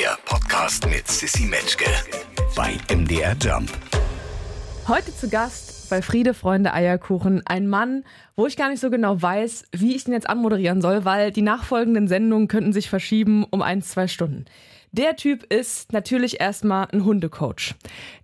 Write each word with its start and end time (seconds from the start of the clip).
Der 0.00 0.16
Podcast 0.24 0.88
mit 0.88 1.06
Sissy 1.06 1.42
Metzke 1.42 1.84
bei 2.56 2.78
MDR 2.90 3.36
Jump. 3.38 3.70
Heute 4.88 5.14
zu 5.14 5.28
Gast 5.28 5.90
bei 5.90 6.00
Friede, 6.00 6.32
Freunde, 6.32 6.72
Eierkuchen 6.72 7.42
ein 7.44 7.68
Mann, 7.68 8.04
wo 8.34 8.46
ich 8.46 8.56
gar 8.56 8.70
nicht 8.70 8.80
so 8.80 8.88
genau 8.88 9.20
weiß, 9.20 9.66
wie 9.72 9.94
ich 9.94 10.04
den 10.04 10.14
jetzt 10.14 10.26
anmoderieren 10.26 10.80
soll, 10.80 11.04
weil 11.04 11.32
die 11.32 11.42
nachfolgenden 11.42 12.08
Sendungen 12.08 12.48
könnten 12.48 12.72
sich 12.72 12.88
verschieben 12.88 13.44
um 13.50 13.60
ein, 13.60 13.82
zwei 13.82 14.08
Stunden. 14.08 14.46
Der 14.90 15.16
Typ 15.16 15.42
ist 15.52 15.92
natürlich 15.92 16.40
erstmal 16.40 16.88
ein 16.92 17.04
Hundecoach. 17.04 17.74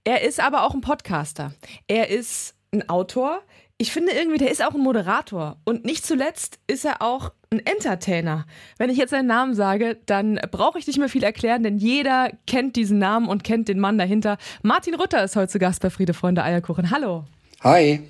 Er 0.04 0.22
ist 0.22 0.40
aber 0.40 0.62
auch 0.62 0.72
ein 0.72 0.80
Podcaster. 0.80 1.52
Er 1.88 2.08
ist 2.08 2.54
ein 2.72 2.88
Autor. 2.88 3.42
Ich 3.78 3.92
finde 3.92 4.12
irgendwie, 4.12 4.38
der 4.38 4.50
ist 4.50 4.64
auch 4.64 4.74
ein 4.74 4.80
Moderator. 4.80 5.58
Und 5.64 5.84
nicht 5.84 6.06
zuletzt 6.06 6.58
ist 6.66 6.86
er 6.86 7.02
auch 7.02 7.32
ein 7.50 7.64
Entertainer. 7.64 8.46
Wenn 8.78 8.88
ich 8.88 8.96
jetzt 8.96 9.10
seinen 9.10 9.26
Namen 9.26 9.54
sage, 9.54 9.98
dann 10.06 10.40
brauche 10.50 10.78
ich 10.78 10.86
nicht 10.86 10.98
mehr 10.98 11.10
viel 11.10 11.22
erklären, 11.22 11.62
denn 11.62 11.76
jeder 11.76 12.30
kennt 12.46 12.76
diesen 12.76 12.98
Namen 12.98 13.28
und 13.28 13.44
kennt 13.44 13.68
den 13.68 13.78
Mann 13.78 13.98
dahinter. 13.98 14.38
Martin 14.62 14.94
Rütter 14.94 15.22
ist 15.22 15.36
heute 15.36 15.52
zu 15.52 15.58
Gast 15.58 15.82
bei 15.82 15.90
Friede, 15.90 16.14
Freunde, 16.14 16.42
Eierkuchen. 16.42 16.90
Hallo. 16.90 17.24
Hi. 17.62 18.02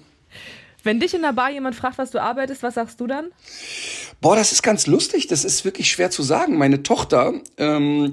Wenn 0.85 1.01
dich 1.01 1.15
in 1.15 1.23
der 1.23 1.33
Bar 1.33 1.51
jemand 1.51 1.75
fragt, 1.75 1.99
was 1.99 2.13
du 2.13 2.23
arbeitest, 2.23 2.63
was 2.63 2.75
sagst 2.75 3.01
du 3.01 3.09
dann? 3.09 3.33
Boah, 4.21 4.37
das 4.37 4.53
ist 4.53 4.63
ganz 4.63 4.87
lustig. 4.87 5.27
Das 5.27 5.45
ist 5.45 5.65
wirklich 5.65 5.91
schwer 5.91 6.13
zu 6.13 6.23
sagen. 6.23 6.59
Meine 6.59 6.85
Tochter 6.85 7.35
ähm, 7.59 8.13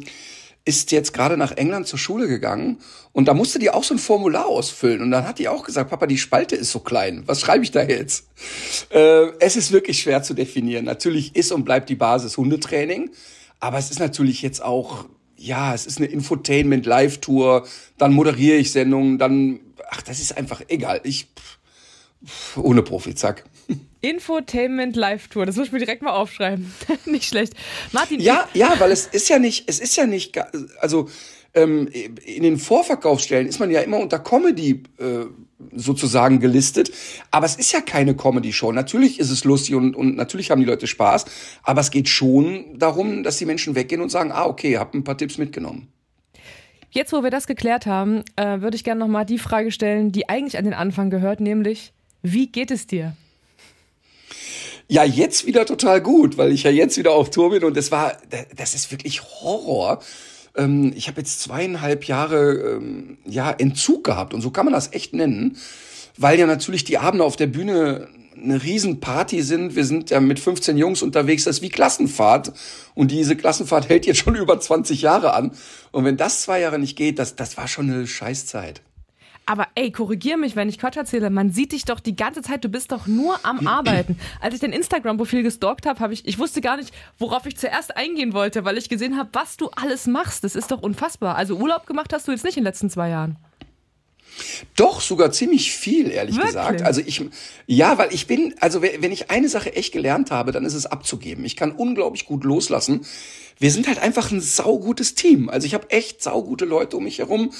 ist 0.66 0.92
jetzt 0.92 1.14
gerade 1.14 1.36
nach 1.36 1.52
England 1.52 1.88
zur 1.88 2.00
Schule 2.00 2.28
gegangen 2.28 2.78
und 3.12 3.28
da 3.28 3.34
musste 3.34 3.60
die 3.60 3.70
auch 3.70 3.84
so 3.84 3.96
ein 3.96 4.00
Formular 4.00 4.46
ausfüllen. 4.46 5.02
Und 5.02 5.12
dann 5.12 5.28
hat 5.28 5.40
die 5.40 5.50
auch 5.50 5.64
gesagt, 5.64 5.90
Papa, 5.90 6.08
die 6.08 6.18
Spalte 6.18 6.56
ist 6.56 6.72
so 6.72 6.80
klein. 6.80 7.24
Was 7.26 7.42
schreibe 7.42 7.64
ich 7.64 7.72
da 7.72 7.84
jetzt? 7.84 8.28
Äh, 8.90 9.28
es 9.40 9.58
ist 9.58 9.72
wirklich 9.74 10.00
schwer 10.00 10.24
zu 10.24 10.34
definieren. 10.34 10.86
Natürlich 10.86 11.36
ist 11.36 11.52
und 11.52 11.66
bleibt 11.66 11.90
die 11.90 11.96
Basis 11.96 12.38
Hundetraining, 12.38 13.12
aber 13.60 13.78
es 13.78 13.92
ist 13.92 14.00
natürlich 14.00 14.42
jetzt 14.42 14.64
auch, 14.64 15.06
ja, 15.36 15.74
es 15.74 15.86
ist 15.86 15.98
eine 15.98 16.08
Infotainment-Live-Tour, 16.08 17.68
dann 17.98 18.14
moderiere 18.14 18.58
ich 18.58 18.72
Sendungen, 18.72 19.18
dann, 19.18 19.60
ach, 19.90 20.02
das 20.02 20.22
ist 20.22 20.38
einfach 20.38 20.62
egal. 20.70 21.02
Ich, 21.04 21.26
pff, 21.26 21.58
ohne 22.56 22.82
Profi, 22.82 23.16
zack. 23.16 23.44
Infotainment 24.02 24.96
Live 24.96 25.30
Tour, 25.30 25.46
das 25.46 25.56
muss 25.56 25.68
ich 25.68 25.72
mir 25.72 25.80
direkt 25.80 26.02
mal 26.02 26.12
aufschreiben. 26.12 26.74
nicht 27.06 27.30
schlecht. 27.30 27.54
Martin. 27.92 28.20
Ja, 28.20 28.48
ja, 28.54 28.76
weil 28.80 28.92
es 28.92 29.08
ist 29.08 29.30
ja 29.30 29.40
nicht, 29.40 29.70
es 29.70 29.80
ist 29.80 29.96
ja 29.96 30.06
nicht, 30.06 30.38
also 30.82 31.10
ähm, 31.54 31.88
in 31.88 32.44
den 32.44 32.58
Vorverkaufsstellen 32.58 33.48
ist 33.48 33.60
man 33.60 33.72
ja 33.72 33.82
immer 33.82 34.00
unter 34.00 34.20
Comedy 34.20 34.84
äh, 34.98 35.26
sozusagen 35.72 36.40
gelistet, 36.40 36.92
aber 37.32 37.46
es 37.46 37.56
ist 37.56 37.72
ja 37.72 37.82
keine 37.82 38.16
Comedy-Show. 38.16 38.72
Natürlich 38.72 39.20
ist 39.20 39.30
es 39.30 39.44
lustig 39.44 39.76
und, 39.76 39.96
und 39.96 40.16
natürlich 40.16 40.52
haben 40.52 40.60
die 40.60 40.68
Leute 40.68 40.88
Spaß, 40.88 41.26
aber 41.64 41.82
es 41.82 41.92
geht 41.92 42.10
schon 42.10 42.78
darum, 42.78 43.24
dass 43.24 43.38
die 43.38 43.46
Menschen 43.46 43.76
weggehen 43.76 44.02
und 44.02 44.10
sagen, 44.10 44.32
ah, 44.32 44.46
okay, 44.46 44.78
hab 44.78 44.94
ein 44.94 45.04
paar 45.04 45.18
Tipps 45.18 45.38
mitgenommen. 45.38 45.88
Jetzt, 46.90 47.12
wo 47.12 47.24
wir 47.24 47.32
das 47.32 47.48
geklärt 47.48 47.88
haben, 47.88 48.24
äh, 48.36 48.62
würde 48.62 48.76
ich 48.76 48.84
gerne 48.84 49.00
nochmal 49.00 49.26
die 49.26 49.40
Frage 49.40 49.72
stellen, 49.72 50.12
die 50.12 50.30
eigentlich 50.30 50.58
an 50.60 50.64
den 50.64 50.76
Anfang 50.76 51.10
gehört, 51.10 51.40
nämlich, 51.40 51.92
wie 52.24 52.48
geht 52.48 52.72
es 52.72 52.88
dir? 52.88 53.16
Ja, 54.88 55.04
jetzt 55.04 55.46
wieder 55.46 55.66
total 55.66 56.02
gut, 56.02 56.38
weil 56.38 56.52
ich 56.52 56.64
ja 56.64 56.72
jetzt 56.72 56.98
wieder 56.98 57.12
auf 57.12 57.30
Tour 57.30 57.52
bin 57.52 57.64
und 57.64 57.78
das 57.78 57.92
war, 57.92 58.18
das 58.56 58.74
ist 58.74 58.92
wirklich 58.92 59.22
Horror. 59.24 60.02
Ähm, 60.56 60.94
ich 60.96 61.08
habe 61.08 61.22
jetzt 61.22 61.42
zweieinhalb 61.42 62.06
Jahre 62.06 62.78
ähm, 62.78 63.18
ja 63.26 63.52
Entzug 63.52 64.04
gehabt 64.04 64.34
und 64.34 64.42
so 64.42 64.52
kann 64.52 64.66
man 64.66 64.74
das 64.74 64.94
echt 64.94 65.14
nennen, 65.14 65.58
weil 66.18 66.40
ja 66.40 66.48
natürlich 66.48 66.84
die 66.84 66.98
Abende 66.98 67.24
auf 67.24 67.36
der 67.36 67.48
Bühne 67.48 68.08
eine 68.36 68.62
Riesenparty 68.62 69.42
sind. 69.42 69.76
Wir 69.76 69.86
sind 69.86 70.10
ja 70.10 70.20
mit 70.20 70.40
15 70.40 70.78
Jungs 70.78 71.02
unterwegs, 71.02 71.46
das 71.46 71.58
ist 71.58 71.62
wie 71.62 71.70
Klassenfahrt. 71.70 72.54
Und 72.94 73.12
diese 73.12 73.36
Klassenfahrt 73.36 73.90
hält 73.90 74.06
jetzt 74.06 74.20
schon 74.20 74.36
über 74.36 74.60
20 74.60 75.02
Jahre 75.02 75.34
an. 75.34 75.52
Und 75.92 76.06
wenn 76.06 76.18
das 76.18 76.42
zwei 76.42 76.60
Jahre 76.60 76.80
nicht 76.80 76.98
geht, 76.98 77.20
das, 77.20 77.36
das 77.36 77.58
war 77.58 77.68
schon 77.68 77.90
eine 77.90 78.08
Scheißzeit. 78.08 78.82
Aber 79.46 79.68
ey, 79.76 79.92
korrigier 79.92 80.38
mich, 80.38 80.56
wenn 80.56 80.70
ich 80.70 80.80
Quatsch 80.80 80.96
erzähle. 80.96 81.30
Man 81.30 81.52
sieht 81.52 81.74
dich 81.74 81.84
doch 81.84 82.00
die 82.00 82.16
ganze 82.16 82.42
Zeit, 82.42 82.64
du 82.64 82.70
bist 82.70 82.92
doch 82.92 83.08
nur 83.08 83.38
am 83.44 83.68
Arbeiten. 83.68 84.18
Als 84.40 84.54
ich 84.54 84.62
dein 84.62 84.72
Instagram-Profil 84.72 85.44
gestalkt 85.44 85.86
habe, 85.86 86.00
habe 86.00 86.14
ich, 86.14 86.26
ich 86.26 86.40
wusste 86.40 86.62
gar 86.62 86.78
nicht, 86.78 86.94
worauf 87.20 87.46
ich 87.46 87.58
zuerst 87.58 87.98
eingehen 87.98 88.34
wollte, 88.34 88.64
weil 88.64 88.78
ich 88.78 88.88
gesehen 88.88 89.18
habe, 89.18 89.30
was 89.34 89.58
du 89.58 89.70
alles 89.70 90.08
machst. 90.08 90.44
Das 90.44 90.56
ist 90.56 90.72
doch 90.72 90.82
unfassbar. 90.82 91.36
Also 91.36 91.58
Urlaub 91.58 91.86
gemacht 91.86 92.14
hast 92.14 92.28
du 92.28 92.32
jetzt 92.32 92.46
nicht 92.46 92.58
in 92.58 92.62
den 92.62 92.70
letzten 92.70 92.90
zwei 92.90 93.10
Jahren. 93.10 93.38
Doch, 94.76 95.02
sogar 95.02 95.32
ziemlich 95.32 95.74
viel, 95.74 96.10
ehrlich 96.10 96.36
Wirklich? 96.36 96.54
gesagt. 96.54 96.82
Also 96.82 97.02
ich, 97.06 97.24
ja, 97.68 97.98
weil 97.98 98.14
ich 98.14 98.26
bin, 98.28 98.56
also 98.60 98.82
wenn 98.82 99.12
ich 99.12 99.30
eine 99.30 99.50
Sache 99.50 99.76
echt 99.76 99.94
gelernt 99.94 100.32
habe, 100.32 100.52
dann 100.52 100.66
ist 100.66 100.74
es 100.74 100.86
abzugeben. 100.86 101.46
Ich 101.46 101.56
kann 101.56 101.72
unglaublich 101.72 102.26
gut 102.26 102.44
loslassen. 102.44 103.06
Wir 103.60 103.70
sind 103.72 103.88
halt 103.88 104.00
einfach 104.00 104.32
ein 104.32 104.42
saugutes 104.42 105.14
Team. 105.14 105.50
Also 105.50 105.68
ich 105.68 105.74
habe 105.74 105.90
echt 105.92 106.24
saugute 106.24 106.66
Leute 106.66 106.98
um 106.98 107.04
mich 107.04 107.20
herum. 107.20 107.52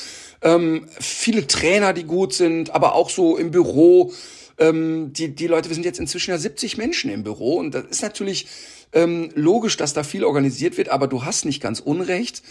Ähm, 0.44 0.88
viele 1.00 1.48
Trainer, 1.48 1.94
die 1.94 2.04
gut 2.04 2.34
sind, 2.34 2.72
aber 2.72 2.96
auch 2.96 3.10
so 3.10 3.38
im 3.38 3.52
Büro. 3.52 4.14
Ähm, 4.60 5.14
die, 5.14 5.34
die 5.34 5.48
Leute, 5.48 5.70
wir 5.70 5.74
sind 5.74 5.86
jetzt 5.86 6.00
inzwischen 6.00 6.32
ja 6.32 6.38
70 6.38 6.78
Menschen 6.78 7.10
im 7.10 7.24
Büro 7.24 7.58
und 7.58 7.74
das 7.74 7.86
ist 7.86 8.02
natürlich 8.04 8.48
ähm, 8.92 9.30
logisch, 9.34 9.78
dass 9.78 9.94
da 9.94 10.04
viel 10.04 10.24
organisiert 10.24 10.78
wird, 10.78 10.90
aber 10.90 11.08
du 11.08 11.26
hast 11.26 11.46
nicht 11.46 11.62
ganz 11.62 11.80
Unrecht. 11.80 12.44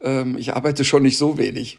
Ähm, 0.00 0.36
ich 0.38 0.54
arbeite 0.54 0.84
schon 0.84 1.02
nicht 1.02 1.18
so 1.18 1.36
wenig. 1.36 1.78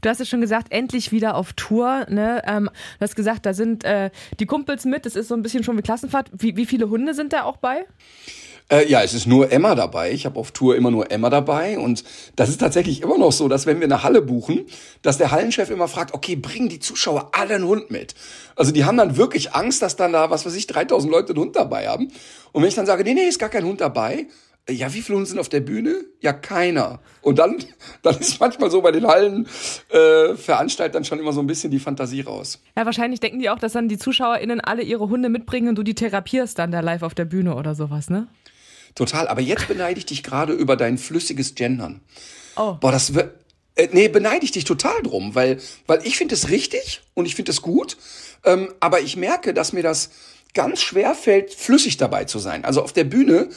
Du 0.00 0.08
hast 0.08 0.20
es 0.20 0.28
schon 0.28 0.40
gesagt, 0.40 0.72
endlich 0.72 1.12
wieder 1.12 1.36
auf 1.36 1.52
Tour. 1.52 2.06
Ne? 2.08 2.42
Ähm, 2.46 2.68
du 2.98 3.00
hast 3.00 3.14
gesagt, 3.14 3.46
da 3.46 3.54
sind 3.54 3.84
äh, 3.84 4.10
die 4.40 4.46
Kumpels 4.46 4.84
mit. 4.84 5.06
Das 5.06 5.14
ist 5.14 5.28
so 5.28 5.34
ein 5.34 5.42
bisschen 5.42 5.62
schon 5.62 5.78
wie 5.78 5.82
Klassenfahrt. 5.82 6.30
Wie, 6.32 6.56
wie 6.56 6.66
viele 6.66 6.90
Hunde 6.90 7.14
sind 7.14 7.32
da 7.32 7.44
auch 7.44 7.58
bei? 7.58 7.84
Äh, 8.72 8.88
ja, 8.88 9.02
es 9.02 9.12
ist 9.12 9.26
nur 9.26 9.52
Emma 9.52 9.74
dabei. 9.74 10.12
Ich 10.12 10.24
habe 10.24 10.40
auf 10.40 10.50
Tour 10.50 10.76
immer 10.76 10.90
nur 10.90 11.10
Emma 11.10 11.28
dabei. 11.28 11.78
Und 11.78 12.04
das 12.36 12.48
ist 12.48 12.58
tatsächlich 12.58 13.02
immer 13.02 13.18
noch 13.18 13.30
so, 13.30 13.46
dass 13.46 13.66
wenn 13.66 13.80
wir 13.80 13.84
eine 13.84 14.02
Halle 14.02 14.22
buchen, 14.22 14.64
dass 15.02 15.18
der 15.18 15.30
Hallenchef 15.30 15.68
immer 15.68 15.88
fragt, 15.88 16.14
okay, 16.14 16.36
bringen 16.36 16.70
die 16.70 16.78
Zuschauer 16.78 17.28
alle 17.32 17.56
einen 17.56 17.66
Hund 17.66 17.90
mit. 17.90 18.14
Also 18.56 18.72
die 18.72 18.86
haben 18.86 18.96
dann 18.96 19.18
wirklich 19.18 19.54
Angst, 19.54 19.82
dass 19.82 19.96
dann 19.96 20.14
da, 20.14 20.30
was 20.30 20.46
weiß 20.46 20.54
ich, 20.54 20.66
3000 20.68 21.12
Leute 21.12 21.34
einen 21.34 21.40
Hund 21.40 21.56
dabei 21.56 21.86
haben. 21.86 22.08
Und 22.52 22.62
wenn 22.62 22.68
ich 22.68 22.74
dann 22.74 22.86
sage, 22.86 23.04
nee, 23.04 23.12
nee, 23.12 23.28
ist 23.28 23.38
gar 23.38 23.50
kein 23.50 23.66
Hund 23.66 23.82
dabei, 23.82 24.26
ja, 24.70 24.94
wie 24.94 25.02
viele 25.02 25.16
Hunde 25.16 25.28
sind 25.28 25.38
auf 25.38 25.48
der 25.48 25.60
Bühne? 25.60 26.04
Ja, 26.20 26.32
keiner. 26.32 27.00
Und 27.20 27.40
dann, 27.40 27.58
dann 28.02 28.16
ist 28.16 28.40
manchmal 28.40 28.70
so 28.70 28.80
bei 28.80 28.92
den 28.92 29.06
Hallen 29.06 29.48
äh, 29.90 30.34
schon 31.04 31.18
immer 31.18 31.32
so 31.32 31.40
ein 31.40 31.46
bisschen 31.46 31.70
die 31.70 31.80
Fantasie 31.80 32.22
raus. 32.22 32.62
Ja, 32.76 32.86
wahrscheinlich 32.86 33.20
denken 33.20 33.40
die 33.40 33.50
auch, 33.50 33.58
dass 33.58 33.72
dann 33.72 33.88
die 33.88 33.98
ZuschauerInnen 33.98 34.60
alle 34.60 34.82
ihre 34.82 35.10
Hunde 35.10 35.28
mitbringen 35.28 35.68
und 35.68 35.74
du 35.74 35.82
die 35.82 35.94
therapierst 35.94 36.58
dann 36.58 36.70
da 36.70 36.80
live 36.80 37.02
auf 37.02 37.14
der 37.14 37.24
Bühne 37.26 37.56
oder 37.56 37.74
sowas, 37.74 38.08
ne? 38.08 38.28
Total. 38.94 39.28
Aber 39.28 39.40
jetzt 39.40 39.68
beneide 39.68 39.98
ich 39.98 40.06
dich 40.06 40.22
gerade 40.22 40.52
über 40.52 40.76
dein 40.76 40.98
flüssiges 40.98 41.54
Gendern. 41.54 42.00
Oh. 42.56 42.74
Boah, 42.74 42.92
das 42.92 43.14
wird. 43.14 43.34
Äh, 43.74 43.88
nee, 43.92 44.08
beneide 44.08 44.44
ich 44.44 44.52
dich 44.52 44.64
total 44.64 45.02
drum, 45.02 45.34
weil, 45.34 45.58
weil 45.86 46.00
ich 46.04 46.18
finde 46.18 46.34
es 46.34 46.50
richtig 46.50 47.00
und 47.14 47.26
ich 47.26 47.34
finde 47.34 47.52
es 47.52 47.62
gut. 47.62 47.96
Ähm, 48.44 48.68
aber 48.80 49.00
ich 49.00 49.16
merke, 49.16 49.54
dass 49.54 49.72
mir 49.72 49.82
das 49.82 50.10
ganz 50.54 50.80
schwer 50.82 51.14
fällt, 51.14 51.54
flüssig 51.54 51.96
dabei 51.96 52.24
zu 52.24 52.38
sein. 52.38 52.64
Also 52.64 52.82
auf 52.82 52.92
der 52.92 53.04
Bühne 53.04 53.48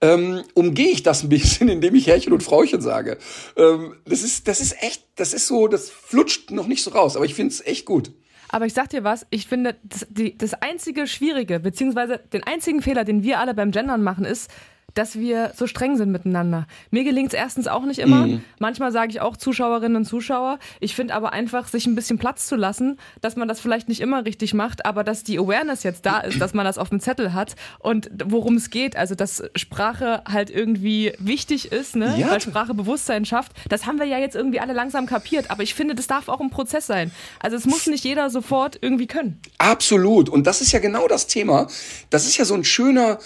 ähm, 0.00 0.42
umgehe 0.54 0.90
ich 0.90 1.02
das 1.02 1.22
ein 1.22 1.28
bisschen, 1.28 1.68
indem 1.70 1.94
ich 1.94 2.06
Herrchen 2.06 2.32
und 2.32 2.42
Frauchen 2.42 2.80
sage. 2.80 3.18
Ähm, 3.56 3.96
das 4.04 4.22
ist, 4.22 4.48
das 4.48 4.60
ist 4.60 4.82
echt, 4.82 5.02
das 5.16 5.32
ist 5.32 5.46
so, 5.46 5.68
das 5.68 5.90
flutscht 5.90 6.50
noch 6.50 6.66
nicht 6.66 6.82
so 6.82 6.90
raus, 6.90 7.16
aber 7.16 7.24
ich 7.24 7.34
finde 7.34 7.54
es 7.54 7.64
echt 7.64 7.86
gut. 7.86 8.12
Aber 8.50 8.66
ich 8.66 8.74
sag 8.74 8.90
dir 8.90 9.02
was, 9.02 9.26
ich 9.30 9.48
finde, 9.48 9.76
das, 9.82 10.06
die, 10.10 10.36
das 10.36 10.54
einzige 10.54 11.06
Schwierige, 11.06 11.58
beziehungsweise 11.58 12.20
den 12.32 12.44
einzigen 12.44 12.82
Fehler, 12.82 13.04
den 13.04 13.22
wir 13.22 13.40
alle 13.40 13.54
beim 13.54 13.72
Gendern 13.72 14.02
machen, 14.02 14.24
ist, 14.24 14.50
dass 14.94 15.18
wir 15.18 15.52
so 15.56 15.66
streng 15.66 15.96
sind 15.96 16.10
miteinander. 16.10 16.66
Mir 16.90 17.04
gelingt 17.04 17.28
es 17.28 17.34
erstens 17.34 17.66
auch 17.66 17.84
nicht 17.84 17.98
immer. 17.98 18.26
Mhm. 18.26 18.44
Manchmal 18.58 18.92
sage 18.92 19.10
ich 19.10 19.20
auch 19.20 19.36
Zuschauerinnen 19.36 19.96
und 19.96 20.04
Zuschauer. 20.04 20.58
Ich 20.80 20.94
finde 20.94 21.14
aber 21.14 21.32
einfach, 21.32 21.68
sich 21.68 21.86
ein 21.86 21.94
bisschen 21.94 22.18
Platz 22.18 22.46
zu 22.46 22.56
lassen, 22.56 22.98
dass 23.20 23.36
man 23.36 23.48
das 23.48 23.60
vielleicht 23.60 23.88
nicht 23.88 24.00
immer 24.00 24.24
richtig 24.24 24.54
macht, 24.54 24.86
aber 24.86 25.04
dass 25.04 25.24
die 25.24 25.38
Awareness 25.38 25.82
jetzt 25.82 26.06
da 26.06 26.20
ist, 26.20 26.40
dass 26.40 26.54
man 26.54 26.64
das 26.64 26.78
auf 26.78 26.90
dem 26.90 27.00
Zettel 27.00 27.34
hat 27.34 27.56
und 27.80 28.10
worum 28.24 28.56
es 28.56 28.70
geht. 28.70 28.96
Also, 28.96 29.14
dass 29.14 29.42
Sprache 29.56 30.22
halt 30.28 30.50
irgendwie 30.50 31.12
wichtig 31.18 31.72
ist, 31.72 31.96
ne? 31.96 32.14
Ja. 32.16 32.30
weil 32.30 32.40
Sprache 32.40 32.74
Bewusstsein 32.74 33.24
schafft. 33.24 33.52
Das 33.68 33.86
haben 33.86 33.98
wir 33.98 34.06
ja 34.06 34.18
jetzt 34.18 34.36
irgendwie 34.36 34.60
alle 34.60 34.72
langsam 34.72 35.06
kapiert. 35.06 35.50
Aber 35.50 35.62
ich 35.62 35.74
finde, 35.74 35.94
das 35.94 36.06
darf 36.06 36.28
auch 36.28 36.40
ein 36.40 36.50
Prozess 36.50 36.86
sein. 36.86 37.10
Also, 37.40 37.56
es 37.56 37.66
muss 37.66 37.86
nicht 37.86 38.04
jeder 38.04 38.30
sofort 38.30 38.78
irgendwie 38.80 39.06
können. 39.06 39.40
Absolut. 39.58 40.28
Und 40.28 40.46
das 40.46 40.60
ist 40.60 40.72
ja 40.72 40.78
genau 40.78 41.08
das 41.08 41.26
Thema. 41.26 41.66
Das 42.10 42.26
ist 42.26 42.36
ja 42.36 42.44
so 42.44 42.54
ein 42.54 42.64
schöner, 42.64 43.18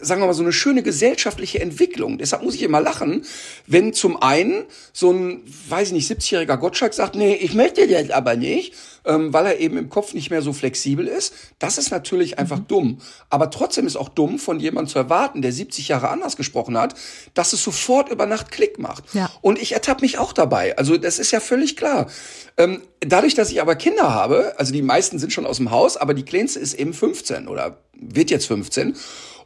sagen 0.00 0.20
wir 0.20 0.26
mal, 0.26 0.34
so 0.34 0.42
eine 0.42 0.52
schöne 0.52 0.82
gesellschaftliche 0.82 1.60
Entwicklung. 1.60 2.18
Deshalb 2.18 2.42
muss 2.42 2.54
ich 2.54 2.62
immer 2.62 2.80
lachen, 2.80 3.24
wenn 3.66 3.92
zum 3.92 4.20
einen 4.22 4.64
so 4.92 5.12
ein, 5.12 5.42
weiß 5.68 5.88
ich 5.88 5.94
nicht, 5.94 6.10
70-jähriger 6.10 6.56
Gottschalk 6.56 6.94
sagt, 6.94 7.14
nee, 7.14 7.34
ich 7.34 7.54
möchte 7.54 7.86
das 7.86 8.10
aber 8.10 8.36
nicht, 8.36 8.74
ähm, 9.06 9.32
weil 9.32 9.46
er 9.46 9.58
eben 9.58 9.78
im 9.78 9.88
Kopf 9.88 10.14
nicht 10.14 10.30
mehr 10.30 10.42
so 10.42 10.52
flexibel 10.52 11.06
ist. 11.06 11.32
Das 11.58 11.78
ist 11.78 11.90
natürlich 11.90 12.38
einfach 12.38 12.58
dumm. 12.58 12.98
Aber 13.30 13.50
trotzdem 13.50 13.86
ist 13.86 13.96
auch 13.96 14.08
dumm, 14.08 14.38
von 14.38 14.60
jemandem 14.60 14.92
zu 14.92 14.98
erwarten, 14.98 15.42
der 15.42 15.52
70 15.52 15.88
Jahre 15.88 16.08
anders 16.08 16.36
gesprochen 16.36 16.76
hat, 16.76 16.94
dass 17.34 17.52
es 17.52 17.62
sofort 17.62 18.10
über 18.10 18.26
Nacht 18.26 18.50
Klick 18.50 18.78
macht. 18.78 19.04
Ja. 19.14 19.30
Und 19.40 19.60
ich 19.60 19.72
ertappe 19.72 20.02
mich 20.02 20.18
auch 20.18 20.32
dabei. 20.32 20.76
Also 20.76 20.96
das 20.96 21.18
ist 21.18 21.30
ja 21.30 21.40
völlig 21.40 21.76
klar. 21.76 22.08
Ähm, 22.56 22.82
dadurch, 23.00 23.34
dass 23.34 23.50
ich 23.50 23.60
aber 23.60 23.76
Kinder 23.76 24.12
habe, 24.12 24.54
also 24.58 24.72
die 24.72 24.82
meisten 24.82 25.18
sind 25.18 25.32
schon 25.32 25.46
aus 25.46 25.58
dem 25.58 25.70
Haus, 25.70 25.96
aber 25.96 26.14
die 26.14 26.24
kleinste 26.24 26.58
ist 26.58 26.74
eben 26.74 26.92
15 26.92 27.48
oder 27.48 27.78
wird 27.94 28.30
jetzt 28.30 28.46
15. 28.46 28.96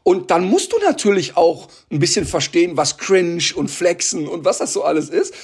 Und 0.03 0.31
dann 0.31 0.45
musst 0.45 0.73
du 0.73 0.79
natürlich 0.79 1.37
auch 1.37 1.69
ein 1.91 1.99
bisschen 1.99 2.27
verstehen, 2.27 2.77
was 2.77 2.97
cringe 2.97 3.45
und 3.55 3.71
flexen 3.71 4.27
und 4.29 4.45
was 4.45 4.59
das 4.59 4.73
so 4.73 4.83
alles 4.83 5.09
ist. 5.09 5.35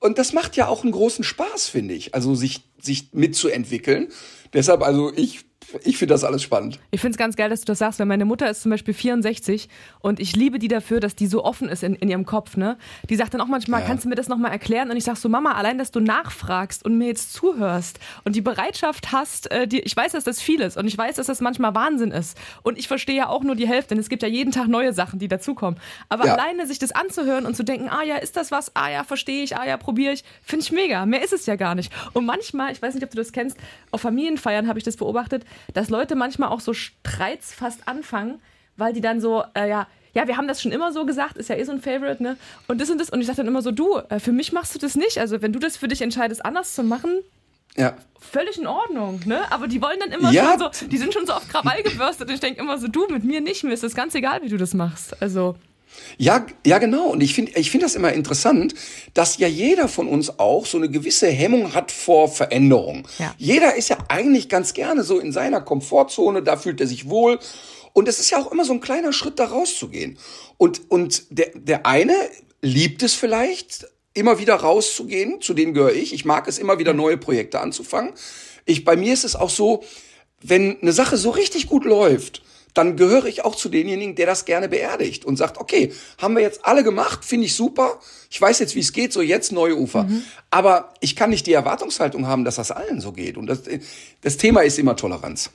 Und 0.00 0.18
das 0.18 0.32
macht 0.32 0.56
ja 0.56 0.66
auch 0.66 0.82
einen 0.82 0.92
großen 0.92 1.24
Spaß, 1.24 1.68
finde 1.68 1.94
ich. 1.94 2.14
Also 2.14 2.34
sich, 2.34 2.62
sich 2.84 3.08
mitzuentwickeln. 3.12 4.08
Deshalb, 4.52 4.82
also 4.82 5.12
ich 5.14 5.44
ich 5.84 5.96
finde 5.96 6.14
das 6.14 6.24
alles 6.24 6.42
spannend. 6.42 6.78
Ich 6.90 7.00
finde 7.00 7.12
es 7.12 7.18
ganz 7.18 7.36
geil, 7.36 7.50
dass 7.50 7.60
du 7.60 7.66
das 7.66 7.78
sagst, 7.78 7.98
weil 7.98 8.06
meine 8.06 8.24
Mutter 8.24 8.48
ist 8.50 8.62
zum 8.62 8.70
Beispiel 8.70 8.94
64 8.94 9.68
und 10.00 10.20
ich 10.20 10.36
liebe 10.36 10.58
die 10.58 10.68
dafür, 10.68 11.00
dass 11.00 11.14
die 11.14 11.26
so 11.26 11.44
offen 11.44 11.68
ist 11.68 11.82
in, 11.82 11.94
in 11.94 12.08
ihrem 12.08 12.26
Kopf. 12.26 12.56
Ne? 12.56 12.76
Die 13.08 13.16
sagt 13.16 13.34
dann 13.34 13.40
auch 13.40 13.46
manchmal, 13.46 13.80
ja. 13.80 13.86
kannst 13.86 14.04
du 14.04 14.08
mir 14.08 14.14
das 14.14 14.28
nochmal 14.28 14.52
erklären? 14.52 14.90
Und 14.90 14.96
ich 14.96 15.04
sag 15.04 15.16
so, 15.16 15.28
Mama, 15.28 15.52
allein, 15.52 15.78
dass 15.78 15.90
du 15.90 16.00
nachfragst 16.00 16.84
und 16.84 16.98
mir 16.98 17.08
jetzt 17.08 17.32
zuhörst 17.32 17.98
und 18.24 18.36
die 18.36 18.40
Bereitschaft 18.40 19.12
hast, 19.12 19.50
äh, 19.50 19.66
die, 19.66 19.80
ich 19.80 19.96
weiß, 19.96 20.12
dass 20.12 20.24
das 20.24 20.40
viel 20.40 20.60
ist 20.60 20.76
und 20.76 20.86
ich 20.86 20.96
weiß, 20.96 21.16
dass 21.16 21.26
das 21.26 21.40
manchmal 21.40 21.74
Wahnsinn 21.74 22.10
ist. 22.10 22.36
Und 22.62 22.78
ich 22.78 22.88
verstehe 22.88 23.16
ja 23.16 23.28
auch 23.28 23.42
nur 23.42 23.54
die 23.54 23.68
Hälfte, 23.68 23.90
denn 23.94 23.98
es 23.98 24.08
gibt 24.08 24.22
ja 24.22 24.28
jeden 24.28 24.52
Tag 24.52 24.68
neue 24.68 24.92
Sachen, 24.92 25.18
die 25.18 25.28
dazukommen. 25.28 25.78
Aber 26.08 26.26
ja. 26.26 26.34
alleine 26.34 26.66
sich 26.66 26.78
das 26.78 26.92
anzuhören 26.92 27.46
und 27.46 27.56
zu 27.56 27.64
denken, 27.64 27.88
ah 27.88 28.02
ja, 28.02 28.16
ist 28.16 28.36
das 28.36 28.50
was? 28.50 28.74
Ah 28.74 28.90
ja, 28.90 29.04
verstehe 29.04 29.42
ich, 29.42 29.56
ah 29.56 29.66
ja, 29.66 29.76
probiere 29.76 30.12
ich, 30.12 30.24
finde 30.42 30.64
ich 30.64 30.72
mega. 30.72 31.06
Mehr 31.06 31.22
ist 31.22 31.32
es 31.32 31.46
ja 31.46 31.56
gar 31.56 31.74
nicht. 31.74 31.92
Und 32.12 32.26
manchmal, 32.26 32.71
ich 32.72 32.82
weiß 32.82 32.94
nicht, 32.94 33.04
ob 33.04 33.10
du 33.10 33.16
das 33.16 33.32
kennst, 33.32 33.56
auf 33.90 34.00
Familienfeiern 34.00 34.68
habe 34.68 34.78
ich 34.78 34.84
das 34.84 34.96
beobachtet, 34.96 35.44
dass 35.74 35.90
Leute 35.90 36.14
manchmal 36.14 36.48
auch 36.48 36.60
so 36.60 36.72
Streits 36.72 37.52
fast 37.54 37.86
anfangen, 37.86 38.40
weil 38.76 38.92
die 38.92 39.00
dann 39.00 39.20
so, 39.20 39.44
äh, 39.54 39.68
ja, 39.68 39.86
ja, 40.14 40.28
wir 40.28 40.36
haben 40.36 40.48
das 40.48 40.60
schon 40.60 40.72
immer 40.72 40.92
so 40.92 41.06
gesagt, 41.06 41.38
ist 41.38 41.48
ja 41.48 41.56
eh 41.56 41.64
so 41.64 41.72
ein 41.72 41.80
Favorite, 41.80 42.22
ne? 42.22 42.36
Und 42.68 42.80
das 42.80 42.90
und 42.90 42.98
das. 42.98 43.08
Und 43.08 43.20
ich 43.20 43.26
sage 43.26 43.38
dann 43.38 43.46
immer 43.46 43.62
so, 43.62 43.70
du, 43.70 43.96
äh, 44.10 44.18
für 44.18 44.32
mich 44.32 44.52
machst 44.52 44.74
du 44.74 44.78
das 44.78 44.94
nicht. 44.94 45.18
Also 45.18 45.40
wenn 45.40 45.52
du 45.52 45.58
das 45.58 45.76
für 45.76 45.88
dich 45.88 46.02
entscheidest, 46.02 46.44
anders 46.44 46.74
zu 46.74 46.82
machen, 46.82 47.20
ja. 47.76 47.96
völlig 48.20 48.58
in 48.58 48.66
Ordnung, 48.66 49.20
ne? 49.24 49.50
Aber 49.50 49.68
die 49.68 49.80
wollen 49.80 49.98
dann 50.00 50.10
immer 50.10 50.30
ja. 50.30 50.50
schon 50.50 50.58
so, 50.58 50.86
die 50.86 50.98
sind 50.98 51.14
schon 51.14 51.26
so 51.26 51.32
auf 51.32 51.48
Krawall 51.48 51.82
gebürstet 51.82 52.28
und 52.28 52.34
ich 52.34 52.40
denke 52.40 52.60
immer 52.60 52.76
so, 52.78 52.88
du, 52.88 53.06
mit 53.08 53.24
mir 53.24 53.40
nicht, 53.40 53.64
mir 53.64 53.72
ist 53.72 53.82
das 53.82 53.94
ganz 53.94 54.14
egal, 54.14 54.42
wie 54.42 54.48
du 54.48 54.58
das 54.58 54.74
machst. 54.74 55.20
Also. 55.22 55.56
Ja, 56.18 56.46
ja, 56.66 56.78
genau. 56.78 57.08
Und 57.08 57.22
ich 57.22 57.34
finde, 57.34 57.52
ich 57.56 57.70
finde 57.70 57.86
das 57.86 57.94
immer 57.94 58.12
interessant, 58.12 58.74
dass 59.14 59.38
ja 59.38 59.48
jeder 59.48 59.88
von 59.88 60.08
uns 60.08 60.38
auch 60.38 60.66
so 60.66 60.78
eine 60.78 60.90
gewisse 60.90 61.28
Hemmung 61.28 61.74
hat 61.74 61.90
vor 61.90 62.28
Veränderung. 62.28 63.08
Ja. 63.18 63.34
Jeder 63.38 63.76
ist 63.76 63.88
ja 63.88 63.98
eigentlich 64.08 64.48
ganz 64.48 64.74
gerne 64.74 65.04
so 65.04 65.18
in 65.18 65.32
seiner 65.32 65.60
Komfortzone, 65.60 66.42
da 66.42 66.56
fühlt 66.56 66.80
er 66.80 66.86
sich 66.86 67.08
wohl. 67.08 67.38
Und 67.92 68.08
es 68.08 68.20
ist 68.20 68.30
ja 68.30 68.38
auch 68.38 68.50
immer 68.50 68.64
so 68.64 68.72
ein 68.72 68.80
kleiner 68.80 69.12
Schritt, 69.12 69.38
da 69.38 69.46
rauszugehen. 69.46 70.18
Und, 70.56 70.90
und 70.90 71.24
der, 71.30 71.50
der 71.54 71.86
eine 71.86 72.14
liebt 72.62 73.02
es 73.02 73.14
vielleicht, 73.14 73.86
immer 74.14 74.38
wieder 74.38 74.56
rauszugehen, 74.56 75.40
zu 75.40 75.54
denen 75.54 75.74
gehöre 75.74 75.94
ich. 75.94 76.12
Ich 76.12 76.24
mag 76.24 76.46
es 76.48 76.58
immer 76.58 76.78
wieder 76.78 76.92
neue 76.92 77.16
Projekte 77.16 77.60
anzufangen. 77.60 78.12
Ich, 78.64 78.84
bei 78.84 78.96
mir 78.96 79.12
ist 79.12 79.24
es 79.24 79.36
auch 79.36 79.50
so, 79.50 79.82
wenn 80.42 80.80
eine 80.80 80.92
Sache 80.92 81.16
so 81.16 81.30
richtig 81.30 81.68
gut 81.68 81.84
läuft, 81.84 82.42
dann 82.74 82.96
gehöre 82.96 83.26
ich 83.26 83.44
auch 83.44 83.54
zu 83.54 83.68
denjenigen, 83.68 84.14
der 84.14 84.26
das 84.26 84.44
gerne 84.44 84.68
beerdigt 84.68 85.24
und 85.24 85.36
sagt, 85.36 85.58
okay, 85.58 85.92
haben 86.18 86.34
wir 86.34 86.42
jetzt 86.42 86.64
alle 86.64 86.82
gemacht, 86.82 87.24
finde 87.24 87.46
ich 87.46 87.54
super. 87.54 88.00
Ich 88.30 88.40
weiß 88.40 88.58
jetzt, 88.60 88.74
wie 88.74 88.80
es 88.80 88.92
geht, 88.92 89.12
so 89.12 89.20
jetzt 89.20 89.52
neue 89.52 89.76
Ufer. 89.76 90.04
Mhm. 90.04 90.22
Aber 90.50 90.94
ich 91.00 91.16
kann 91.16 91.30
nicht 91.30 91.46
die 91.46 91.52
Erwartungshaltung 91.52 92.26
haben, 92.26 92.44
dass 92.44 92.56
das 92.56 92.70
allen 92.70 93.00
so 93.00 93.12
geht. 93.12 93.36
Und 93.36 93.46
das, 93.46 93.62
das 94.22 94.36
Thema 94.36 94.62
ist 94.62 94.78
immer 94.78 94.96
Toleranz. 94.96 95.50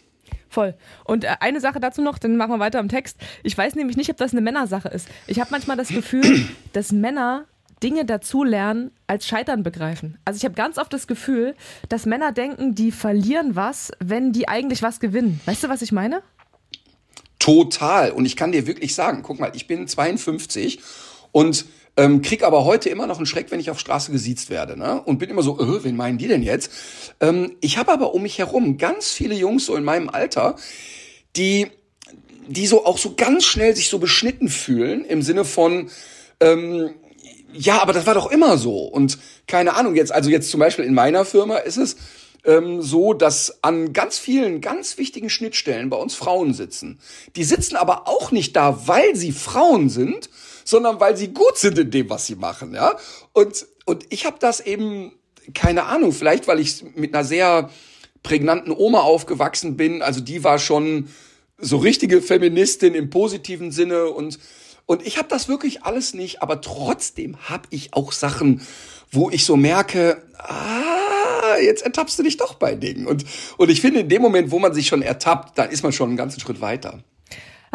Voll. 0.49 0.75
Und 1.03 1.23
äh, 1.23 1.35
eine 1.39 1.59
Sache 1.59 1.79
dazu 1.79 2.01
noch, 2.01 2.17
dann 2.17 2.37
machen 2.37 2.51
wir 2.51 2.59
weiter 2.59 2.79
im 2.79 2.89
Text. 2.89 3.17
Ich 3.43 3.57
weiß 3.57 3.75
nämlich 3.75 3.97
nicht, 3.97 4.09
ob 4.09 4.17
das 4.17 4.31
eine 4.31 4.41
Männersache 4.41 4.87
ist. 4.89 5.07
Ich 5.25 5.39
habe 5.39 5.49
manchmal 5.51 5.77
das 5.77 5.89
Gefühl, 5.89 6.47
dass 6.73 6.91
Männer 6.91 7.45
Dinge 7.83 8.05
dazulernen 8.05 8.91
als 9.05 9.27
Scheitern 9.27 9.61
begreifen. 9.63 10.17
Also 10.25 10.37
ich 10.37 10.45
habe 10.45 10.55
ganz 10.55 10.77
oft 10.77 10.91
das 10.91 11.05
Gefühl, 11.05 11.55
dass 11.89 12.05
Männer 12.05 12.31
denken, 12.31 12.73
die 12.73 12.91
verlieren 12.91 13.55
was, 13.55 13.91
wenn 13.99 14.31
die 14.31 14.47
eigentlich 14.47 14.81
was 14.81 14.99
gewinnen. 14.99 15.39
Weißt 15.45 15.63
du, 15.63 15.69
was 15.69 15.81
ich 15.81 15.91
meine? 15.91 16.23
Total. 17.39 18.11
Und 18.11 18.25
ich 18.25 18.35
kann 18.35 18.51
dir 18.51 18.67
wirklich 18.67 18.95
sagen, 18.95 19.21
guck 19.23 19.39
mal, 19.39 19.51
ich 19.53 19.67
bin 19.67 19.87
52 19.87 20.79
und 21.31 21.65
ähm, 21.97 22.21
krieg 22.21 22.43
aber 22.43 22.63
heute 22.63 22.89
immer 22.89 23.07
noch 23.07 23.17
einen 23.17 23.25
Schreck, 23.25 23.49
wenn 23.49 23.59
ich 23.59 23.71
auf 23.71 23.79
Straße 23.79 24.11
gesiezt 24.11 24.49
werde, 24.49 24.77
ne? 24.77 25.01
Und 25.01 25.17
bin 25.17 25.29
immer 25.29 25.41
so, 25.41 25.59
äh, 25.59 25.83
wen 25.83 25.95
meinen 25.95 26.19
die 26.19 26.27
denn 26.27 26.43
jetzt? 26.43 26.71
Ähm, 27.19 27.55
ich 27.59 27.77
habe 27.77 27.91
aber 27.91 28.13
um 28.13 28.21
mich 28.21 28.37
herum 28.37 28.77
ganz 28.77 29.11
viele 29.11 29.35
Jungs 29.35 29.65
so 29.65 29.75
in 29.75 29.83
meinem 29.83 30.09
Alter, 30.09 30.55
die 31.35 31.67
die 32.47 32.67
so 32.67 32.85
auch 32.85 32.97
so 32.97 33.13
ganz 33.15 33.43
schnell 33.43 33.75
sich 33.75 33.89
so 33.89 33.99
beschnitten 33.99 34.47
fühlen 34.47 35.05
im 35.05 35.21
Sinne 35.21 35.43
von 35.45 35.89
ähm, 36.39 36.91
ja, 37.53 37.81
aber 37.81 37.93
das 37.93 38.05
war 38.05 38.13
doch 38.13 38.31
immer 38.31 38.57
so 38.57 38.85
und 38.85 39.17
keine 39.47 39.75
Ahnung 39.75 39.95
jetzt, 39.95 40.11
also 40.11 40.29
jetzt 40.29 40.49
zum 40.49 40.59
Beispiel 40.59 40.85
in 40.85 40.93
meiner 40.93 41.25
Firma 41.25 41.57
ist 41.57 41.77
es 41.77 41.97
ähm, 42.47 42.81
so, 42.81 43.13
dass 43.13 43.61
an 43.63 43.93
ganz 43.93 44.17
vielen, 44.17 44.61
ganz 44.61 44.97
wichtigen 44.97 45.29
Schnittstellen 45.29 45.89
bei 45.89 45.97
uns 45.97 46.15
Frauen 46.15 46.53
sitzen. 46.53 46.99
Die 47.35 47.43
sitzen 47.43 47.75
aber 47.75 48.07
auch 48.07 48.31
nicht 48.31 48.55
da, 48.55 48.87
weil 48.87 49.15
sie 49.15 49.33
Frauen 49.33 49.89
sind, 49.89 50.29
sondern 50.63 50.99
weil 50.99 51.15
sie 51.15 51.27
gut 51.27 51.57
sind 51.57 51.77
in 51.77 51.91
dem, 51.91 52.09
was 52.09 52.25
sie 52.25 52.35
machen, 52.35 52.73
ja. 52.73 52.95
Und 53.33 53.67
und 53.85 54.05
ich 54.09 54.25
habe 54.25 54.37
das 54.39 54.59
eben 54.59 55.13
keine 55.53 55.83
Ahnung, 55.83 56.11
vielleicht 56.11 56.47
weil 56.47 56.59
ich 56.59 56.83
mit 56.95 57.13
einer 57.13 57.23
sehr 57.23 57.69
prägnanten 58.23 58.73
Oma 58.73 58.99
aufgewachsen 59.01 59.77
bin. 59.77 60.01
Also 60.01 60.19
die 60.19 60.43
war 60.43 60.59
schon 60.59 61.07
so 61.57 61.77
richtige 61.77 62.21
Feministin 62.21 62.95
im 62.95 63.09
positiven 63.09 63.71
Sinne 63.71 64.07
und 64.07 64.39
und 64.89 65.05
ich 65.05 65.17
habe 65.17 65.27
das 65.27 65.49
wirklich 65.49 65.83
alles 65.83 66.13
nicht, 66.13 66.41
aber 66.41 66.61
trotzdem 66.61 67.35
habe 67.49 67.67
ich 67.71 67.93
auch 67.93 68.13
Sachen, 68.13 68.61
wo 69.11 69.29
ich 69.29 69.43
so 69.43 69.57
merke, 69.57 70.23
ah, 70.37 71.06
jetzt 71.61 71.83
ertappst 71.83 72.17
du 72.19 72.23
dich 72.23 72.37
doch 72.37 72.55
bei 72.55 72.75
Dingen. 72.75 73.07
Und, 73.07 73.25
und 73.57 73.69
ich 73.69 73.81
finde, 73.81 74.01
in 74.01 74.09
dem 74.09 74.21
Moment, 74.21 74.51
wo 74.51 74.59
man 74.59 74.73
sich 74.73 74.87
schon 74.87 75.01
ertappt, 75.01 75.57
dann 75.57 75.69
ist 75.69 75.83
man 75.83 75.91
schon 75.91 76.09
einen 76.09 76.17
ganzen 76.17 76.39
Schritt 76.39 76.61
weiter. 76.61 77.03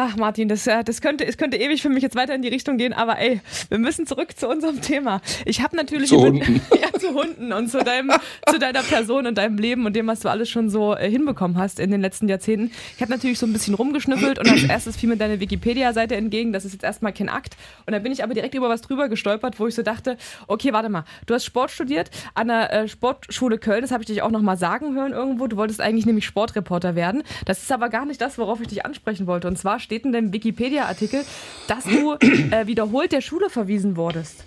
Ach 0.05 0.17
Martin, 0.17 0.49
das, 0.49 0.67
äh, 0.67 0.83
das 0.83 0.99
könnte, 0.99 1.25
es 1.25 1.37
könnte 1.37 1.55
ewig 1.55 1.81
für 1.81 1.87
mich 1.87 2.03
jetzt 2.03 2.17
weiter 2.17 2.35
in 2.35 2.41
die 2.41 2.49
Richtung 2.49 2.77
gehen, 2.77 2.91
aber 2.91 3.19
ey, 3.19 3.39
wir 3.69 3.77
müssen 3.77 4.05
zurück 4.05 4.37
zu 4.37 4.49
unserem 4.49 4.81
Thema. 4.81 5.21
Ich 5.45 5.61
habe 5.61 5.77
natürlich 5.77 6.09
zu 6.09 6.19
Hunden. 6.19 6.59
ja 6.81 6.91
zu 6.99 7.13
Hunden 7.13 7.53
und 7.53 7.69
zu 7.69 7.83
deinem, 7.83 8.11
zu 8.49 8.59
deiner 8.59 8.83
Person 8.83 9.27
und 9.27 9.37
deinem 9.37 9.57
Leben 9.57 9.85
und 9.85 9.95
dem, 9.95 10.07
was 10.07 10.19
du 10.19 10.29
alles 10.29 10.49
schon 10.49 10.69
so 10.69 10.93
äh, 10.93 11.09
hinbekommen 11.09 11.57
hast 11.57 11.79
in 11.79 11.89
den 11.89 12.01
letzten 12.01 12.27
Jahrzehnten. 12.27 12.71
Ich 12.97 13.01
habe 13.01 13.11
natürlich 13.11 13.39
so 13.39 13.45
ein 13.45 13.53
bisschen 13.53 13.75
rumgeschnüffelt 13.75 14.39
und 14.39 14.49
als 14.49 14.63
erstes 14.63 14.97
fiel 14.97 15.07
mir 15.07 15.15
deine 15.15 15.39
Wikipedia-Seite 15.39 16.15
entgegen. 16.15 16.51
Das 16.51 16.65
ist 16.65 16.73
jetzt 16.73 16.83
erstmal 16.83 17.13
kein 17.13 17.29
Akt. 17.29 17.55
Und 17.85 17.93
da 17.93 17.99
bin 17.99 18.11
ich 18.11 18.23
aber 18.23 18.33
direkt 18.33 18.55
über 18.55 18.67
was 18.67 18.81
drüber 18.81 19.07
gestolpert, 19.07 19.57
wo 19.59 19.67
ich 19.67 19.75
so 19.75 19.83
dachte, 19.83 20.17
okay, 20.47 20.73
warte 20.73 20.89
mal, 20.89 21.05
du 21.27 21.33
hast 21.33 21.45
Sport 21.45 21.71
studiert 21.71 22.09
an 22.33 22.47
der 22.49 22.73
äh, 22.73 22.87
Sportschule 22.89 23.57
Köln. 23.57 23.81
Das 23.81 23.91
habe 23.91 24.03
ich 24.03 24.07
dich 24.07 24.21
auch 24.21 24.31
noch 24.31 24.41
mal 24.41 24.57
sagen 24.57 24.95
hören 24.95 25.13
irgendwo. 25.13 25.47
Du 25.47 25.55
wolltest 25.55 25.79
eigentlich 25.79 26.05
nämlich 26.05 26.25
Sportreporter 26.25 26.95
werden. 26.95 27.23
Das 27.45 27.61
ist 27.61 27.71
aber 27.71 27.87
gar 27.87 28.05
nicht 28.05 28.19
das, 28.19 28.37
worauf 28.37 28.59
ich 28.59 28.67
dich 28.67 28.85
ansprechen 28.85 29.27
wollte. 29.27 29.47
Und 29.47 29.57
zwar 29.57 29.79
steht 29.79 29.92
in 30.01 30.11
deinem 30.11 30.33
Wikipedia-Artikel, 30.33 31.23
dass 31.67 31.83
du 31.83 32.13
äh, 32.13 32.65
wiederholt 32.65 33.11
der 33.11 33.21
Schule 33.21 33.49
verwiesen 33.49 33.95
wurdest. 33.95 34.43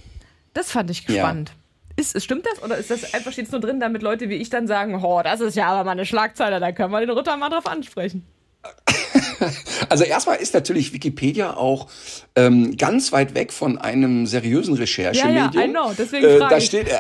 Das 0.53 0.71
fand 0.71 0.91
ich 0.91 0.99
spannend. 0.99 1.51
Ja. 1.51 1.55
Ist, 1.99 2.23
stimmt 2.23 2.45
das 2.45 2.63
oder 2.63 2.77
ist 2.77 2.91
das 2.91 3.15
einfach 3.15 3.33
steht 3.33 3.51
nur 3.53 3.61
drin, 3.61 3.81
damit 3.81 4.03
Leute 4.03 4.29
wie 4.29 4.35
ich 4.35 4.51
dann 4.51 4.67
sagen, 4.67 5.03
oh, 5.03 5.23
das 5.23 5.41
ist 5.41 5.57
ja 5.57 5.69
aber 5.69 5.85
mal 5.85 5.93
eine 5.93 6.05
Schlagzeile, 6.05 6.61
da 6.61 6.73
können 6.73 6.91
wir 6.91 7.01
den 7.01 7.11
Ritter 7.11 7.37
mal 7.39 7.49
drauf 7.49 7.67
ansprechen. 7.67 8.27
Also 9.89 10.05
erstmal 10.05 10.37
ist 10.37 10.55
natürlich 10.55 10.93
Wikipedia 10.93 11.55
auch 11.55 11.89
ähm, 12.35 12.77
ganz 12.77 13.13
weit 13.13 13.35
weg 13.35 13.53
von 13.53 13.79
einem 13.79 14.27
seriösen 14.27 14.75
Recherchemedium. 14.75 15.53
Ja, 15.53 15.61
ja, 15.61 15.67
I 15.67 15.71
know, 15.71 15.93
deswegen 15.97 16.27
äh, 16.27 16.39
da 16.39 16.61
steht, 16.61 16.89
äh, 16.89 16.99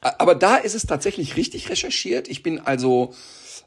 aber 0.00 0.34
da 0.34 0.56
ist 0.56 0.74
es 0.74 0.86
tatsächlich 0.86 1.36
richtig 1.36 1.68
recherchiert. 1.68 2.28
Ich 2.28 2.42
bin 2.42 2.58
also 2.60 3.14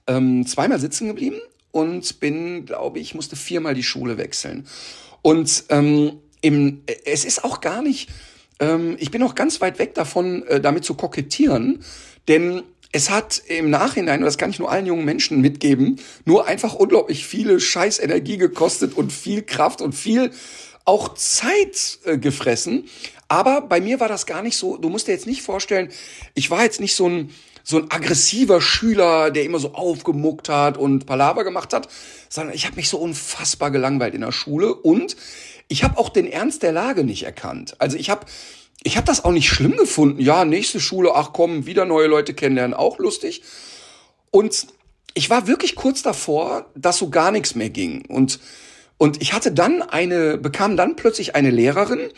ähm, 0.07 0.45
zweimal 0.45 0.79
sitzen 0.79 1.07
geblieben 1.07 1.39
und 1.73 2.19
bin, 2.19 2.65
glaube 2.65 2.99
ich, 2.99 3.15
musste 3.15 3.35
viermal 3.35 3.73
die 3.73 3.83
Schule 3.83 4.17
wechseln. 4.17 4.67
Und 5.23 5.65
ähm, 5.69 6.19
im, 6.39 6.83
es 7.03 7.25
ist 7.25 7.43
auch 7.43 7.61
gar 7.61 7.81
nicht, 7.81 8.09
ähm, 8.59 8.95
ich 8.99 9.09
bin 9.09 9.23
auch 9.23 9.33
ganz 9.33 9.59
weit 9.59 9.79
weg 9.79 9.95
davon, 9.95 10.43
äh, 10.43 10.61
damit 10.61 10.85
zu 10.85 10.93
kokettieren, 10.93 11.83
denn 12.27 12.61
es 12.91 13.09
hat 13.09 13.41
im 13.47 13.71
Nachhinein, 13.71 14.19
und 14.19 14.25
das 14.25 14.37
kann 14.37 14.51
ich 14.51 14.59
nur 14.59 14.71
allen 14.71 14.85
jungen 14.85 15.03
Menschen 15.03 15.41
mitgeben, 15.41 15.99
nur 16.25 16.45
einfach 16.47 16.75
unglaublich 16.75 17.25
viele 17.25 17.59
scheiß 17.59 17.97
Energie 17.99 18.37
gekostet 18.37 18.95
und 18.95 19.11
viel 19.11 19.41
Kraft 19.41 19.81
und 19.81 19.93
viel 19.93 20.29
auch 20.85 21.15
Zeit 21.15 21.97
äh, 22.05 22.19
gefressen. 22.19 22.85
Aber 23.29 23.61
bei 23.61 23.81
mir 23.81 23.99
war 23.99 24.09
das 24.09 24.27
gar 24.27 24.43
nicht 24.43 24.57
so, 24.57 24.77
du 24.77 24.89
musst 24.89 25.07
dir 25.07 25.13
jetzt 25.13 25.25
nicht 25.25 25.41
vorstellen, 25.41 25.89
ich 26.35 26.51
war 26.51 26.63
jetzt 26.63 26.79
nicht 26.79 26.95
so 26.95 27.09
ein, 27.09 27.31
so 27.63 27.77
ein 27.77 27.89
aggressiver 27.89 28.61
Schüler, 28.61 29.31
der 29.31 29.45
immer 29.45 29.59
so 29.59 29.73
aufgemuckt 29.73 30.49
hat 30.49 30.77
und 30.77 31.05
Palaver 31.05 31.43
gemacht 31.43 31.73
hat, 31.73 31.87
sondern 32.29 32.53
ich 32.53 32.65
habe 32.65 32.75
mich 32.75 32.89
so 32.89 32.97
unfassbar 32.97 33.71
gelangweilt 33.71 34.13
in 34.13 34.21
der 34.21 34.33
Schule 34.33 34.73
und 34.73 35.15
ich 35.69 35.83
habe 35.83 35.97
auch 35.97 36.09
den 36.09 36.27
Ernst 36.27 36.61
der 36.61 36.73
Lage 36.73 37.03
nicht 37.03 37.23
erkannt. 37.23 37.75
Also 37.79 37.97
ich 37.97 38.09
habe 38.09 38.25
ich 38.83 38.97
hab 38.97 39.05
das 39.05 39.23
auch 39.23 39.31
nicht 39.31 39.49
schlimm 39.49 39.77
gefunden. 39.77 40.19
Ja, 40.19 40.43
nächste 40.43 40.81
Schule, 40.81 41.15
ach 41.15 41.31
komm, 41.31 41.65
wieder 41.65 41.85
neue 41.85 42.07
Leute 42.07 42.33
kennenlernen, 42.33 42.73
auch 42.73 42.99
lustig. 42.99 43.43
Und 44.29 44.67
ich 45.13 45.29
war 45.29 45.47
wirklich 45.47 45.75
kurz 45.75 46.01
davor, 46.01 46.65
dass 46.75 46.97
so 46.97 47.09
gar 47.09 47.31
nichts 47.31 47.55
mehr 47.55 47.69
ging. 47.69 48.05
Und, 48.07 48.39
und 48.97 49.21
ich 49.21 49.33
hatte 49.33 49.51
dann 49.51 49.81
eine, 49.81 50.37
bekam 50.37 50.75
dann 50.75 50.95
plötzlich 50.95 51.35
eine 51.35 51.49
Lehrerin. 51.49 52.09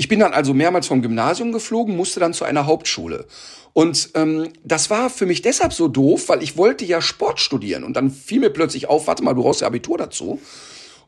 Ich 0.00 0.06
bin 0.06 0.20
dann 0.20 0.32
also 0.32 0.54
mehrmals 0.54 0.86
vom 0.86 1.02
Gymnasium 1.02 1.52
geflogen, 1.52 1.96
musste 1.96 2.20
dann 2.20 2.32
zu 2.32 2.44
einer 2.44 2.66
Hauptschule. 2.66 3.26
Und 3.72 4.10
ähm, 4.14 4.48
das 4.64 4.90
war 4.90 5.10
für 5.10 5.26
mich 5.26 5.42
deshalb 5.42 5.72
so 5.72 5.88
doof, 5.88 6.28
weil 6.28 6.40
ich 6.42 6.56
wollte 6.56 6.84
ja 6.84 7.02
Sport 7.02 7.40
studieren. 7.40 7.82
Und 7.82 7.94
dann 7.94 8.10
fiel 8.10 8.38
mir 8.38 8.50
plötzlich 8.50 8.88
auf, 8.88 9.08
warte 9.08 9.24
mal, 9.24 9.34
du 9.34 9.42
brauchst 9.42 9.60
ja 9.60 9.66
Abitur 9.66 9.98
dazu. 9.98 10.40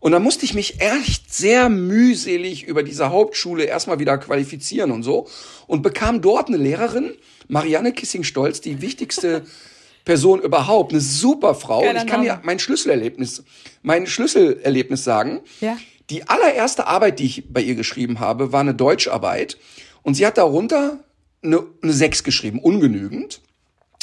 Und 0.01 0.11
dann 0.11 0.25
musste 0.25 0.45
ich 0.45 0.55
mich 0.55 0.81
echt 0.81 1.33
sehr 1.33 1.69
mühselig 1.69 2.65
über 2.65 2.83
diese 2.83 3.11
Hauptschule 3.11 3.65
erstmal 3.65 4.01
wieder 4.01 4.19
qualifizieren 4.19 4.91
und 4.91 5.05
so. 5.05 5.29
Und 5.69 5.83
bekam 5.83 6.21
dort 6.21 6.49
eine 6.49 6.57
Lehrerin, 6.57 7.15
Marianne 7.47 7.93
Kissing-Stolz, 7.93 8.61
die 8.61 8.81
wichtigste 8.81 9.45
Person 10.05 10.41
überhaupt, 10.41 10.91
eine 10.91 11.01
super 11.01 11.55
Frau. 11.55 11.83
Geiler 11.83 12.01
und 12.01 12.07
ich 12.07 12.11
kann 12.11 12.25
Name. 12.25 12.41
dir 12.41 12.47
mein 12.47 12.59
Schlüsselerlebnis, 12.59 13.45
mein 13.83 14.09
Schlüsselerlebnis 14.09 15.05
sagen. 15.05 15.41
Ja. 15.61 15.77
Die 16.11 16.29
allererste 16.29 16.87
Arbeit, 16.87 17.21
die 17.21 17.27
ich 17.27 17.53
bei 17.53 17.61
ihr 17.61 17.77
geschrieben 17.77 18.19
habe, 18.19 18.53
war 18.53 18.61
eine 18.61 18.75
Deutscharbeit. 18.75 19.57
Und 20.03 20.15
sie 20.15 20.27
hat 20.27 20.39
darunter 20.39 21.05
eine, 21.43 21.65
eine 21.83 21.93
6 21.93 22.25
geschrieben, 22.25 22.59
ungenügend. 22.59 23.41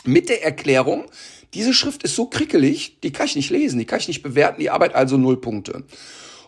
Mit 0.06 0.30
der 0.30 0.44
Erklärung, 0.44 1.06
diese 1.54 1.74
Schrift 1.74 2.04
ist 2.04 2.16
so 2.16 2.28
krickelig, 2.28 3.00
die 3.02 3.12
kann 3.12 3.26
ich 3.26 3.36
nicht 3.36 3.50
lesen, 3.50 3.78
die 3.78 3.86
kann 3.86 4.00
ich 4.00 4.08
nicht 4.08 4.24
bewerten, 4.24 4.62
die 4.62 4.70
Arbeit 4.70 4.96
also 4.96 5.18
null 5.18 5.42
Punkte. 5.42 5.84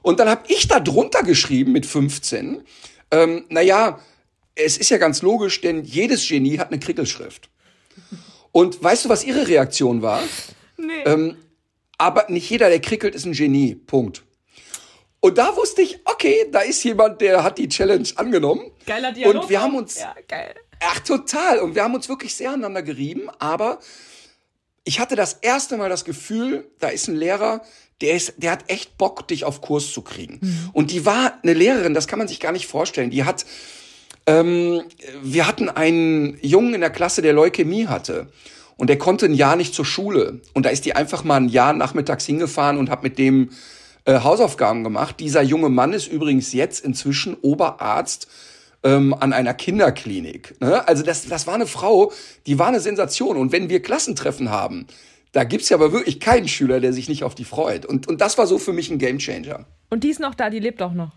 Und 0.02 0.20
dann 0.22 0.30
habe 0.30 0.44
ich 0.48 0.70
da 0.70 0.80
drunter 0.80 1.24
geschrieben 1.24 1.74
mit 1.74 1.86
15, 1.86 2.62
ähm, 3.12 3.46
naja, 3.50 4.00
es 4.56 4.78
ist 4.78 4.90
ja 4.90 4.98
ganz 4.98 5.22
logisch, 5.22 5.60
denn 5.62 5.84
jedes 5.84 6.28
Genie 6.28 6.58
hat 6.58 6.70
eine 6.70 6.80
Krickelschrift. 6.80 7.50
Und 8.52 8.82
weißt 8.82 9.06
du, 9.06 9.10
was 9.10 9.26
ihre 9.26 9.48
Reaktion 9.48 10.02
war? 10.02 10.22
Nee. 10.78 11.04
Ähm, 11.06 11.38
aber 11.98 12.26
nicht 12.30 12.50
jeder, 12.50 12.70
der 12.70 12.80
krickelt, 12.80 13.16
ist 13.16 13.26
ein 13.26 13.34
Genie. 13.34 13.76
Punkt. 13.76 14.24
Und 15.22 15.38
da 15.38 15.56
wusste 15.56 15.82
ich, 15.82 16.00
okay, 16.06 16.48
da 16.52 16.62
ist 16.62 16.84
jemand, 16.84 17.20
der 17.22 17.44
hat 17.44 17.58
die 17.58 17.68
Challenge 17.68 18.08
angenommen. 18.16 18.72
Geiler 18.86 19.12
Dialog. 19.12 19.44
Und 19.44 19.50
wir 19.50 19.62
haben 19.62 19.76
uns, 19.76 20.00
Ja, 20.00 20.16
geil. 20.28 20.56
ach 20.82 21.00
total, 21.02 21.60
und 21.60 21.76
wir 21.76 21.84
haben 21.84 21.94
uns 21.94 22.08
wirklich 22.08 22.34
sehr 22.36 22.50
aneinander 22.52 22.82
gerieben, 22.84 23.30
aber 23.40 23.80
ich 24.86 25.00
hatte 25.00 25.16
das 25.16 25.34
erste 25.42 25.78
Mal 25.78 25.90
das 25.90 26.06
Gefühl, 26.06 26.70
da 26.80 26.88
ist 26.88 27.08
ein 27.10 27.16
Lehrer, 27.16 27.62
der 28.02 28.14
ist, 28.16 28.36
der 28.38 28.52
hat 28.52 28.64
echt 28.70 28.98
Bock, 28.98 29.28
dich 29.28 29.44
auf 29.44 29.60
Kurs 29.60 29.92
zu 29.92 30.02
kriegen. 30.02 30.40
Und 30.72 30.92
die 30.92 31.06
war 31.06 31.34
eine 31.44 31.54
Lehrerin, 31.54 31.94
das 31.94 32.08
kann 32.08 32.18
man 32.18 32.30
sich 32.30 32.40
gar 32.40 32.54
nicht 32.54 32.66
vorstellen. 32.66 33.10
Die 33.10 33.26
hat, 33.26 33.46
ähm, 34.26 34.82
wir 35.22 35.48
hatten 35.48 35.68
einen 35.70 36.40
Jungen 36.42 36.74
in 36.76 36.82
der 36.82 36.92
Klasse, 36.92 37.22
der 37.22 37.34
Leukämie 37.34 37.88
hatte. 37.88 38.32
Und 38.78 38.88
der 38.88 38.98
konnte 38.98 39.26
ein 39.26 39.34
Jahr 39.34 39.58
nicht 39.58 39.76
zur 39.76 39.84
Schule. 39.84 40.40
Und 40.54 40.66
da 40.66 40.70
ist 40.70 40.86
die 40.86 40.96
einfach 40.96 41.26
mal 41.26 41.36
ein 41.36 41.50
Jahr 41.50 41.74
nachmittags 41.74 42.26
hingefahren 42.26 42.78
und 42.78 42.90
hat 42.90 43.04
mit 43.04 43.18
dem 43.18 43.50
äh, 44.06 44.20
Hausaufgaben 44.22 44.84
gemacht. 44.84 45.20
Dieser 45.20 45.42
junge 45.42 45.70
Mann 45.70 45.94
ist 45.94 46.08
übrigens 46.08 46.54
jetzt 46.54 46.84
inzwischen 46.84 47.36
Oberarzt 47.36 48.28
ähm, 48.84 49.14
an 49.14 49.34
einer 49.34 49.54
Kinderklinik. 49.54 50.60
Ne? 50.62 50.88
Also 50.88 51.04
das, 51.04 51.28
das 51.28 51.48
war 51.48 51.56
eine 51.56 51.68
Frau, 51.68 52.12
die 52.48 52.60
war 52.60 52.68
eine 52.68 52.80
Sensation. 52.80 53.38
Und 53.38 53.52
wenn 53.52 53.70
wir 53.70 53.82
Klassentreffen 53.82 54.50
haben, 54.50 54.88
da 55.32 55.44
gibt's 55.44 55.70
ja 55.70 55.78
aber 55.78 55.92
wirklich 55.92 56.20
keinen 56.20 56.48
Schüler, 56.48 56.80
der 56.80 56.94
sich 56.94 57.10
nicht 57.10 57.24
auf 57.24 57.36
die 57.36 57.46
freut. 57.46 57.86
Und, 57.86 58.08
und 58.08 58.20
das 58.22 58.38
war 58.38 58.48
so 58.48 58.58
für 58.58 58.74
mich 58.74 58.90
ein 58.90 58.98
Gamechanger. 58.98 59.66
Und 59.90 60.04
die 60.04 60.10
ist 60.10 60.20
noch 60.20 60.34
da, 60.34 60.50
die 60.50 60.60
lebt 60.60 60.82
auch 60.82 60.94
noch. 60.94 61.12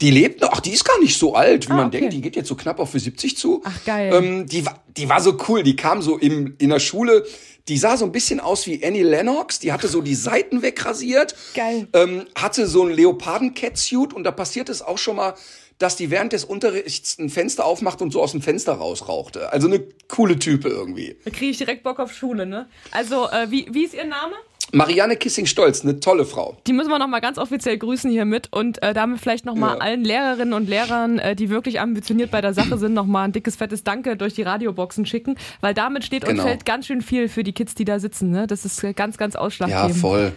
Die 0.00 0.10
lebt 0.10 0.42
noch, 0.42 0.50
ach, 0.52 0.60
die 0.60 0.72
ist 0.72 0.84
gar 0.84 0.98
nicht 1.00 1.16
so 1.18 1.34
alt, 1.34 1.68
wie 1.68 1.72
Ah, 1.72 1.76
man 1.76 1.86
okay. 1.86 2.00
denkt. 2.00 2.12
Die 2.12 2.20
geht 2.20 2.36
jetzt 2.36 2.48
so 2.48 2.54
knapp 2.54 2.78
auf 2.78 2.90
für 2.90 3.00
70 3.00 3.36
zu. 3.36 3.62
Ach, 3.64 3.84
geil. 3.86 4.12
Ähm, 4.12 4.46
die, 4.46 4.66
war, 4.66 4.82
die 4.94 5.08
war 5.08 5.20
so 5.20 5.38
cool, 5.48 5.62
die 5.62 5.74
kam 5.74 6.02
so 6.02 6.18
im, 6.18 6.54
in 6.58 6.68
der 6.68 6.80
Schule, 6.80 7.24
die 7.68 7.78
sah 7.78 7.96
so 7.96 8.04
ein 8.04 8.12
bisschen 8.12 8.38
aus 8.38 8.66
wie 8.66 8.84
Annie 8.84 9.02
Lennox, 9.02 9.58
die 9.58 9.72
hatte 9.72 9.88
so 9.88 10.00
die 10.00 10.14
Seiten 10.14 10.62
wegrasiert. 10.62 11.34
Geil. 11.54 11.88
Ähm, 11.92 12.26
hatte 12.36 12.66
so 12.66 12.84
ein 12.84 12.92
Leoparden-Catsuit 12.92 14.12
und 14.12 14.24
da 14.24 14.30
passiert 14.30 14.68
es 14.68 14.82
auch 14.82 14.98
schon 14.98 15.16
mal, 15.16 15.34
dass 15.78 15.96
die 15.96 16.10
während 16.10 16.32
des 16.32 16.44
Unterrichts 16.44 17.18
ein 17.18 17.28
Fenster 17.28 17.64
aufmacht 17.64 18.00
und 18.02 18.12
so 18.12 18.22
aus 18.22 18.32
dem 18.32 18.42
Fenster 18.42 18.72
rausrauchte. 18.74 19.52
Also 19.52 19.66
eine 19.68 19.80
coole 20.08 20.38
Type 20.38 20.68
irgendwie. 20.68 21.16
Da 21.24 21.30
kriege 21.30 21.50
ich 21.50 21.58
direkt 21.58 21.82
Bock 21.82 21.98
auf 21.98 22.12
Schule, 22.12 22.46
ne? 22.46 22.66
Also, 22.92 23.28
äh, 23.30 23.50
wie, 23.50 23.66
wie 23.72 23.84
ist 23.84 23.94
ihr 23.94 24.04
Name? 24.06 24.34
Marianne 24.72 25.16
Kissing-Stolz, 25.16 25.82
eine 25.82 26.00
tolle 26.00 26.24
Frau. 26.24 26.56
Die 26.66 26.72
müssen 26.72 26.90
wir 26.90 26.98
noch 26.98 27.06
mal 27.06 27.20
ganz 27.20 27.38
offiziell 27.38 27.78
grüßen 27.78 28.10
hier 28.10 28.24
mit 28.24 28.52
und 28.52 28.82
äh, 28.82 28.94
damit 28.94 29.20
vielleicht 29.20 29.44
noch 29.44 29.54
mal 29.54 29.74
Ja. 29.74 29.80
allen 29.80 30.02
Lehrerinnen 30.02 30.54
und 30.54 30.68
Lehrern, 30.68 31.20
äh, 31.20 31.36
die 31.36 31.50
wirklich 31.50 31.78
ambitioniert 31.78 32.32
bei 32.32 32.40
der 32.40 32.52
Sache 32.52 32.76
sind, 32.76 32.92
noch 32.92 33.06
mal 33.06 33.22
ein 33.24 33.32
dickes 33.32 33.54
fettes 33.54 33.84
Danke 33.84 34.16
durch 34.16 34.34
die 34.34 34.42
Radioboxen 34.42 35.06
schicken, 35.06 35.36
weil 35.60 35.72
damit 35.72 36.04
steht 36.04 36.24
und 36.24 36.30
Genau. 36.30 36.42
fällt 36.42 36.64
ganz 36.66 36.86
schön 36.86 37.00
viel 37.00 37.28
für 37.28 37.44
die 37.44 37.52
Kids, 37.52 37.76
die 37.76 37.84
da 37.84 38.00
sitzen. 38.00 38.30
Ne? 38.30 38.48
Das 38.48 38.64
ist 38.64 38.82
äh, 38.82 38.92
ganz, 38.92 39.18
ganz 39.18 39.34
Ja, 39.34 39.40
ausschlaggebend. 39.40 39.96
voll. 39.98 40.32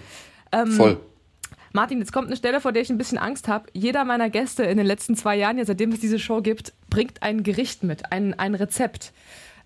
Ähm, 0.51 0.71
voll. 0.73 0.97
Martin, 1.71 1.99
jetzt 1.99 2.11
kommt 2.11 2.27
eine 2.27 2.35
Stelle, 2.35 2.61
vor 2.61 2.71
der 2.71 2.81
ich 2.81 2.89
ein 2.89 2.97
bisschen 2.97 3.17
Angst 3.17 3.47
habe. 3.47 3.67
Jeder 3.73 4.03
meiner 4.03 4.29
Gäste 4.29 4.63
in 4.63 4.77
den 4.77 4.87
letzten 4.87 5.15
zwei 5.15 5.35
Jahren, 5.35 5.57
ja, 5.57 5.65
seitdem 5.65 5.91
es 5.91 5.99
diese 5.99 6.17
Show 6.17 6.41
gibt, 6.41 6.73
bringt 6.89 7.21
ein 7.21 7.43
Gericht 7.43 7.83
mit, 7.83 8.11
ein, 8.11 8.33
ein 8.37 8.55
Rezept, 8.55 9.13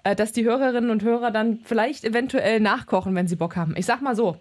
äh, 0.04 0.16
das 0.16 0.34
die 0.34 0.44
Hörerinnen 0.44 0.90
und 0.90 1.04
Hörer 1.04 1.32
dann 1.32 1.60
vielleicht 1.64 2.04
eventuell 2.04 2.60
nachkochen, 2.60 3.16
wenn 3.16 3.28
sie 3.28 3.38
Bock 3.38 3.56
haben. 3.56 3.76
Ich 3.78 3.86
sag 3.86 4.02
mal 4.02 4.16
so. 4.16 4.38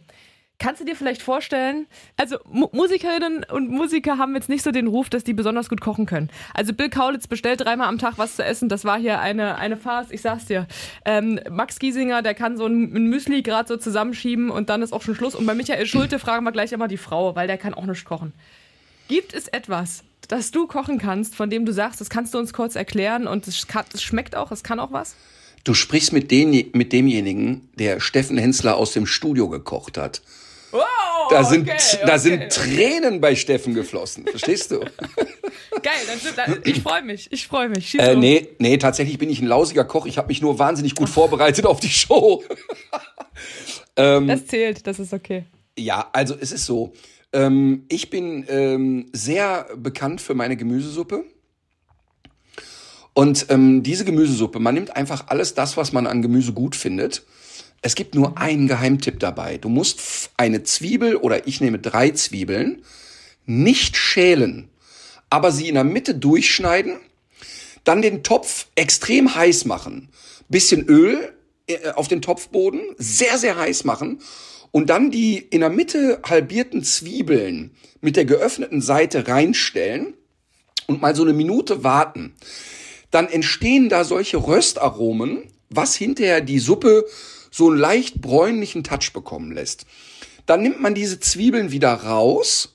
Kannst 0.63 0.81
du 0.81 0.85
dir 0.85 0.95
vielleicht 0.95 1.23
vorstellen, 1.23 1.87
also 2.17 2.37
Mu 2.49 2.69
Musikerinnen 2.71 3.45
und 3.51 3.69
Musiker 3.69 4.17
haben 4.17 4.35
jetzt 4.37 4.49
nicht 4.49 4.63
so 4.63 4.71
den 4.71 4.87
Ruf, 4.87 5.11
dass 5.11 5.25
die 5.25 5.33
besonders 5.33 5.69
gut 5.69 5.81
kochen 5.81 6.07
können. 6.07 6.31
Also 6.55 6.73
Bill 6.73 6.89
Kaulitz 6.89 7.27
bestellt 7.27 7.63
dreimal 7.63 7.89
am 7.89 7.99
Tag 7.99 8.15
was 8.17 8.37
zu 8.37 8.45
essen, 8.45 8.69
das 8.69 8.85
war 8.85 8.97
hier 8.99 9.19
eine, 9.19 9.57
eine 9.57 9.77
Farce, 9.77 10.13
ich 10.13 10.21
sag's 10.23 10.45
dir. 10.45 10.69
Ähm, 11.05 11.41
Max 11.51 11.81
Giesinger, 11.81 12.23
der 12.23 12.35
kann 12.35 12.57
so 12.57 12.67
ein, 12.67 12.95
ein 12.95 13.07
Müsli 13.09 13.43
gerade 13.43 13.67
so 13.67 13.77
zusammenschieben 13.77 14.51
und 14.51 14.71
dann 14.71 14.83
ist 14.83 14.93
auch 14.93 15.03
schon 15.03 15.17
Schluss. 15.17 15.35
Und 15.35 15.47
bei 15.47 15.55
Michael 15.57 15.85
Schulte 15.87 16.21
fragen 16.21 16.45
wir 16.45 16.53
gleich 16.53 16.71
immer 16.71 16.87
die 16.87 16.97
Frau, 16.97 17.35
weil 17.35 17.49
der 17.49 17.59
kann 17.59 17.75
auch 17.75 17.87
nicht 17.87 18.05
kochen. 18.05 18.33
Gibt 19.09 19.35
es 19.35 19.49
etwas, 19.49 20.05
das 20.29 20.53
du 20.53 20.69
kochen 20.69 20.99
kannst, 20.99 21.35
von 21.35 21.51
dem 21.51 21.67
du 21.67 21.73
sagst, 21.73 22.01
das 22.01 22.09
kannst 22.09 22.35
du 22.35 22.39
uns 22.39 22.53
kurz 22.53 22.77
erklären 22.77 23.27
und 23.27 23.49
es 23.49 23.67
kann- 23.67 23.85
es 23.93 24.03
schmeckt 24.03 24.37
auch, 24.37 24.53
es 24.53 24.63
kann 24.63 24.79
auch 24.79 24.93
was? 24.93 25.17
Du 25.65 25.75
sprichst 25.75 26.13
mit, 26.13 26.31
den, 26.31 26.71
mit 26.73 26.93
demjenigen, 26.93 27.69
der 27.79 27.99
Steffen 28.01 28.39
Hensler 28.39 28.77
aus 28.77 28.93
dem 28.93 29.07
Studio 29.07 29.49
gekocht 29.49 29.99
hat. 29.99 30.23
Wow, 30.73 31.29
Da 31.31 31.45
sind, 31.45 31.69
okay, 31.69 31.79
da 32.01 32.07
okay. 32.07 32.19
sind 32.19 32.49
Tränen 32.51 33.21
bei 33.21 33.37
Steffen 33.37 33.75
geflossen. 33.75 34.25
Verstehst 34.27 34.71
du? 34.71 34.81
Geil, 35.83 35.93
dann, 36.07 36.19
dann, 36.37 36.61
ich 36.65 36.83
freue 36.83 37.03
mich, 37.03 37.31
ich 37.31 37.47
freue 37.47 37.69
mich. 37.69 37.91
Schieß 37.91 38.01
äh, 38.01 38.17
nee, 38.17 38.49
nee, 38.59 38.79
tatsächlich 38.79 39.19
bin 39.19 39.31
ich 39.31 39.41
ein 39.41 39.47
lausiger 39.47 39.85
Koch. 39.85 40.07
Ich 40.07 40.19
habe 40.19 40.29
mich 40.29 40.41
nur 40.41 40.59
wahnsinnig 40.59 40.95
gut 40.95 41.09
vorbereitet 41.09 41.67
auf 41.67 41.81
die 41.81 41.91
Show. 41.91 42.43
Das 43.95 44.47
zählt, 44.47 44.87
das 44.87 44.99
ist 44.99 45.13
okay. 45.13 45.45
Ja, 45.79 46.09
also 46.15 46.35
es 46.41 46.51
ist 46.51 46.65
so. 46.65 46.95
Ähm, 47.35 47.85
ich 47.89 48.09
bin 48.09 48.47
ähm, 48.49 49.11
sehr 49.13 49.67
bekannt 49.77 50.23
für 50.23 50.35
meine 50.35 50.57
Gemüsesuppe. 50.57 51.25
Und 53.15 53.47
ähm, 53.51 53.83
diese 53.83 54.05
Gemüsesuppe, 54.05 54.59
man 54.59 54.75
nimmt 54.75 54.97
einfach 54.97 55.27
alles 55.29 55.55
das, 55.55 55.77
was 55.77 55.93
man 55.93 56.07
an 56.07 56.23
Gemüse 56.23 56.55
gut 56.55 56.75
findet. 56.75 57.23
Es 57.83 57.97
gibt 57.97 58.15
nur 58.15 58.39
einen 58.39 58.69
Geheimtipp 58.69 59.19
dabei. 59.19 59.59
Du 59.59 59.69
musst 59.69 60.31
eine 60.37 60.63
Zwiebel 60.63 61.17
oder 61.17 61.49
ich 61.49 61.61
nehme 61.61 61.81
drei 61.81 62.11
Zwiebeln 62.11 62.85
nicht 63.45 63.97
schälen, 63.97 64.69
aber 65.29 65.51
sie 65.51 65.69
in 65.69 65.75
der 65.75 65.85
Mitte 65.85 66.15
durchschneiden, 66.15 66.99
dann 67.83 68.01
den 68.01 68.23
Topf 68.23 68.69
extrem 68.77 69.35
heiß 69.35 69.65
machen, 69.65 70.09
bisschen 70.49 70.87
Öl 70.87 71.35
äh, 71.67 71.91
auf 71.91 72.07
den 72.07 72.23
Topfboden, 72.23 72.81
sehr, 72.99 73.37
sehr 73.39 73.57
heiß 73.57 73.83
machen 73.83 74.21
und 74.71 74.91
dann 74.91 75.11
die 75.11 75.39
in 75.39 75.61
der 75.61 75.71
Mitte 75.71 76.21
halbierten 76.25 76.85
Zwiebeln 76.85 77.73
mit 78.01 78.15
der 78.17 78.25
geöffneten 78.25 78.81
Seite 78.81 79.27
reinstellen 79.27 80.15
und 80.87 81.03
mal 81.03 81.17
so 81.17 81.23
eine 81.23 81.33
Minute 81.33 81.83
warten. 81.83 82.35
Dann 83.11 83.29
entstehen 83.29 83.89
da 83.89 84.05
solche 84.05 84.37
Röstaromen, 84.37 85.43
was 85.69 85.97
hinterher 85.97 86.41
die 86.41 86.61
Suppe 86.61 87.07
so 87.53 87.71
leicht 87.71 88.21
bräunlichen 88.21 88.83
Touch 88.83 89.13
bekommen 89.13 89.53
lässt. 89.53 89.87
Dann 90.47 90.63
nimmt 90.63 90.81
man 90.81 90.95
diese 90.95 91.21
Zwiebeln 91.21 91.71
wieder 91.71 91.93
raus, 91.93 92.75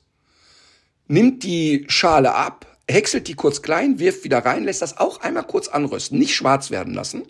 nimmt 1.07 1.43
die 1.43 1.85
Schale 1.89 2.33
ab, 2.33 2.77
häckselt 2.89 3.27
die 3.27 3.33
kurz 3.33 3.61
klein, 3.61 3.99
wirft 3.99 4.23
wieder 4.23 4.39
rein, 4.39 4.63
lässt 4.63 4.81
das 4.81 4.97
auch 4.97 5.19
einmal 5.19 5.43
kurz 5.43 5.67
anrösten, 5.67 6.17
nicht 6.17 6.35
schwarz 6.35 6.71
werden 6.71 6.93
lassen. 6.93 7.23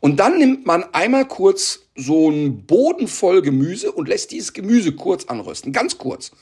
Und 0.00 0.18
dann 0.18 0.38
nimmt 0.38 0.66
man 0.66 0.84
einmal 0.92 1.26
kurz 1.26 1.80
so 1.94 2.28
einen 2.28 2.66
Boden 2.66 3.08
voll 3.08 3.40
Gemüse 3.40 3.92
und 3.92 4.08
lässt 4.08 4.32
dieses 4.32 4.52
Gemüse 4.52 4.92
kurz 4.92 5.26
anrösten, 5.26 5.72
ganz 5.72 5.96
kurz. 5.96 6.32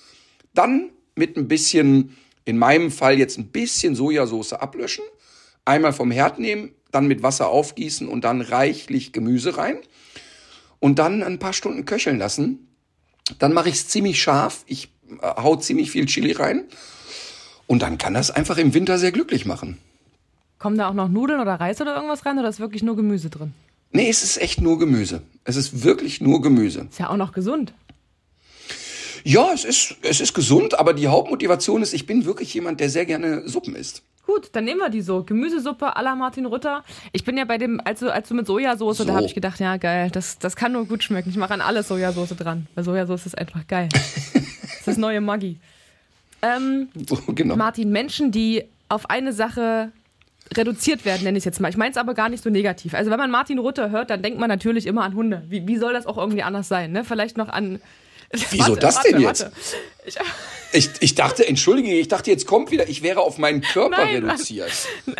Dann 0.55 0.91
mit 1.15 1.37
ein 1.37 1.47
bisschen, 1.47 2.17
in 2.45 2.59
meinem 2.59 2.91
Fall 2.91 3.19
jetzt 3.19 3.39
ein 3.39 3.49
bisschen 3.49 3.95
Sojasauce 3.95 4.55
ablöschen, 4.55 5.05
einmal 5.65 5.93
vom 5.93 6.11
Herd 6.11 6.39
nehmen, 6.39 6.73
dann 6.91 7.07
mit 7.07 7.23
Wasser 7.23 7.49
aufgießen 7.49 8.09
und 8.09 8.25
dann 8.25 8.41
reichlich 8.41 9.13
Gemüse 9.13 9.59
rein 9.59 9.79
und 10.81 10.99
dann 10.99 11.23
ein 11.23 11.39
paar 11.39 11.53
Stunden 11.53 11.85
köcheln 11.85 12.19
lassen. 12.19 12.69
Dann 13.39 13.53
mache 13.53 13.69
ich 13.69 13.77
es 13.77 13.89
ziemlich 13.89 14.23
scharf. 14.23 14.65
Ich 14.67 14.91
äh, 15.21 15.27
hau 15.37 15.57
ziemlich 15.57 15.91
viel 15.91 16.07
Chili 16.07 16.33
rein. 16.33 16.65
Und 17.67 17.83
dann 17.83 17.99
kann 17.99 18.15
das 18.15 18.31
einfach 18.31 18.57
im 18.57 18.75
Winter 18.75 18.99
sehr 18.99 19.13
glücklich 19.13 19.45
machen. 19.45 19.79
Kommen 20.59 20.79
da 20.79 20.89
auch 20.89 20.95
noch 20.95 21.09
Nudeln 21.09 21.41
oder 21.41 21.55
Reis 21.55 21.81
oder 21.81 21.95
irgendwas 21.95 22.27
rein 22.27 22.39
oder 22.39 22.49
ist 22.49 22.61
wirklich 22.61 22.83
nur 22.83 22.97
Gemüse 22.97 23.31
drin? 23.31 23.53
Nee, 23.93 24.09
es 24.09 24.23
ist 24.23 24.39
echt 24.41 24.61
nur 24.61 24.79
Gemüse. 24.79 25.23
Es 25.45 25.57
ist 25.57 25.85
wirklich 25.85 26.21
nur 26.21 26.43
Gemüse. 26.43 26.89
Ist 26.91 26.99
ja 26.99 27.11
auch 27.11 27.17
noch 27.17 27.33
gesund. 27.33 27.73
Ja, 29.25 29.51
es 29.53 29.65
ist, 29.65 29.97
es 30.03 30.21
ist 30.21 30.35
gesund, 30.35 30.79
aber 30.79 30.95
die 30.95 31.09
Hauptmotivation 31.09 31.83
ist, 31.83 31.93
ich 31.93 32.07
bin 32.07 32.25
wirklich 32.25 32.53
jemand, 32.55 32.81
der 32.81 32.91
sehr 32.91 33.07
gerne 33.07 33.49
Suppen 33.49 33.75
isst. 33.75 34.03
Gut, 34.29 34.51
dann 34.53 34.65
nehmen 34.65 34.79
wir 34.81 34.91
die 34.91 35.01
so. 35.01 35.23
Gemüsesuppe 35.25 35.97
à 35.97 36.03
la 36.03 36.15
Martin 36.15 36.45
Rütter. 36.45 36.85
Ich 37.13 37.25
bin 37.25 37.39
ja 37.39 37.47
bei 37.47 37.57
dem, 37.57 37.81
als 37.83 38.01
du, 38.01 38.13
als 38.13 38.29
du 38.29 38.35
mit 38.35 38.47
Sojasauce, 38.47 38.99
da 38.99 39.05
So. 39.05 39.15
habe 39.15 39.25
ich 39.25 39.35
gedacht, 39.35 39.59
ja 39.59 39.79
geil, 39.79 40.11
das, 40.13 40.39
das 40.39 40.55
kann 40.55 40.73
nur 40.73 40.85
gut 40.85 41.03
schmecken. 41.03 41.31
Ich 41.31 41.37
mache 41.39 41.55
an 41.55 41.63
alles 41.63 41.89
Sojasauce 41.89 42.37
dran, 42.37 42.67
weil 42.75 42.85
Sojasauce 42.85 43.25
ist 43.25 43.39
einfach 43.39 43.67
geil. 43.67 43.89
das 44.35 44.85
Das 44.85 44.97
neue 44.99 45.23
Maggi. 45.23 45.57
Ähm, 46.43 46.89
genau. 47.29 47.57
Martin, 47.57 47.91
Menschen, 47.91 48.31
die 48.31 48.65
auf 48.91 49.09
eine 49.09 49.33
Sache 49.33 49.93
reduziert 50.55 51.07
werden, 51.07 51.25
nenne 51.25 51.39
ich 51.39 51.43
es 51.43 51.45
jetzt 51.47 51.61
mal. 51.61 51.71
Ich 51.71 51.79
meine 51.79 51.93
es 51.93 51.97
aber 51.97 52.13
gar 52.13 52.29
nicht 52.29 52.45
so 52.45 52.51
negativ. 52.51 52.93
Also 52.93 53.11
wenn 53.11 53.19
man 53.19 53.31
Martin 53.31 53.59
Rutter 53.59 53.89
hört, 53.91 54.11
dann 54.11 54.21
denkt 54.21 54.39
man 54.39 54.49
natürlich 54.51 54.85
immer 54.87 55.05
an 55.05 55.15
Hunde. 55.15 55.43
Wie, 55.49 55.67
wie 55.67 55.79
soll 55.79 55.95
das 55.95 56.07
auch 56.07 56.19
irgendwie 56.19 56.43
anders 56.43 56.69
sein? 56.69 56.93
Ne? 56.93 57.03
Vielleicht 57.03 57.39
noch 57.39 57.49
an. 57.49 57.81
Wieso 58.31 58.69
warte, 58.69 58.81
das 58.81 58.97
warte, 58.97 59.13
denn 59.13 59.21
jetzt? 59.21 59.47
Ich, 60.05 60.17
ich, 60.73 60.91
ich, 61.01 61.15
dachte, 61.15 61.47
entschuldige, 61.47 61.95
ich 61.95 62.09
dachte, 62.09 62.31
jetzt 62.31 62.47
kommt 62.47 62.71
wieder, 62.71 62.89
ich 62.89 63.03
wäre 63.03 63.21
auf 63.21 63.39
meinen 63.39 63.63
Körper 63.63 64.05
Nein, 64.05 64.25
reduziert. 64.25 64.71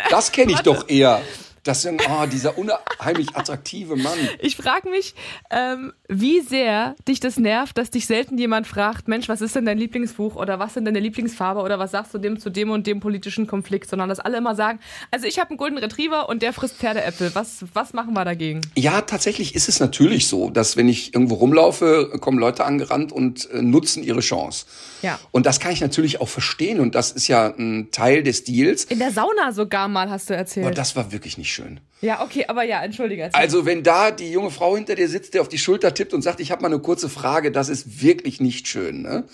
Das 0.09 0.31
kenne 0.31 0.51
ich 0.51 0.59
doch 0.59 0.87
eher. 0.89 1.21
Das 1.63 1.81
sind, 1.81 2.01
oh, 2.09 2.25
dieser 2.25 2.57
unheimlich 2.57 3.35
attraktive 3.35 3.95
Mann. 3.95 4.17
Ich 4.39 4.55
frage 4.55 4.89
mich, 4.89 5.15
ähm, 5.49 5.93
wie 6.07 6.41
sehr 6.41 6.95
dich 7.07 7.19
das 7.19 7.37
nervt, 7.37 7.77
dass 7.77 7.89
dich 7.89 8.05
selten 8.07 8.37
jemand 8.37 8.67
fragt, 8.67 9.07
Mensch, 9.07 9.29
was 9.29 9.41
ist 9.41 9.55
denn 9.55 9.65
dein 9.65 9.77
Lieblingsbuch 9.77 10.35
oder 10.35 10.59
was 10.59 10.73
sind 10.73 10.85
deine 10.85 10.99
Lieblingsfarbe 10.99 11.61
oder 11.61 11.79
was 11.79 11.91
sagst 11.91 12.13
du 12.13 12.17
dem 12.17 12.39
zu 12.39 12.49
dem 12.49 12.71
und 12.71 12.87
dem 12.87 12.99
politischen 12.99 13.47
Konflikt, 13.47 13.89
sondern 13.89 14.09
dass 14.09 14.19
alle 14.19 14.37
immer 14.37 14.55
sagen, 14.55 14.79
also 15.11 15.27
ich 15.27 15.39
habe 15.39 15.49
einen 15.51 15.57
Golden 15.57 15.77
Retriever 15.77 16.29
und 16.29 16.41
der 16.41 16.53
frisst 16.53 16.77
Pferdeäpfel. 16.77 17.31
Was, 17.35 17.65
was 17.73 17.93
machen 17.93 18.13
wir 18.13 18.25
dagegen? 18.25 18.61
Ja, 18.75 19.01
tatsächlich 19.01 19.55
ist 19.55 19.69
es 19.69 19.79
natürlich 19.79 20.27
so, 20.27 20.49
dass 20.49 20.77
wenn 20.77 20.87
ich 20.87 21.13
irgendwo 21.13 21.35
rumlaufe, 21.35 22.11
kommen 22.19 22.39
Leute 22.39 22.65
angerannt 22.65 23.11
und 23.11 23.49
äh, 23.51 23.61
nutzen 23.61 24.03
ihre 24.03 24.21
Chance. 24.21 24.65
Ja. 25.01 25.19
Und 25.31 25.45
das 25.45 25.59
kann 25.59 25.71
ich 25.71 25.81
natürlich 25.81 26.21
auch 26.21 26.27
verstehen 26.27 26.79
und 26.79 26.95
das 26.95 27.11
ist 27.11 27.27
ja 27.27 27.47
ein 27.47 27.89
Teil 27.91 28.23
des 28.23 28.43
Deals. 28.43 28.85
In 28.85 28.99
der 28.99 29.11
Sauna 29.11 29.51
sogar 29.51 29.87
mal, 29.87 30.09
hast 30.09 30.29
du 30.29 30.35
erzählt. 30.35 30.65
Aber 30.65 30.75
das 30.75 30.95
war 30.95 31.11
wirklich 31.11 31.37
nicht 31.37 31.48
schön. 31.51 31.79
Ja, 32.01 32.23
okay, 32.23 32.45
aber 32.47 32.63
ja, 32.63 32.81
entschuldige. 32.83 33.33
Also 33.33 33.65
wenn 33.65 33.83
da 33.83 34.11
die 34.11 34.31
junge 34.31 34.51
Frau 34.51 34.75
hinter 34.75 34.95
dir 34.95 35.09
sitzt, 35.09 35.33
der 35.33 35.41
auf 35.41 35.49
die 35.49 35.57
Schulter 35.57 35.93
tippt 35.93 36.13
und 36.13 36.21
sagt, 36.21 36.39
ich 36.39 36.51
habe 36.51 36.61
mal 36.61 36.69
eine 36.69 36.79
kurze 36.79 37.09
Frage, 37.09 37.51
das 37.51 37.69
ist 37.69 38.01
wirklich 38.01 38.39
nicht 38.39 38.67
schön. 38.67 39.01
Ne? 39.01 39.25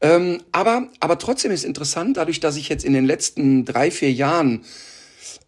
Ähm, 0.00 0.42
aber, 0.52 0.88
aber 1.00 1.18
trotzdem 1.18 1.52
ist 1.52 1.64
interessant, 1.64 2.16
dadurch, 2.16 2.40
dass 2.40 2.56
ich 2.56 2.68
jetzt 2.68 2.84
in 2.84 2.92
den 2.92 3.06
letzten 3.06 3.64
drei, 3.64 3.90
vier 3.90 4.12
Jahren 4.12 4.64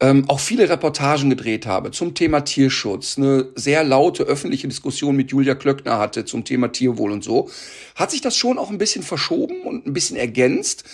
ähm, 0.00 0.28
auch 0.28 0.40
viele 0.40 0.68
Reportagen 0.68 1.30
gedreht 1.30 1.66
habe 1.66 1.90
zum 1.90 2.14
Thema 2.14 2.40
Tierschutz, 2.40 3.16
eine 3.16 3.48
sehr 3.54 3.82
laute 3.82 4.24
öffentliche 4.24 4.68
Diskussion 4.68 5.16
mit 5.16 5.30
Julia 5.30 5.54
Klöckner 5.54 5.98
hatte 5.98 6.24
zum 6.24 6.44
Thema 6.44 6.68
Tierwohl 6.68 7.12
und 7.12 7.24
so, 7.24 7.50
hat 7.94 8.10
sich 8.10 8.20
das 8.20 8.36
schon 8.36 8.58
auch 8.58 8.70
ein 8.70 8.78
bisschen 8.78 9.02
verschoben 9.02 9.62
und 9.62 9.86
ein 9.86 9.94
bisschen 9.94 10.16
ergänzt. 10.16 10.84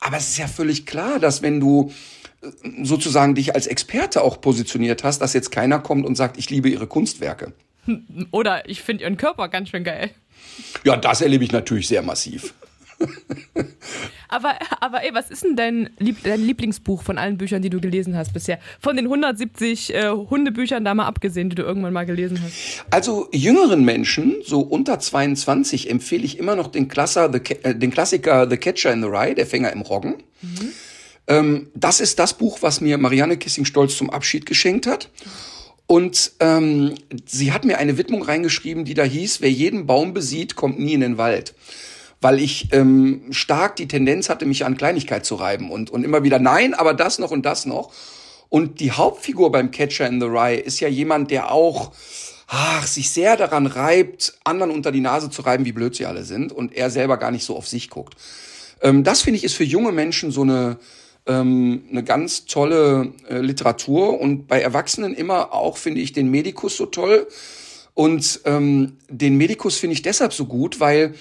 Aber 0.00 0.16
es 0.16 0.30
ist 0.30 0.38
ja 0.38 0.46
völlig 0.46 0.86
klar, 0.86 1.18
dass 1.18 1.42
wenn 1.42 1.60
du 1.60 1.92
sozusagen 2.82 3.34
dich 3.34 3.54
als 3.54 3.66
Experte 3.66 4.22
auch 4.22 4.40
positioniert 4.40 5.04
hast, 5.04 5.20
dass 5.20 5.32
jetzt 5.32 5.50
keiner 5.50 5.78
kommt 5.78 6.04
und 6.04 6.16
sagt, 6.16 6.38
ich 6.38 6.50
liebe 6.50 6.68
ihre 6.68 6.86
Kunstwerke. 6.86 7.52
Oder 8.30 8.68
ich 8.68 8.82
finde 8.82 9.04
ihren 9.04 9.16
Körper 9.16 9.48
ganz 9.48 9.68
schön 9.68 9.84
geil. 9.84 10.10
Ja, 10.84 10.96
das 10.96 11.20
erlebe 11.20 11.44
ich 11.44 11.52
natürlich 11.52 11.88
sehr 11.88 12.02
massiv. 12.02 12.54
aber, 14.28 14.54
aber 14.80 15.02
ey, 15.02 15.12
was 15.12 15.30
ist 15.30 15.42
denn 15.42 15.56
dein, 15.56 15.90
Lieb 15.98 16.18
dein, 16.22 16.40
Lieblingsbuch 16.40 17.02
von 17.02 17.18
allen 17.18 17.36
Büchern, 17.36 17.62
die 17.62 17.70
du 17.70 17.80
gelesen 17.80 18.16
hast 18.16 18.32
bisher? 18.32 18.58
Von 18.80 18.96
den 18.96 19.06
170 19.06 19.94
äh, 19.94 20.10
Hundebüchern 20.10 20.84
da 20.84 20.94
mal 20.94 21.06
abgesehen, 21.06 21.50
die 21.50 21.56
du 21.56 21.62
irgendwann 21.62 21.92
mal 21.92 22.06
gelesen 22.06 22.40
hast. 22.42 22.84
Also 22.90 23.28
jüngeren 23.32 23.84
Menschen, 23.84 24.36
so 24.44 24.60
unter 24.60 24.98
22, 25.00 25.90
empfehle 25.90 26.24
ich 26.24 26.38
immer 26.38 26.54
noch 26.54 26.68
den, 26.68 26.88
Klasser, 26.88 27.32
the, 27.32 27.40
äh, 27.62 27.74
den 27.74 27.90
Klassiker 27.90 28.48
The 28.48 28.56
Catcher 28.56 28.92
in 28.92 29.02
the 29.02 29.08
Rye, 29.08 29.34
der 29.34 29.46
Fänger 29.46 29.72
im 29.72 29.80
Roggen. 29.80 30.22
Mhm. 30.42 30.72
Ähm, 31.26 31.70
das 31.74 32.00
ist 32.00 32.18
das 32.18 32.34
Buch, 32.34 32.58
was 32.62 32.80
mir 32.80 32.98
Marianne 32.98 33.36
Kissing-Stolz 33.36 33.96
zum 33.96 34.10
Abschied 34.10 34.46
geschenkt 34.46 34.86
hat. 34.86 35.10
Und 35.86 36.32
ähm, 36.40 36.94
sie 37.26 37.52
hat 37.52 37.64
mir 37.64 37.78
eine 37.78 37.98
Widmung 37.98 38.22
reingeschrieben, 38.22 38.84
die 38.84 38.94
da 38.94 39.04
hieß, 39.04 39.40
wer 39.40 39.50
jeden 39.50 39.86
Baum 39.86 40.14
besieht, 40.14 40.56
kommt 40.56 40.78
nie 40.78 40.94
in 40.94 41.00
den 41.00 41.18
Wald 41.18 41.54
weil 42.22 42.40
ich 42.40 42.68
ähm, 42.72 43.24
stark 43.30 43.76
die 43.76 43.88
Tendenz 43.88 44.28
hatte, 44.28 44.46
mich 44.46 44.64
an 44.64 44.76
Kleinigkeit 44.76 45.26
zu 45.26 45.34
reiben 45.34 45.70
und, 45.70 45.90
und 45.90 46.04
immer 46.04 46.22
wieder 46.22 46.38
nein, 46.38 46.72
aber 46.72 46.94
das 46.94 47.18
noch 47.18 47.32
und 47.32 47.44
das 47.44 47.66
noch. 47.66 47.92
Und 48.48 48.80
die 48.80 48.92
Hauptfigur 48.92 49.50
beim 49.50 49.70
Catcher 49.70 50.06
in 50.06 50.20
the 50.20 50.26
Rye 50.26 50.56
ist 50.56 50.78
ja 50.78 50.88
jemand, 50.88 51.30
der 51.30 51.50
auch 51.50 51.92
ach, 52.46 52.86
sich 52.86 53.10
sehr 53.10 53.36
daran 53.36 53.66
reibt, 53.66 54.34
anderen 54.44 54.70
unter 54.70 54.92
die 54.92 55.00
Nase 55.00 55.30
zu 55.30 55.42
reiben, 55.42 55.64
wie 55.64 55.72
blöd 55.72 55.96
sie 55.96 56.06
alle 56.06 56.22
sind 56.22 56.52
und 56.52 56.74
er 56.74 56.90
selber 56.90 57.16
gar 57.16 57.30
nicht 57.30 57.44
so 57.44 57.56
auf 57.56 57.66
sich 57.66 57.90
guckt. 57.90 58.14
Ähm, 58.82 59.02
das 59.04 59.22
finde 59.22 59.38
ich 59.38 59.44
ist 59.44 59.54
für 59.54 59.64
junge 59.64 59.90
Menschen 59.90 60.30
so 60.30 60.42
eine 60.42 60.78
ähm, 61.26 61.84
eine 61.90 62.02
ganz 62.02 62.46
tolle 62.46 63.12
äh, 63.28 63.38
Literatur 63.38 64.20
und 64.20 64.46
bei 64.48 64.60
Erwachsenen 64.60 65.14
immer 65.14 65.52
auch 65.52 65.76
finde 65.76 66.00
ich 66.00 66.12
den 66.12 66.30
Medikus 66.30 66.76
so 66.76 66.86
toll 66.86 67.28
und 67.94 68.40
ähm, 68.44 68.98
den 69.08 69.36
Medikus 69.36 69.76
finde 69.76 69.94
ich 69.94 70.02
deshalb 70.02 70.32
so 70.32 70.46
gut, 70.46 70.80
weil 70.80 71.14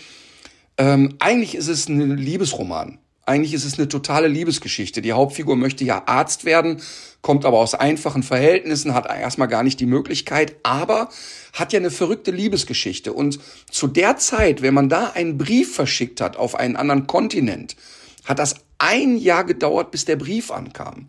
ähm, 0.78 1.16
eigentlich 1.20 1.56
ist 1.56 1.68
es 1.68 1.90
ein 1.90 2.18
Liebesroman. 2.18 2.98
Eigentlich 3.26 3.54
ist 3.54 3.66
es 3.66 3.78
eine 3.78 3.88
totale 3.88 4.28
Liebesgeschichte. 4.28 5.02
Die 5.02 5.14
Hauptfigur 5.14 5.56
möchte 5.56 5.84
ja 5.84 6.04
Arzt 6.08 6.44
werden, 6.44 6.82
kommt 7.22 7.46
aber 7.46 7.60
aus 7.60 7.76
einfachen 7.76 8.24
Verhältnissen, 8.24 8.96
hat 8.96 9.06
erstmal 9.06 9.48
gar 9.48 9.64
nicht 9.64 9.80
die 9.80 9.86
Möglichkeit, 9.86 10.56
aber 10.64 11.10
hat 11.54 11.72
ja 11.72 11.80
eine 11.80 11.92
verrückte 11.92 12.32
Liebesgeschichte. 12.32 13.14
Und 13.14 13.40
zu 13.70 13.88
der 13.88 14.18
Zeit, 14.18 14.64
wenn 14.64 14.74
man 14.74 14.90
da 14.90 15.12
einen 15.12 15.38
Brief 15.38 15.76
verschickt 15.76 16.20
hat 16.20 16.36
auf 16.36 16.56
einen 16.56 16.76
anderen 16.76 17.06
Kontinent, 17.06 17.76
hat 18.26 18.40
das 18.40 18.56
ein 18.78 19.18
Jahr 19.18 19.44
gedauert, 19.44 19.92
bis 19.92 20.06
der 20.06 20.16
Brief 20.16 20.52
ankam. 20.52 21.08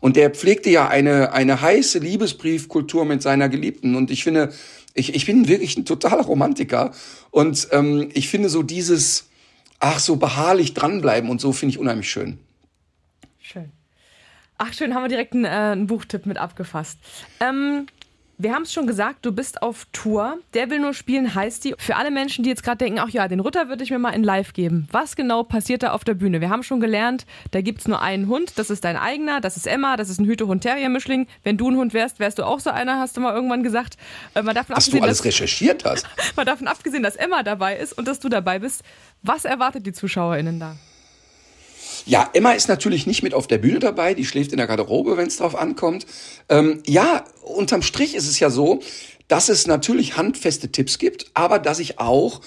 Und 0.00 0.16
der 0.16 0.30
pflegte 0.30 0.70
ja 0.70 0.88
eine, 0.88 1.32
eine 1.32 1.60
heiße 1.60 1.98
Liebesbriefkultur 1.98 3.04
mit 3.04 3.22
seiner 3.22 3.48
Geliebten. 3.48 3.94
Und 3.94 4.10
ich 4.10 4.24
finde, 4.24 4.52
ich, 4.94 5.14
ich 5.14 5.26
bin 5.26 5.48
wirklich 5.48 5.76
ein 5.76 5.84
totaler 5.84 6.22
Romantiker 6.22 6.92
und 7.30 7.68
ähm, 7.70 8.10
ich 8.12 8.28
finde 8.28 8.48
so 8.48 8.62
dieses, 8.62 9.28
ach, 9.80 9.98
so 9.98 10.16
beharrlich 10.16 10.74
dranbleiben 10.74 11.30
und 11.30 11.40
so 11.40 11.52
finde 11.52 11.74
ich 11.74 11.78
unheimlich 11.78 12.10
schön. 12.10 12.38
Schön. 13.40 13.72
Ach, 14.58 14.72
schön, 14.72 14.94
haben 14.94 15.02
wir 15.02 15.08
direkt 15.08 15.32
einen, 15.32 15.44
äh, 15.44 15.48
einen 15.48 15.86
Buchtipp 15.86 16.26
mit 16.26 16.38
abgefasst. 16.38 16.98
Ähm, 17.40 17.86
wir 18.42 18.52
haben 18.52 18.62
es 18.62 18.72
schon 18.72 18.86
gesagt, 18.86 19.24
du 19.24 19.32
bist 19.32 19.62
auf 19.62 19.86
Tour. 19.92 20.38
Der 20.54 20.70
will 20.70 20.80
nur 20.80 20.94
spielen, 20.94 21.34
heißt 21.34 21.64
die. 21.64 21.74
Für 21.78 21.96
alle 21.96 22.10
Menschen, 22.10 22.42
die 22.42 22.50
jetzt 22.50 22.62
gerade 22.62 22.78
denken, 22.78 22.98
ach 22.98 23.08
ja, 23.08 23.28
den 23.28 23.40
Rutter 23.40 23.68
würde 23.68 23.84
ich 23.84 23.90
mir 23.90 23.98
mal 23.98 24.10
in 24.10 24.24
Live 24.24 24.52
geben. 24.52 24.88
Was 24.90 25.16
genau 25.16 25.42
passiert 25.44 25.82
da 25.82 25.92
auf 25.92 26.04
der 26.04 26.14
Bühne? 26.14 26.40
Wir 26.40 26.50
haben 26.50 26.62
schon 26.62 26.80
gelernt, 26.80 27.26
da 27.52 27.60
gibt 27.60 27.80
es 27.80 27.88
nur 27.88 28.02
einen 28.02 28.28
Hund, 28.28 28.52
das 28.56 28.70
ist 28.70 28.84
dein 28.84 28.96
eigener, 28.96 29.40
das 29.40 29.56
ist 29.56 29.66
Emma, 29.66 29.96
das 29.96 30.08
ist 30.08 30.20
ein 30.20 30.26
Hüte-Hund-Terrier-Mischling. 30.26 31.26
Wenn 31.42 31.56
du 31.56 31.70
ein 31.70 31.76
Hund 31.76 31.94
wärst, 31.94 32.18
wärst 32.18 32.38
du 32.38 32.44
auch 32.44 32.60
so 32.60 32.70
einer, 32.70 32.98
hast 32.98 33.16
du 33.16 33.20
mal 33.20 33.34
irgendwann 33.34 33.62
gesagt. 33.62 33.96
Äh, 34.34 34.42
man 34.42 34.54
davon 34.54 34.76
Hast 34.76 34.92
du 34.92 35.00
alles 35.00 35.18
dass, 35.18 35.26
recherchiert 35.26 35.84
hast? 35.84 36.06
mal 36.36 36.44
davon 36.44 36.66
abgesehen, 36.66 37.02
dass 37.02 37.16
Emma 37.16 37.42
dabei 37.42 37.76
ist 37.76 37.92
und 37.92 38.08
dass 38.08 38.20
du 38.20 38.28
dabei 38.28 38.58
bist. 38.58 38.82
Was 39.22 39.44
erwartet 39.44 39.86
die 39.86 39.92
ZuschauerInnen 39.92 40.58
da? 40.58 40.76
Ja, 42.04 42.28
Emma 42.32 42.52
ist 42.52 42.68
natürlich 42.68 43.06
nicht 43.06 43.22
mit 43.22 43.34
auf 43.34 43.46
der 43.46 43.58
Bühne 43.58 43.78
dabei, 43.78 44.14
die 44.14 44.24
schläft 44.24 44.52
in 44.52 44.58
der 44.58 44.66
Garderobe, 44.66 45.16
wenn 45.16 45.28
es 45.28 45.36
drauf 45.36 45.54
ankommt. 45.54 46.06
Ähm, 46.48 46.82
ja, 46.86 47.24
unterm 47.42 47.82
Strich 47.82 48.14
ist 48.14 48.28
es 48.28 48.40
ja 48.40 48.50
so, 48.50 48.80
dass 49.28 49.48
es 49.48 49.66
natürlich 49.66 50.16
handfeste 50.16 50.72
Tipps 50.72 50.98
gibt, 50.98 51.30
aber 51.34 51.58
dass 51.58 51.78
ich 51.78 51.98
auch 51.98 52.40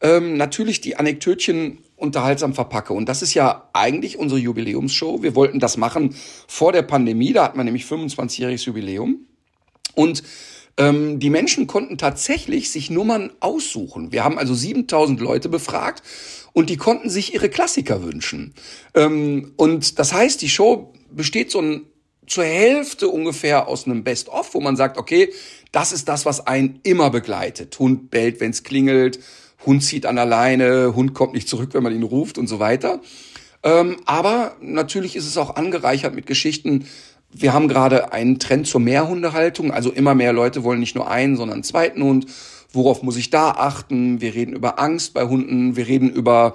ähm, 0.00 0.36
natürlich 0.36 0.80
die 0.80 0.96
Anekdötchen 0.96 1.78
unterhaltsam 1.96 2.54
verpacke. 2.54 2.92
Und 2.94 3.08
das 3.08 3.22
ist 3.22 3.34
ja 3.34 3.68
eigentlich 3.72 4.18
unsere 4.18 4.40
Jubiläumsshow. 4.40 5.22
Wir 5.22 5.36
wollten 5.36 5.60
das 5.60 5.76
machen 5.76 6.16
vor 6.48 6.72
der 6.72 6.82
Pandemie, 6.82 7.32
da 7.32 7.44
hat 7.44 7.56
man 7.56 7.66
nämlich 7.66 7.84
25-jähriges 7.84 8.66
Jubiläum. 8.66 9.26
Und 9.94 10.22
ähm, 10.76 11.18
die 11.18 11.30
Menschen 11.30 11.66
konnten 11.66 11.98
tatsächlich 11.98 12.70
sich 12.70 12.90
Nummern 12.90 13.32
aussuchen. 13.40 14.12
Wir 14.12 14.24
haben 14.24 14.38
also 14.38 14.54
7000 14.54 15.20
Leute 15.20 15.48
befragt 15.48 16.02
und 16.52 16.70
die 16.70 16.76
konnten 16.76 17.10
sich 17.10 17.34
ihre 17.34 17.48
Klassiker 17.48 18.02
wünschen. 18.02 18.54
Ähm, 18.94 19.52
und 19.56 19.98
das 19.98 20.12
heißt, 20.12 20.40
die 20.42 20.48
Show 20.48 20.92
besteht 21.10 21.50
so 21.50 21.60
ein, 21.60 21.82
zur 22.26 22.44
Hälfte 22.44 23.08
ungefähr 23.08 23.68
aus 23.68 23.86
einem 23.86 24.04
Best-of, 24.04 24.54
wo 24.54 24.60
man 24.60 24.76
sagt, 24.76 24.96
okay, 24.96 25.32
das 25.72 25.92
ist 25.92 26.08
das, 26.08 26.24
was 26.24 26.46
einen 26.46 26.80
immer 26.82 27.10
begleitet. 27.10 27.78
Hund 27.78 28.10
bellt, 28.10 28.40
wenn's 28.40 28.62
klingelt, 28.62 29.18
Hund 29.66 29.82
zieht 29.82 30.06
an 30.06 30.16
der 30.16 30.26
Leine, 30.26 30.94
Hund 30.94 31.14
kommt 31.14 31.34
nicht 31.34 31.48
zurück, 31.48 31.70
wenn 31.72 31.82
man 31.82 31.94
ihn 31.94 32.02
ruft 32.02 32.38
und 32.38 32.46
so 32.46 32.58
weiter. 32.58 33.00
Ähm, 33.62 33.98
aber 34.06 34.56
natürlich 34.60 35.14
ist 35.14 35.26
es 35.26 35.36
auch 35.36 35.54
angereichert 35.54 36.14
mit 36.14 36.26
Geschichten. 36.26 36.86
Wir 37.32 37.52
haben 37.52 37.68
gerade 37.68 38.12
einen 38.12 38.38
Trend 38.38 38.66
zur 38.66 38.80
Mehrhundehaltung, 38.80 39.72
also 39.72 39.90
immer 39.90 40.14
mehr 40.14 40.32
Leute 40.32 40.64
wollen 40.64 40.80
nicht 40.80 40.94
nur 40.94 41.10
einen, 41.10 41.36
sondern 41.36 41.54
einen 41.54 41.64
zweiten 41.64 42.02
Hund 42.02 42.26
worauf 42.72 43.02
muss 43.02 43.16
ich 43.16 43.30
da 43.30 43.50
achten? 43.50 44.20
Wir 44.20 44.34
reden 44.34 44.54
über 44.54 44.78
Angst 44.78 45.14
bei 45.14 45.24
Hunden, 45.24 45.76
wir 45.76 45.86
reden 45.86 46.10
über 46.10 46.54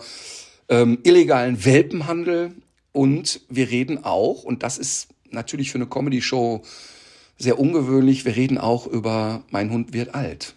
ähm, 0.69 0.99
illegalen 1.03 1.63
Welpenhandel 1.63 2.51
und 2.91 3.41
wir 3.49 3.69
reden 3.69 4.03
auch, 4.03 4.43
und 4.43 4.63
das 4.63 4.77
ist 4.77 5.09
natürlich 5.29 5.71
für 5.71 5.77
eine 5.77 5.87
Comedy-Show 5.87 6.61
sehr 7.37 7.59
ungewöhnlich, 7.59 8.25
wir 8.25 8.35
reden 8.35 8.57
auch 8.57 8.87
über 8.87 9.43
Mein 9.51 9.71
Hund 9.71 9.93
wird 9.93 10.15
alt. 10.15 10.55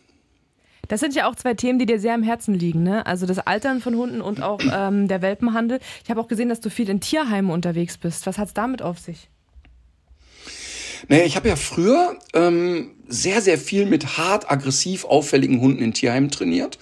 Das 0.88 1.00
sind 1.00 1.14
ja 1.14 1.28
auch 1.28 1.36
zwei 1.36 1.54
Themen, 1.54 1.78
die 1.78 1.86
dir 1.86 2.00
sehr 2.00 2.14
am 2.14 2.22
Herzen 2.22 2.54
liegen, 2.54 2.82
ne? 2.82 3.06
Also 3.06 3.24
das 3.26 3.38
Altern 3.38 3.80
von 3.80 3.94
Hunden 3.94 4.20
und 4.20 4.42
auch 4.42 4.60
ähm, 4.72 5.06
der 5.06 5.22
Welpenhandel. 5.22 5.78
Ich 6.02 6.10
habe 6.10 6.20
auch 6.20 6.26
gesehen, 6.26 6.48
dass 6.48 6.60
du 6.60 6.68
viel 6.68 6.88
in 6.88 7.00
Tierheimen 7.00 7.50
unterwegs 7.50 7.96
bist. 7.96 8.26
Was 8.26 8.38
hat's 8.38 8.54
damit 8.54 8.82
auf 8.82 8.98
sich? 8.98 9.28
Naja, 11.08 11.24
ich 11.24 11.36
habe 11.36 11.48
ja 11.48 11.56
früher 11.56 12.16
ähm, 12.34 12.92
sehr, 13.08 13.40
sehr 13.40 13.58
viel 13.58 13.86
mit 13.86 14.18
hart 14.18 14.50
aggressiv 14.50 15.04
auffälligen 15.04 15.60
Hunden 15.60 15.82
in 15.82 15.94
Tierheimen 15.94 16.30
trainiert. 16.30 16.78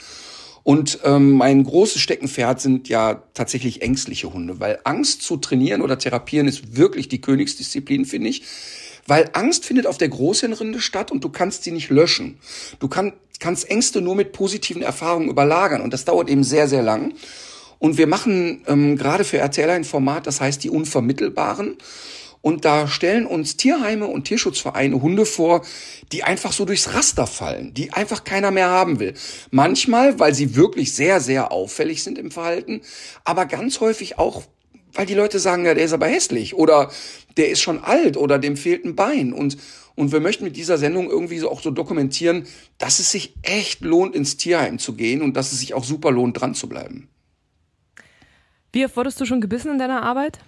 Und 0.62 0.98
ähm, 1.04 1.33
mein 1.33 1.64
großes 1.64 2.00
Steckenpferd 2.02 2.61
sind 2.61 2.88
ja 2.90 3.22
tatsächlich 3.33 3.81
ängstliche 3.81 4.33
Hunde, 4.33 4.61
weil 4.61 4.78
Angst 4.85 5.22
zu 5.22 5.38
trainieren 5.38 5.81
oder 5.81 5.98
therapieren 5.98 6.46
ist 6.46 6.76
wirklich 6.76 7.09
die 7.09 7.22
Königsdisziplin, 7.22 8.04
finde 8.04 8.28
ich. 8.28 8.42
Weil 9.07 9.31
Angst 9.33 9.64
findet 9.64 9.87
auf 9.87 9.96
der 9.96 10.11
Großhirnrinde 10.11 10.83
statt 10.83 11.11
und 11.11 11.24
du 11.24 11.31
kannst 11.31 11.64
sie 11.64 11.70
nicht 11.70 11.88
löschen. 11.88 12.38
Du 12.81 12.88
kann, 12.88 13.14
kannst 13.40 13.70
Ängste 13.70 14.02
nur 14.02 14.14
mit 14.14 14.33
positiven 14.33 14.83
Erfahrungen 14.83 15.31
überlagern 15.31 15.81
und 15.81 15.94
das 15.94 16.04
dauert 16.04 16.28
eben 16.28 16.44
sehr, 16.44 16.68
sehr 16.68 16.83
lang. 16.83 17.14
Und 17.78 17.96
wir 17.96 18.07
machen 18.07 18.62
ähm, 18.66 18.98
gerade 18.98 19.24
für 19.24 19.38
RTL 19.38 19.70
ein 19.70 19.85
Format, 19.85 20.26
das 20.26 20.42
heißt 20.42 20.62
die 20.62 20.68
Unvermittelbaren. 20.70 21.76
Und 22.40 22.64
da 22.64 22.87
stellen 22.87 23.27
uns 23.27 23.57
Tierheime 23.57 24.07
und 24.07 24.24
Tierschutzvereine 24.24 25.03
Hunde 25.03 25.27
vor, 25.27 25.64
die 26.12 26.24
einfach 26.24 26.53
so 26.53 26.64
durchs 26.64 26.94
Raster 26.94 27.27
fallen, 27.27 27.74
die 27.74 27.92
einfach 27.92 28.24
keiner 28.24 28.51
mehr 28.51 28.70
haben 28.70 29.01
will. 29.01 29.14
Manchmal, 29.51 30.18
weil 30.18 30.35
sie 30.35 30.55
wirklich 30.57 30.94
sehr, 30.94 31.20
sehr 31.20 31.53
auffällig 31.53 32.03
sind 32.03 32.18
im 32.18 32.31
Verhalten, 32.31 32.81
aber 33.24 33.46
ganz 33.46 33.81
häufig 33.81 34.18
auch, 34.18 34.44
weil 34.92 35.07
die 35.07 35.14
Leute 35.14 35.38
sagen, 35.38 35.64
ja, 35.64 35.74
der 35.74 35.85
ist 35.85 35.92
aber 35.92 36.07
hässlich 36.07 36.55
oder 36.55 36.90
der 37.37 37.51
ist 37.51 37.61
schon 37.61 37.83
alt 37.83 38.16
oder 38.16 38.38
dem 38.38 38.57
fehlt 38.57 38.85
ein 38.85 38.96
Bein. 38.96 39.33
Und, 39.33 39.59
und 39.94 40.12
wir 40.12 40.20
möchten 40.20 40.44
mit 40.44 40.57
dieser 40.57 40.79
Sendung 40.79 41.11
irgendwie 41.11 41.38
so 41.38 41.51
auch 41.51 41.61
so 41.61 41.70
dokumentieren, 41.70 42.46
dass 42.79 42.98
es 42.98 43.11
sich 43.11 43.35
echt 43.42 43.81
lohnt, 43.81 44.14
ins 44.14 44.37
Tierheim 44.37 44.79
zu 44.79 44.94
gehen 44.94 45.22
und 45.22 45.37
dass 45.37 45.53
es 45.53 45.61
sich 45.61 45.74
auch 45.74 45.85
super 45.85 46.11
lohnt, 46.11 46.40
dran 46.40 46.55
zu 46.55 46.68
bleiben. 46.68 47.09
Wie 48.72 48.85
oft 48.85 48.96
wurdest 48.96 49.20
du 49.20 49.24
schon 49.24 49.40
gebissen 49.40 49.72
in 49.72 49.79
deiner 49.79 50.03
Arbeit? 50.03 50.38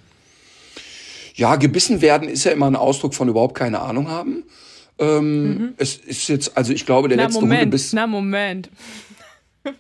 Ja, 1.40 1.56
gebissen 1.56 2.02
werden 2.02 2.28
ist 2.28 2.44
ja 2.44 2.52
immer 2.52 2.66
ein 2.66 2.76
Ausdruck 2.76 3.14
von 3.14 3.26
überhaupt 3.26 3.54
keine 3.54 3.80
Ahnung 3.80 4.10
haben. 4.10 4.44
Ähm, 4.98 5.48
mhm. 5.48 5.74
Es 5.78 5.96
ist 5.96 6.28
jetzt, 6.28 6.54
also 6.54 6.74
ich 6.74 6.84
glaube, 6.84 7.08
der 7.08 7.16
na, 7.16 7.24
letzte 7.24 7.40
Moment, 7.40 7.62
Hundebiss. 7.62 7.92
Na, 7.94 8.06
Moment. 8.06 8.68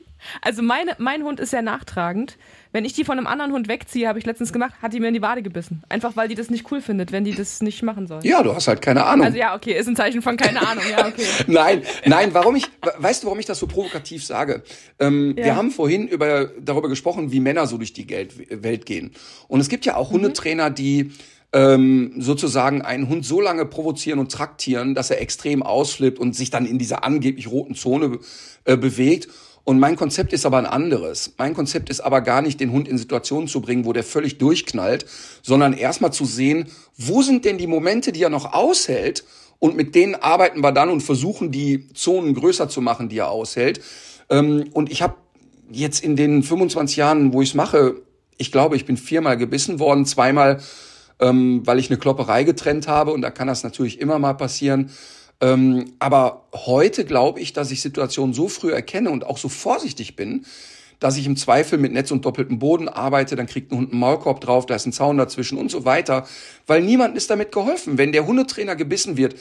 Also 0.42 0.62
meine, 0.62 0.94
mein 0.98 1.22
Hund 1.22 1.40
ist 1.40 1.50
sehr 1.50 1.62
nachtragend. 1.62 2.36
Wenn 2.72 2.84
ich 2.84 2.92
die 2.92 3.04
von 3.04 3.16
einem 3.16 3.26
anderen 3.26 3.52
Hund 3.52 3.68
wegziehe, 3.68 4.06
habe 4.06 4.18
ich 4.18 4.26
letztens 4.26 4.52
gemacht, 4.52 4.74
hat 4.80 4.92
die 4.92 5.00
mir 5.00 5.08
in 5.08 5.14
die 5.14 5.22
Wade 5.22 5.42
gebissen. 5.42 5.82
Einfach 5.88 6.14
weil 6.14 6.28
die 6.28 6.34
das 6.34 6.50
nicht 6.50 6.70
cool 6.70 6.82
findet, 6.82 7.10
wenn 7.10 7.24
die 7.24 7.34
das 7.34 7.62
nicht 7.62 7.82
machen 7.82 8.06
soll. 8.06 8.20
Ja, 8.22 8.42
du 8.42 8.54
hast 8.54 8.68
halt 8.68 8.82
keine 8.82 9.04
Ahnung. 9.06 9.24
Also 9.24 9.38
ja, 9.38 9.56
okay, 9.56 9.72
ist 9.72 9.88
ein 9.88 9.96
Zeichen 9.96 10.20
von 10.20 10.36
keine 10.36 10.60
Ahnung. 10.60 10.84
Ja, 10.88 11.06
okay. 11.06 11.24
nein, 11.46 11.82
nein, 12.04 12.32
warum 12.32 12.54
ich, 12.54 12.66
weißt 12.98 13.22
du, 13.22 13.26
warum 13.26 13.40
ich 13.40 13.46
das 13.46 13.58
so 13.58 13.66
provokativ 13.66 14.24
sage? 14.24 14.62
Ähm, 14.98 15.34
ja. 15.36 15.46
Wir 15.46 15.56
haben 15.56 15.70
vorhin 15.70 16.06
über, 16.06 16.50
darüber 16.60 16.90
gesprochen, 16.90 17.32
wie 17.32 17.40
Männer 17.40 17.66
so 17.66 17.78
durch 17.78 17.94
die 17.94 18.06
Welt 18.50 18.86
gehen. 18.86 19.12
Und 19.48 19.60
es 19.60 19.68
gibt 19.70 19.86
ja 19.86 19.96
auch 19.96 20.10
mhm. 20.10 20.16
Hundetrainer, 20.16 20.70
die 20.70 21.12
ähm, 21.52 22.14
sozusagen 22.18 22.82
einen 22.82 23.08
Hund 23.08 23.24
so 23.24 23.40
lange 23.40 23.66
provozieren 23.66 24.18
und 24.18 24.30
traktieren, 24.30 24.94
dass 24.94 25.10
er 25.10 25.20
extrem 25.20 25.62
ausflippt 25.62 26.18
und 26.18 26.36
sich 26.36 26.50
dann 26.50 26.66
in 26.66 26.78
dieser 26.78 27.04
angeblich 27.04 27.50
roten 27.50 27.74
Zone 27.74 28.18
äh, 28.64 28.76
bewegt. 28.76 29.28
Und 29.64 29.78
mein 29.78 29.96
Konzept 29.96 30.32
ist 30.32 30.46
aber 30.46 30.58
ein 30.58 30.66
anderes. 30.66 31.34
Mein 31.38 31.54
Konzept 31.54 31.90
ist 31.90 32.00
aber 32.00 32.22
gar 32.22 32.40
nicht, 32.40 32.60
den 32.60 32.72
Hund 32.72 32.88
in 32.88 32.98
Situationen 32.98 33.46
zu 33.46 33.60
bringen, 33.60 33.84
wo 33.84 33.92
der 33.92 34.04
völlig 34.04 34.38
durchknallt, 34.38 35.06
sondern 35.42 35.74
erstmal 35.74 36.12
zu 36.12 36.24
sehen, 36.24 36.68
wo 36.96 37.22
sind 37.22 37.44
denn 37.44 37.58
die 37.58 37.66
Momente, 37.66 38.12
die 38.12 38.22
er 38.22 38.30
noch 38.30 38.52
aushält 38.52 39.24
und 39.58 39.76
mit 39.76 39.94
denen 39.94 40.14
arbeiten 40.14 40.62
wir 40.62 40.72
dann 40.72 40.88
und 40.88 41.02
versuchen, 41.02 41.52
die 41.52 41.92
Zonen 41.92 42.34
größer 42.34 42.68
zu 42.68 42.80
machen, 42.80 43.08
die 43.08 43.18
er 43.18 43.30
aushält. 43.30 43.80
Ähm, 44.30 44.70
und 44.72 44.90
ich 44.90 45.02
habe 45.02 45.16
jetzt 45.70 46.02
in 46.02 46.16
den 46.16 46.42
25 46.42 46.96
Jahren, 46.96 47.32
wo 47.32 47.42
ich 47.42 47.50
es 47.50 47.54
mache, 47.54 47.96
ich 48.38 48.50
glaube, 48.50 48.76
ich 48.76 48.86
bin 48.86 48.96
viermal 48.96 49.36
gebissen 49.36 49.78
worden, 49.78 50.06
zweimal, 50.06 50.60
ähm, 51.20 51.62
weil 51.64 51.78
ich 51.78 51.90
eine 51.90 51.98
Klopperei 51.98 52.44
getrennt 52.44 52.88
habe 52.88 53.12
und 53.12 53.22
da 53.22 53.30
kann 53.30 53.48
das 53.48 53.62
natürlich 53.62 54.00
immer 54.00 54.18
mal 54.18 54.34
passieren. 54.34 54.90
Ähm, 55.40 55.92
aber 55.98 56.44
heute 56.54 57.04
glaube 57.04 57.40
ich, 57.40 57.52
dass 57.52 57.70
ich 57.70 57.80
Situationen 57.80 58.34
so 58.34 58.48
früh 58.48 58.72
erkenne 58.72 59.10
und 59.10 59.24
auch 59.24 59.38
so 59.38 59.48
vorsichtig 59.48 60.16
bin, 60.16 60.44
dass 60.98 61.16
ich 61.16 61.26
im 61.26 61.36
Zweifel 61.36 61.78
mit 61.78 61.92
Netz 61.92 62.10
und 62.10 62.26
doppeltem 62.26 62.58
Boden 62.58 62.88
arbeite, 62.88 63.34
dann 63.34 63.46
kriegt 63.46 63.72
ein 63.72 63.78
Hund 63.78 63.92
einen 63.92 64.00
Maulkorb 64.00 64.40
drauf, 64.42 64.66
da 64.66 64.74
ist 64.74 64.86
ein 64.86 64.92
Zaun 64.92 65.16
dazwischen 65.16 65.56
und 65.56 65.70
so 65.70 65.86
weiter, 65.86 66.26
weil 66.66 66.82
niemandem 66.82 67.16
ist 67.16 67.30
damit 67.30 67.52
geholfen. 67.52 67.96
Wenn 67.96 68.12
der 68.12 68.26
Hundetrainer 68.26 68.76
gebissen 68.76 69.16
wird, 69.16 69.34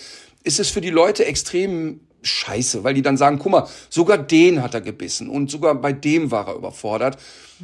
ist 0.43 0.59
es 0.59 0.69
für 0.69 0.79
die 0.79 0.89
Leute 0.89 1.25
extrem 1.25 1.99
scheiße, 2.21 2.83
weil 2.83 2.93
die 2.93 3.01
dann 3.01 3.17
sagen, 3.17 3.39
guck 3.39 3.51
mal, 3.51 3.67
sogar 3.89 4.17
den 4.17 4.63
hat 4.63 4.73
er 4.73 4.81
gebissen 4.81 5.29
und 5.29 5.51
sogar 5.51 5.75
bei 5.75 5.91
dem 5.93 6.31
war 6.31 6.47
er 6.47 6.55
überfordert. 6.55 7.17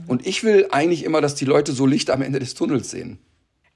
Und 0.07 0.27
ich 0.27 0.43
will 0.43 0.67
eigentlich 0.71 1.03
immer, 1.05 1.21
dass 1.21 1.35
die 1.35 1.45
Leute 1.45 1.71
so 1.71 1.85
Licht 1.85 2.09
am 2.09 2.21
Ende 2.21 2.39
des 2.39 2.53
Tunnels 2.53 2.91
sehen. 2.91 3.17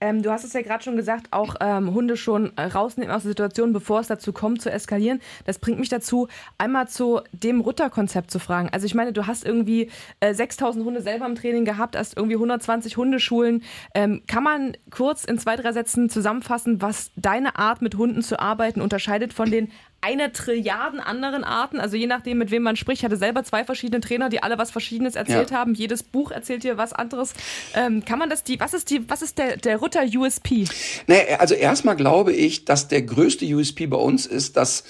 Ähm, 0.02 0.22
du 0.22 0.32
hast 0.32 0.46
es 0.46 0.54
ja 0.54 0.62
gerade 0.62 0.84
schon 0.84 0.96
gesagt, 0.96 1.28
auch 1.32 1.56
ähm, 1.60 1.94
Hunde 1.94 2.16
schon 2.16 2.56
äh, 2.58 2.64
rausnehmen 2.64 3.14
aus 3.14 3.24
der 3.24 3.32
Situation, 3.32 3.74
bevor 3.74 4.00
es 4.00 4.08
dazu 4.08 4.32
kommt, 4.32 4.62
zu 4.62 4.72
eskalieren. 4.72 5.20
Das 5.46 5.60
bringt 5.60 5.80
mich 5.80 5.90
dazu, 5.90 6.28
einmal 6.58 6.88
zu 6.88 7.22
dem 7.34 7.60
Rutterkonzept 7.60 8.32
zu 8.32 8.40
fragen. 8.40 8.70
Also 8.72 8.86
ich 8.86 8.96
meine, 8.96 9.12
du 9.12 9.28
hast 9.28 9.46
irgendwie 9.46 9.92
äh, 10.22 10.34
6000 10.34 10.86
Hunde 10.86 11.02
selber 11.02 11.26
im 11.26 11.36
Training 11.36 11.66
gehabt, 11.66 11.98
hast 11.98 12.16
irgendwie 12.16 12.36
120 12.36 12.96
Hundeschulen. 12.96 13.64
Ähm, 13.94 14.22
kann 14.28 14.44
man 14.44 14.78
kurz 14.90 15.26
in 15.26 15.38
zwei, 15.38 15.58
drei 15.58 15.74
Sätzen 15.74 16.10
zusammenfassen, 16.10 16.82
was 16.82 17.12
deine 17.18 17.58
Art 17.58 17.82
mit 17.82 17.96
Hunden 17.96 18.22
zu 18.22 18.40
arbeiten 18.40 18.82
unterscheidet 18.82 19.34
von 19.34 19.52
den 19.52 19.70
einer 20.02 20.32
Trilliarden 20.32 21.00
anderen 21.00 21.44
Arten. 21.44 21.80
Also 21.80 21.98
je 21.98 22.08
nachdem, 22.08 22.38
mit 22.38 22.52
wem 22.52 22.64
man 22.64 22.76
spricht. 22.76 23.02
Ich 23.02 23.06
hatte 23.06 23.18
selber 23.18 23.44
zwei 23.44 23.64
verschiedene 23.64 24.02
Trainer, 24.02 24.30
die 24.30 24.42
alle 24.42 24.58
was 24.58 24.72
Verschiedenes 24.72 25.16
erzählt 25.16 25.52
ja. 25.52 25.58
haben. 25.58 25.74
Jedes 25.74 26.04
Buch 26.04 26.32
erzählt 26.32 26.64
dir 26.64 26.78
was 26.78 26.94
anderes. 26.94 27.34
Ähm, 27.74 28.06
kann 28.06 28.20
man 28.20 28.30
das, 28.30 28.44
die, 28.44 28.60
was 28.60 28.74
ist 28.74 28.90
die, 28.90 29.10
was 29.10 29.22
ist 29.22 29.38
der, 29.38 29.58
der 29.58 29.78
Rutter 29.78 30.04
USP? 30.04 30.66
Nee, 31.08 31.36
also 31.38 31.56
erstmal 31.56 31.96
glaube 31.96 32.34
ich, 32.34 32.66
dass 32.66 32.88
der 32.88 33.02
größte 33.02 33.46
USP 33.46 33.88
bei 33.88 33.98
uns 33.98 34.26
ist, 34.26 34.58
dass 34.58 34.84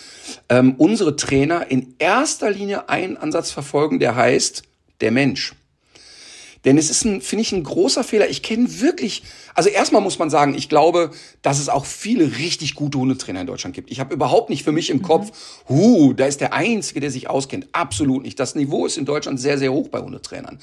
ähm, 0.50 0.76
unsere 0.78 1.16
Trainer 1.16 1.70
in 1.70 1.96
erster 2.00 2.52
Linie 2.52 2.90
einen 2.90 3.18
Ansatz 3.18 3.52
verfolgen, 3.52 4.00
der 4.00 4.16
heißt, 4.16 4.64
der 5.02 5.12
Mensch. 5.12 5.54
Denn 6.66 6.78
es 6.78 6.90
ist 6.90 7.06
ein, 7.06 7.22
finde 7.22 7.42
ich, 7.42 7.52
ein 7.52 7.64
großer 7.64 8.04
Fehler. 8.04 8.30
Ich 8.30 8.44
kenne 8.44 8.82
wirklich, 8.82 9.24
also 9.54 9.70
erstmal 9.70 10.02
muss 10.02 10.20
man 10.20 10.30
sagen, 10.30 10.56
ich 10.56 10.68
glaube, 10.68 11.12
dass 11.42 11.60
es 11.60 11.70
auch 11.70 11.86
viele 11.86 12.38
richtig 12.38 12.76
gute 12.76 12.98
Hundetrainer 12.98 13.42
in 13.42 13.48
Deutschland 13.48 13.76
gibt. 13.76 13.92
Ich 13.92 14.00
habe 14.00 14.14
überhaupt 14.14 14.50
nicht 14.50 14.64
für 14.64 14.72
mich 14.72 14.90
im 14.90 14.98
mhm. 14.98 15.04
Kopf, 15.04 15.32
hu, 15.70 16.14
da 16.14 16.26
ist 16.26 16.42
der 16.42 16.54
Einzige, 16.54 17.00
der 17.00 17.12
sich 17.12 17.30
auskennt. 17.30 17.68
Absolut 17.72 18.24
nicht. 18.24 18.40
Das 18.40 18.56
Niveau 18.56 18.86
ist 18.86 18.98
in 18.98 19.06
Deutschland 19.06 19.40
sehr, 19.40 19.58
sehr 19.58 19.72
hoch 19.72 19.88
bei 19.88 20.00
Hundetrainern. 20.00 20.60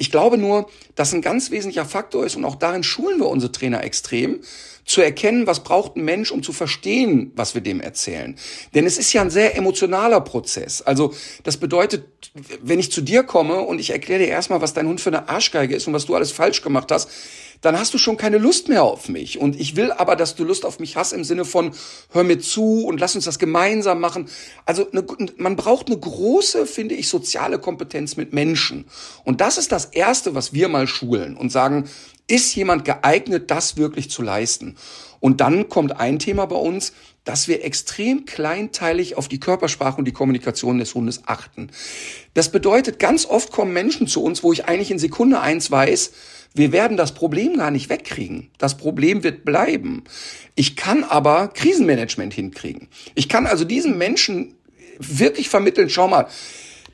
Ich 0.00 0.10
glaube 0.10 0.38
nur, 0.38 0.66
dass 0.94 1.12
ein 1.12 1.20
ganz 1.20 1.50
wesentlicher 1.50 1.84
Faktor 1.84 2.24
ist 2.24 2.34
und 2.34 2.46
auch 2.46 2.54
darin 2.54 2.82
schulen 2.82 3.20
wir 3.20 3.28
unsere 3.28 3.52
Trainer 3.52 3.84
extrem, 3.84 4.40
zu 4.86 5.02
erkennen, 5.02 5.46
was 5.46 5.62
braucht 5.62 5.94
ein 5.96 6.04
Mensch, 6.06 6.32
um 6.32 6.42
zu 6.42 6.54
verstehen, 6.54 7.32
was 7.36 7.54
wir 7.54 7.60
dem 7.60 7.82
erzählen. 7.82 8.34
Denn 8.74 8.86
es 8.86 8.96
ist 8.96 9.12
ja 9.12 9.20
ein 9.20 9.28
sehr 9.28 9.56
emotionaler 9.56 10.22
Prozess. 10.22 10.80
Also 10.80 11.12
das 11.42 11.58
bedeutet, 11.58 12.06
wenn 12.62 12.78
ich 12.78 12.90
zu 12.90 13.02
dir 13.02 13.24
komme 13.24 13.60
und 13.60 13.78
ich 13.78 13.90
erkläre 13.90 14.20
dir 14.20 14.28
erstmal, 14.28 14.62
was 14.62 14.72
dein 14.72 14.88
Hund 14.88 15.02
für 15.02 15.10
eine 15.10 15.28
Arschgeige 15.28 15.76
ist 15.76 15.86
und 15.86 15.92
was 15.92 16.06
du 16.06 16.14
alles 16.14 16.32
falsch 16.32 16.62
gemacht 16.62 16.90
hast, 16.90 17.10
dann 17.60 17.78
hast 17.78 17.92
du 17.92 17.98
schon 17.98 18.16
keine 18.16 18.38
Lust 18.38 18.68
mehr 18.68 18.82
auf 18.82 19.08
mich. 19.08 19.38
Und 19.38 19.58
ich 19.58 19.76
will 19.76 19.92
aber, 19.92 20.16
dass 20.16 20.34
du 20.34 20.44
Lust 20.44 20.64
auf 20.64 20.78
mich 20.78 20.96
hast 20.96 21.12
im 21.12 21.24
Sinne 21.24 21.44
von, 21.44 21.72
hör 22.10 22.24
mir 22.24 22.38
zu 22.38 22.84
und 22.84 23.00
lass 23.00 23.14
uns 23.14 23.26
das 23.26 23.38
gemeinsam 23.38 24.00
machen. 24.00 24.28
Also 24.64 24.90
eine, 24.90 25.04
man 25.36 25.56
braucht 25.56 25.88
eine 25.88 25.98
große, 25.98 26.66
finde 26.66 26.94
ich, 26.94 27.08
soziale 27.08 27.58
Kompetenz 27.58 28.16
mit 28.16 28.32
Menschen. 28.32 28.86
Und 29.24 29.40
das 29.40 29.58
ist 29.58 29.72
das 29.72 29.86
Erste, 29.86 30.34
was 30.34 30.52
wir 30.52 30.68
mal 30.68 30.86
schulen 30.86 31.36
und 31.36 31.50
sagen, 31.50 31.88
ist 32.26 32.54
jemand 32.54 32.84
geeignet, 32.84 33.50
das 33.50 33.76
wirklich 33.76 34.10
zu 34.10 34.22
leisten? 34.22 34.76
Und 35.18 35.40
dann 35.40 35.68
kommt 35.68 35.98
ein 36.00 36.18
Thema 36.18 36.46
bei 36.46 36.56
uns, 36.56 36.92
dass 37.24 37.48
wir 37.48 37.64
extrem 37.64 38.24
kleinteilig 38.24 39.16
auf 39.16 39.28
die 39.28 39.40
Körpersprache 39.40 39.98
und 39.98 40.06
die 40.06 40.12
Kommunikation 40.12 40.78
des 40.78 40.94
Hundes 40.94 41.22
achten. 41.26 41.70
Das 42.32 42.50
bedeutet, 42.50 42.98
ganz 42.98 43.26
oft 43.26 43.52
kommen 43.52 43.74
Menschen 43.74 44.06
zu 44.06 44.22
uns, 44.22 44.42
wo 44.42 44.52
ich 44.52 44.64
eigentlich 44.64 44.90
in 44.90 44.98
Sekunde 44.98 45.40
eins 45.40 45.70
weiß, 45.70 46.12
wir 46.54 46.72
werden 46.72 46.96
das 46.96 47.12
Problem 47.14 47.56
gar 47.56 47.70
nicht 47.70 47.88
wegkriegen. 47.88 48.50
Das 48.58 48.76
Problem 48.76 49.22
wird 49.22 49.44
bleiben. 49.44 50.04
Ich 50.54 50.76
kann 50.76 51.04
aber 51.04 51.48
Krisenmanagement 51.48 52.34
hinkriegen. 52.34 52.88
Ich 53.14 53.28
kann 53.28 53.46
also 53.46 53.64
diesen 53.64 53.98
Menschen 53.98 54.54
wirklich 54.98 55.48
vermitteln, 55.48 55.88
schau 55.88 56.08
mal, 56.08 56.26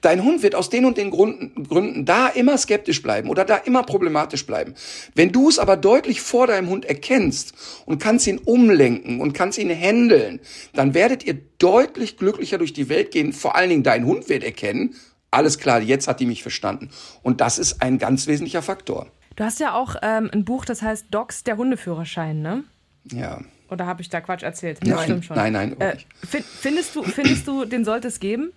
Dein 0.03 0.23
Hund 0.23 0.43
wird 0.43 0.55
aus 0.55 0.71
den 0.71 0.85
und 0.85 0.99
den 0.99 1.11
Gründen, 1.11 1.65
Gründen 1.65 2.05
da 2.05 2.29
immer 2.29 2.59
skeptisch 2.59 3.03
bleiben 3.03 3.29
oder 3.29 3.45
da 3.45 3.57
immer 3.57 3.83
problematisch 3.83 4.47
bleiben. 4.47 4.75
Wenn 5.15 5.33
du 5.33 5.49
es 5.49 5.59
aber 5.59 5.77
deutlich 5.77 6.21
vor 6.21 6.47
deinem 6.47 6.69
Hund 6.69 6.85
erkennst 6.85 7.55
und 7.87 8.01
kannst 8.01 8.27
ihn 8.27 8.39
umlenken 8.39 9.21
und 9.21 9.33
kannst 9.33 9.59
ihn 9.59 9.71
handeln, 9.71 10.39
dann 10.75 10.95
werdet 10.95 11.25
ihr 11.25 11.39
deutlich 11.59 12.19
glücklicher 12.19 12.59
durch 12.59 12.73
die 12.73 12.89
Welt 12.89 13.11
gehen. 13.11 13.33
Vor 13.33 13.57
allen 13.57 13.71
Dingen 13.71 13.83
dein 13.83 14.07
Hund 14.07 14.29
wird 14.29 14.45
erkennen, 14.45 14.95
alles 15.31 15.59
klar, 15.59 15.81
jetzt 15.81 16.09
hat 16.09 16.21
die 16.21 16.27
mich 16.27 16.43
verstanden. 16.43 16.91
Und 17.23 17.41
das 17.41 17.59
ist 17.59 17.83
ein 17.83 17.99
ganz 17.99 18.27
wesentlicher 18.27 18.63
Faktor. 18.63 19.11
Du 19.37 19.45
hast 19.45 19.61
ja 19.61 19.75
auch 19.75 19.97
ähm, 20.03 20.31
ein 20.33 20.45
Buch, 20.45 20.65
das 20.65 20.83
heißt 20.83 21.07
Docs, 21.11 21.45
der 21.45 21.59
Hundeführerschein, 21.59 22.41
ne? 22.41 22.65
Ja. 23.13 23.41
Oder 23.69 23.87
habe 23.87 24.01
ich 24.01 24.09
da 24.09 24.21
Quatsch 24.21 24.43
erzählt? 24.43 24.79
Das 24.81 24.89
nein, 24.89 25.05
stimmt 25.05 25.25
schon. 25.25 25.37
Nein, 25.37 25.53
nein. 25.53 25.81
Äh, 25.81 25.97
findest, 26.23 26.95
du, 26.95 27.03
findest 27.03 27.47
du, 27.47 27.65
den 27.65 27.85
sollte 27.85 28.09
es 28.09 28.21
geben? 28.21 28.53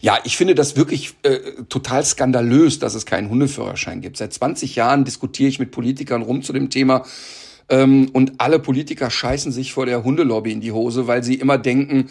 Ja, 0.00 0.18
ich 0.24 0.36
finde 0.36 0.54
das 0.54 0.76
wirklich 0.76 1.14
äh, 1.22 1.38
total 1.68 2.04
skandalös, 2.04 2.78
dass 2.78 2.94
es 2.94 3.04
keinen 3.04 3.28
Hundeführerschein 3.28 4.00
gibt. 4.00 4.16
Seit 4.16 4.32
20 4.32 4.76
Jahren 4.76 5.04
diskutiere 5.04 5.48
ich 5.48 5.58
mit 5.58 5.70
Politikern 5.70 6.22
rum 6.22 6.42
zu 6.42 6.52
dem 6.52 6.70
Thema. 6.70 7.04
Ähm, 7.72 8.10
und 8.12 8.34
alle 8.36 8.58
Politiker 8.58 9.10
scheißen 9.10 9.50
sich 9.50 9.72
vor 9.72 9.86
der 9.86 10.04
Hundelobby 10.04 10.52
in 10.52 10.60
die 10.60 10.72
Hose, 10.72 11.06
weil 11.06 11.24
sie 11.24 11.36
immer 11.36 11.56
denken, 11.56 12.10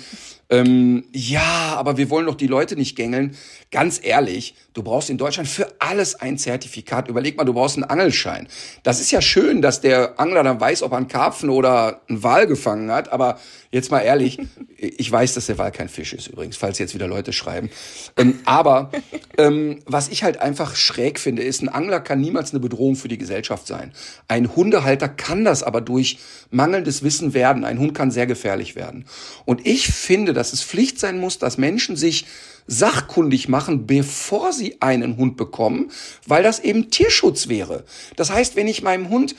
ähm, 0.49 1.03
ja, 1.13 1.75
aber 1.77 1.97
wir 1.97 2.09
wollen 2.09 2.25
doch 2.25 2.35
die 2.35 2.47
Leute 2.47 2.75
nicht 2.75 2.95
gängeln. 2.95 3.37
Ganz 3.69 4.01
ehrlich, 4.03 4.55
du 4.73 4.81
brauchst 4.81 5.11
in 5.11 5.19
Deutschland 5.19 5.47
für 5.47 5.67
alles 5.77 6.15
ein 6.15 6.39
Zertifikat. 6.39 7.07
Überleg 7.07 7.37
mal, 7.37 7.43
du 7.43 7.53
brauchst 7.53 7.77
einen 7.77 7.83
Angelschein. 7.83 8.47
Das 8.81 8.99
ist 8.99 9.11
ja 9.11 9.21
schön, 9.21 9.61
dass 9.61 9.81
der 9.81 10.19
Angler 10.19 10.41
dann 10.41 10.59
weiß, 10.59 10.81
ob 10.81 10.93
er 10.93 10.97
einen 10.97 11.07
Karpfen 11.07 11.51
oder 11.51 12.01
einen 12.09 12.23
Wal 12.23 12.47
gefangen 12.47 12.89
hat. 12.89 13.13
Aber 13.13 13.39
jetzt 13.71 13.91
mal 13.91 14.01
ehrlich, 14.01 14.37
ich 14.77 15.11
weiß, 15.11 15.33
dass 15.33 15.45
der 15.45 15.57
Wal 15.57 15.71
kein 15.71 15.89
Fisch 15.89 16.13
ist 16.13 16.27
übrigens, 16.27 16.57
falls 16.57 16.77
jetzt 16.79 16.93
wieder 16.93 17.07
Leute 17.07 17.33
schreiben. 17.33 17.69
Ähm, 18.17 18.39
aber 18.45 18.91
ähm, 19.37 19.79
was 19.85 20.09
ich 20.09 20.23
halt 20.23 20.37
einfach 20.37 20.75
schräg 20.75 21.19
finde, 21.19 21.43
ist, 21.43 21.61
ein 21.61 21.69
Angler 21.69 21.99
kann 21.99 22.19
niemals 22.19 22.51
eine 22.51 22.59
Bedrohung 22.59 22.95
für 22.95 23.07
die 23.07 23.17
Gesellschaft 23.17 23.67
sein. 23.67 23.93
Ein 24.27 24.55
Hundehalter 24.55 25.07
kann 25.07 25.45
das 25.45 25.63
aber 25.63 25.81
durch 25.81 26.19
mangelndes 26.49 27.03
Wissen 27.03 27.33
werden. 27.33 27.63
Ein 27.63 27.79
Hund 27.79 27.93
kann 27.93 28.11
sehr 28.11 28.27
gefährlich 28.27 28.75
werden. 28.75 29.05
Und 29.45 29.65
ich 29.65 29.87
finde, 29.87 30.33
dass 30.33 30.53
es 30.53 30.63
Pflicht 30.63 30.99
sein 30.99 31.19
muss, 31.19 31.39
dass 31.39 31.57
Menschen 31.57 31.95
sich 31.95 32.25
sachkundig 32.67 33.49
machen, 33.49 33.87
bevor 33.87 34.53
sie 34.53 34.81
einen 34.81 35.17
Hund 35.17 35.37
bekommen, 35.37 35.91
weil 36.27 36.43
das 36.43 36.59
eben 36.59 36.89
Tierschutz 36.89 37.47
wäre. 37.47 37.83
Das 38.15 38.31
heißt, 38.31 38.55
wenn 38.55 38.67
ich 38.67 38.81
meinem 38.81 39.09
Hund 39.09 39.35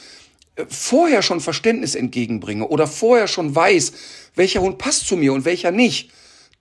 vorher 0.68 1.22
schon 1.22 1.40
Verständnis 1.40 1.94
entgegenbringe 1.94 2.66
oder 2.66 2.86
vorher 2.86 3.26
schon 3.26 3.54
weiß, 3.54 3.92
welcher 4.34 4.60
Hund 4.60 4.78
passt 4.78 5.06
zu 5.06 5.16
mir 5.16 5.32
und 5.32 5.44
welcher 5.44 5.70
nicht, 5.70 6.10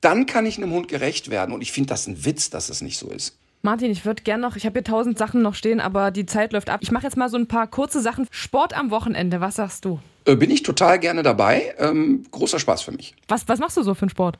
dann 0.01 0.25
kann 0.25 0.45
ich 0.45 0.57
einem 0.57 0.71
Hund 0.71 0.87
gerecht 0.87 1.29
werden. 1.29 1.53
Und 1.53 1.61
ich 1.61 1.71
finde 1.71 1.89
das 1.89 2.07
ein 2.07 2.25
Witz, 2.25 2.49
dass 2.49 2.69
es 2.69 2.81
nicht 2.81 2.97
so 2.97 3.09
ist. 3.09 3.37
Martin, 3.63 3.91
ich 3.91 4.05
würde 4.05 4.23
gerne 4.23 4.41
noch, 4.41 4.55
ich 4.55 4.65
habe 4.65 4.79
hier 4.79 4.83
tausend 4.83 5.19
Sachen 5.19 5.43
noch 5.43 5.53
stehen, 5.53 5.79
aber 5.79 6.09
die 6.09 6.25
Zeit 6.25 6.51
läuft 6.51 6.69
ab. 6.69 6.79
Ich 6.81 6.91
mache 6.91 7.03
jetzt 7.03 7.15
mal 7.15 7.29
so 7.29 7.37
ein 7.37 7.47
paar 7.47 7.67
kurze 7.67 8.01
Sachen. 8.01 8.27
Sport 8.31 8.75
am 8.75 8.89
Wochenende, 8.89 9.39
was 9.39 9.55
sagst 9.55 9.85
du? 9.85 9.99
Äh, 10.25 10.35
bin 10.35 10.49
ich 10.49 10.63
total 10.63 10.97
gerne 10.97 11.21
dabei. 11.21 11.75
Ähm, 11.77 12.23
großer 12.31 12.57
Spaß 12.57 12.81
für 12.81 12.91
mich. 12.91 13.13
Was, 13.27 13.47
was 13.47 13.59
machst 13.59 13.77
du 13.77 13.83
so 13.83 13.93
für 13.93 14.03
einen 14.03 14.09
Sport? 14.09 14.39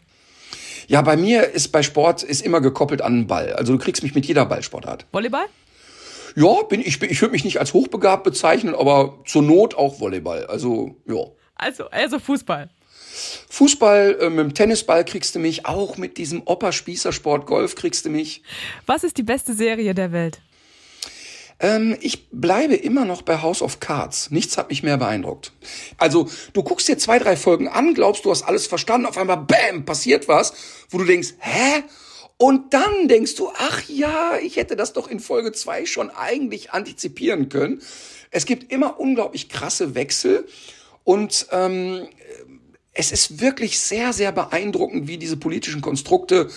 Ja, 0.88 1.04
bei 1.04 1.16
mir 1.16 1.50
ist 1.52 1.68
bei 1.68 1.84
Sport 1.84 2.24
ist 2.24 2.42
immer 2.42 2.62
gekoppelt 2.62 3.04
an 3.04 3.14
einen 3.14 3.28
Ball. 3.28 3.54
Also 3.54 3.74
du 3.74 3.80
kriegst 3.80 4.02
mich 4.02 4.16
mit 4.16 4.26
jeder 4.26 4.46
Ballsportart. 4.46 5.06
Volleyball? 5.12 5.46
Ja, 6.36 6.64
bin 6.64 6.82
ich, 6.82 7.02
ich 7.02 7.22
würde 7.22 7.32
mich 7.32 7.44
nicht 7.44 7.60
als 7.60 7.74
hochbegabt 7.74 8.24
bezeichnen, 8.24 8.76
aber 8.76 9.20
zur 9.26 9.42
Not 9.42 9.76
auch 9.76 10.00
Volleyball. 10.00 10.46
Also, 10.46 10.96
ja. 11.08 11.26
Also, 11.56 11.90
also 11.90 12.20
Fußball. 12.20 12.70
Fußball, 13.50 14.18
äh, 14.22 14.30
mit 14.30 14.40
dem 14.40 14.54
Tennisball 14.54 15.04
kriegst 15.06 15.36
du 15.36 15.40
mich, 15.40 15.66
auch 15.66 15.98
mit 15.98 16.18
diesem 16.18 16.42
Opa-Spießersport 16.46 17.46
Golf 17.46 17.76
kriegst 17.76 18.06
du 18.06 18.10
mich. 18.10 18.42
Was 18.86 19.04
ist 19.04 19.18
die 19.18 19.24
beste 19.24 19.54
Serie 19.54 19.94
der 19.94 20.12
Welt? 20.12 20.42
Ähm, 21.60 21.96
ich 22.02 22.30
bleibe 22.32 22.76
immer 22.76 23.06
noch 23.06 23.22
bei 23.22 23.42
House 23.42 23.62
of 23.62 23.80
Cards. 23.80 24.32
Nichts 24.32 24.58
hat 24.58 24.70
mich 24.70 24.82
mehr 24.82 24.98
beeindruckt. 24.98 25.52
Also, 25.98 26.28
du 26.54 26.64
guckst 26.64 26.88
dir 26.88 26.98
zwei, 26.98 27.20
drei 27.20 27.36
Folgen 27.36 27.68
an, 27.68 27.94
glaubst, 27.94 28.26
du 28.26 28.32
hast 28.32 28.44
alles 28.44 28.66
verstanden, 28.66 29.06
auf 29.06 29.18
einmal, 29.18 29.38
bam, 29.38 29.86
passiert 29.86 30.28
was, 30.28 30.54
wo 30.90 30.98
du 30.98 31.06
denkst, 31.06 31.36
hä? 31.40 31.84
Und 32.42 32.74
dann 32.74 33.08
denkst 33.08 33.36
du, 33.36 33.52
ach 33.56 33.84
ja, 33.88 34.32
ich 34.42 34.56
hätte 34.56 34.76
das 34.76 34.94
doch 34.94 35.08
in 35.08 35.20
Folge 35.20 35.52
zwei 35.52 35.86
schon 35.86 36.10
eigentlich 36.10 36.72
antizipieren 36.72 37.50
können. 37.50 37.84
Es 38.32 38.48
gibt 38.48 38.72
immer 38.72 39.00
unglaublich 39.00 39.48
krasse 39.48 39.94
Wechsel 39.94 40.48
und 41.04 41.46
ähm, 41.52 42.08
es 42.94 43.12
ist 43.12 43.42
wirklich 43.42 43.80
sehr, 43.80 44.12
sehr 44.12 44.32
beeindruckend, 44.32 45.08
wie 45.08 45.20
diese 45.20 45.38
politischen 45.38 45.82
Konstrukte 45.82 46.50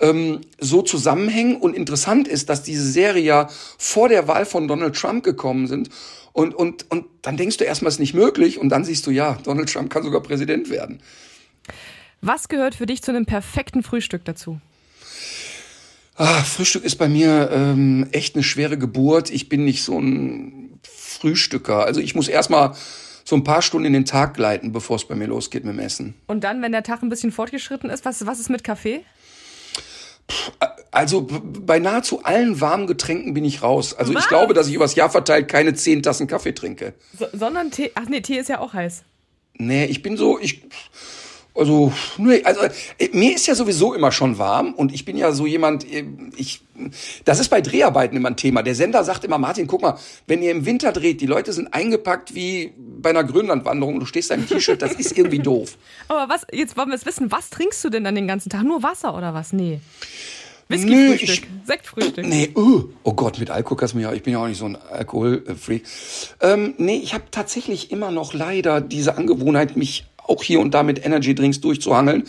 ähm, 0.00 0.40
so 0.58 0.82
zusammenhängen. 0.82 1.58
Und 1.58 1.76
interessant 1.76 2.26
ist, 2.26 2.48
dass 2.48 2.64
diese 2.64 2.90
Serie 2.90 3.22
ja 3.22 3.50
vor 3.78 4.08
der 4.08 4.26
Wahl 4.26 4.44
von 4.44 4.66
Donald 4.66 4.96
Trump 4.96 5.22
gekommen 5.22 5.68
sind. 5.68 5.90
Und, 6.32 6.56
und, 6.56 6.90
und 6.90 7.06
dann 7.22 7.36
denkst 7.36 7.58
du 7.58 7.64
erstmal, 7.64 7.90
es 7.90 7.94
ist 7.94 8.00
nicht 8.00 8.14
möglich. 8.14 8.58
Und 8.58 8.70
dann 8.70 8.82
siehst 8.82 9.06
du, 9.06 9.12
ja, 9.12 9.38
Donald 9.44 9.72
Trump 9.72 9.90
kann 9.90 10.02
sogar 10.02 10.24
Präsident 10.24 10.70
werden. 10.70 11.00
Was 12.20 12.48
gehört 12.48 12.74
für 12.74 12.86
dich 12.86 13.00
zu 13.00 13.12
einem 13.12 13.26
perfekten 13.26 13.84
Frühstück 13.84 14.24
dazu? 14.24 14.60
Ah, 16.20 16.42
Frühstück 16.42 16.84
ist 16.84 16.96
bei 16.96 17.08
mir 17.08 17.48
ähm, 17.50 18.06
echt 18.12 18.34
eine 18.34 18.44
schwere 18.44 18.76
Geburt. 18.76 19.30
Ich 19.30 19.48
bin 19.48 19.64
nicht 19.64 19.82
so 19.82 19.98
ein 19.98 20.78
Frühstücker. 20.82 21.86
Also 21.86 22.00
ich 22.00 22.14
muss 22.14 22.28
erstmal 22.28 22.74
so 23.24 23.36
ein 23.36 23.42
paar 23.42 23.62
Stunden 23.62 23.86
in 23.86 23.94
den 23.94 24.04
Tag 24.04 24.34
gleiten, 24.34 24.70
bevor 24.70 24.96
es 24.96 25.08
bei 25.08 25.14
mir 25.14 25.28
losgeht 25.28 25.64
mit 25.64 25.72
dem 25.72 25.78
Essen. 25.78 26.12
Und 26.26 26.44
dann, 26.44 26.60
wenn 26.60 26.72
der 26.72 26.82
Tag 26.82 27.02
ein 27.02 27.08
bisschen 27.08 27.32
fortgeschritten 27.32 27.88
ist, 27.88 28.04
was, 28.04 28.26
was 28.26 28.38
ist 28.38 28.50
mit 28.50 28.64
Kaffee? 28.64 29.02
Also 30.90 31.26
bei 31.26 31.78
nahezu 31.78 32.22
allen 32.22 32.60
warmen 32.60 32.86
Getränken 32.86 33.32
bin 33.32 33.46
ich 33.46 33.62
raus. 33.62 33.94
Also 33.94 34.12
was? 34.12 34.24
ich 34.24 34.28
glaube, 34.28 34.52
dass 34.52 34.68
ich 34.68 34.74
übers 34.74 34.96
Jahr 34.96 35.08
verteilt 35.08 35.48
keine 35.48 35.72
zehn 35.72 36.02
Tassen 36.02 36.26
Kaffee 36.26 36.52
trinke. 36.52 36.92
So, 37.18 37.28
sondern 37.32 37.70
Tee. 37.70 37.92
Ach 37.94 38.04
nee, 38.06 38.20
Tee 38.20 38.36
ist 38.36 38.50
ja 38.50 38.60
auch 38.60 38.74
heiß. 38.74 39.04
Nee, 39.54 39.86
ich 39.86 40.02
bin 40.02 40.18
so, 40.18 40.38
ich. 40.38 40.64
Also, 41.54 41.92
nee, 42.16 42.42
also 42.44 42.60
äh, 42.98 43.08
mir 43.12 43.34
ist 43.34 43.46
ja 43.46 43.54
sowieso 43.54 43.92
immer 43.92 44.12
schon 44.12 44.38
warm 44.38 44.72
und 44.72 44.94
ich 44.94 45.04
bin 45.04 45.16
ja 45.16 45.32
so 45.32 45.46
jemand, 45.46 45.84
äh, 45.90 46.04
ich, 46.36 46.62
das 47.24 47.40
ist 47.40 47.48
bei 47.48 47.60
Dreharbeiten 47.60 48.16
immer 48.16 48.28
ein 48.28 48.36
Thema. 48.36 48.62
Der 48.62 48.74
Sender 48.74 49.02
sagt 49.02 49.24
immer, 49.24 49.38
Martin, 49.38 49.66
guck 49.66 49.82
mal, 49.82 49.98
wenn 50.26 50.42
ihr 50.42 50.52
im 50.52 50.64
Winter 50.64 50.92
dreht, 50.92 51.20
die 51.20 51.26
Leute 51.26 51.52
sind 51.52 51.74
eingepackt 51.74 52.34
wie 52.34 52.72
bei 52.76 53.10
einer 53.10 53.24
Grönlandwanderung 53.24 53.94
und 53.94 54.00
du 54.00 54.06
stehst 54.06 54.30
da 54.30 54.36
im 54.36 54.46
T-Shirt, 54.46 54.80
das 54.80 54.92
ist 54.92 55.18
irgendwie 55.18 55.40
doof. 55.40 55.76
Aber 56.08 56.32
was, 56.32 56.46
jetzt 56.52 56.76
wollen 56.76 56.88
wir 56.88 56.94
es 56.94 57.04
wissen, 57.04 57.32
was 57.32 57.50
trinkst 57.50 57.84
du 57.84 57.90
denn 57.90 58.04
dann 58.04 58.14
den 58.14 58.28
ganzen 58.28 58.48
Tag? 58.48 58.62
Nur 58.62 58.82
Wasser 58.82 59.16
oder 59.16 59.34
was? 59.34 59.52
Nee. 59.52 59.80
Whisky-Frühstück, 60.70 61.48
Sektfrühstück. 61.64 62.24
Nee, 62.24 62.50
uh, 62.54 62.84
oh 63.02 63.12
Gott, 63.12 63.40
mit 63.40 63.50
Alkohol 63.50 63.76
kannst 63.76 63.94
du 63.94 63.98
mir 63.98 64.04
ja, 64.04 64.12
ich 64.12 64.22
bin 64.22 64.32
ja 64.32 64.38
auch 64.38 64.46
nicht 64.46 64.58
so 64.58 64.66
ein 64.66 64.76
Alkoholfreak. 64.76 65.82
Ähm, 66.40 66.74
nee, 66.78 66.98
ich 66.98 67.12
habe 67.12 67.24
tatsächlich 67.30 67.90
immer 67.90 68.12
noch 68.12 68.34
leider 68.34 68.80
diese 68.80 69.16
Angewohnheit, 69.16 69.76
mich 69.76 70.06
auch 70.30 70.42
hier 70.42 70.60
und 70.60 70.72
da 70.72 70.82
mit 70.82 71.04
Energy 71.04 71.34
Drinks 71.34 71.60
durchzuhangeln. 71.60 72.24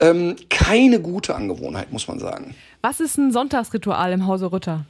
Ähm, 0.00 0.36
keine 0.50 1.00
gute 1.00 1.34
Angewohnheit, 1.34 1.92
muss 1.92 2.08
man 2.08 2.18
sagen. 2.18 2.54
Was 2.82 3.00
ist 3.00 3.16
ein 3.16 3.32
Sonntagsritual 3.32 4.12
im 4.12 4.26
Hause 4.26 4.52
Rütter? 4.52 4.84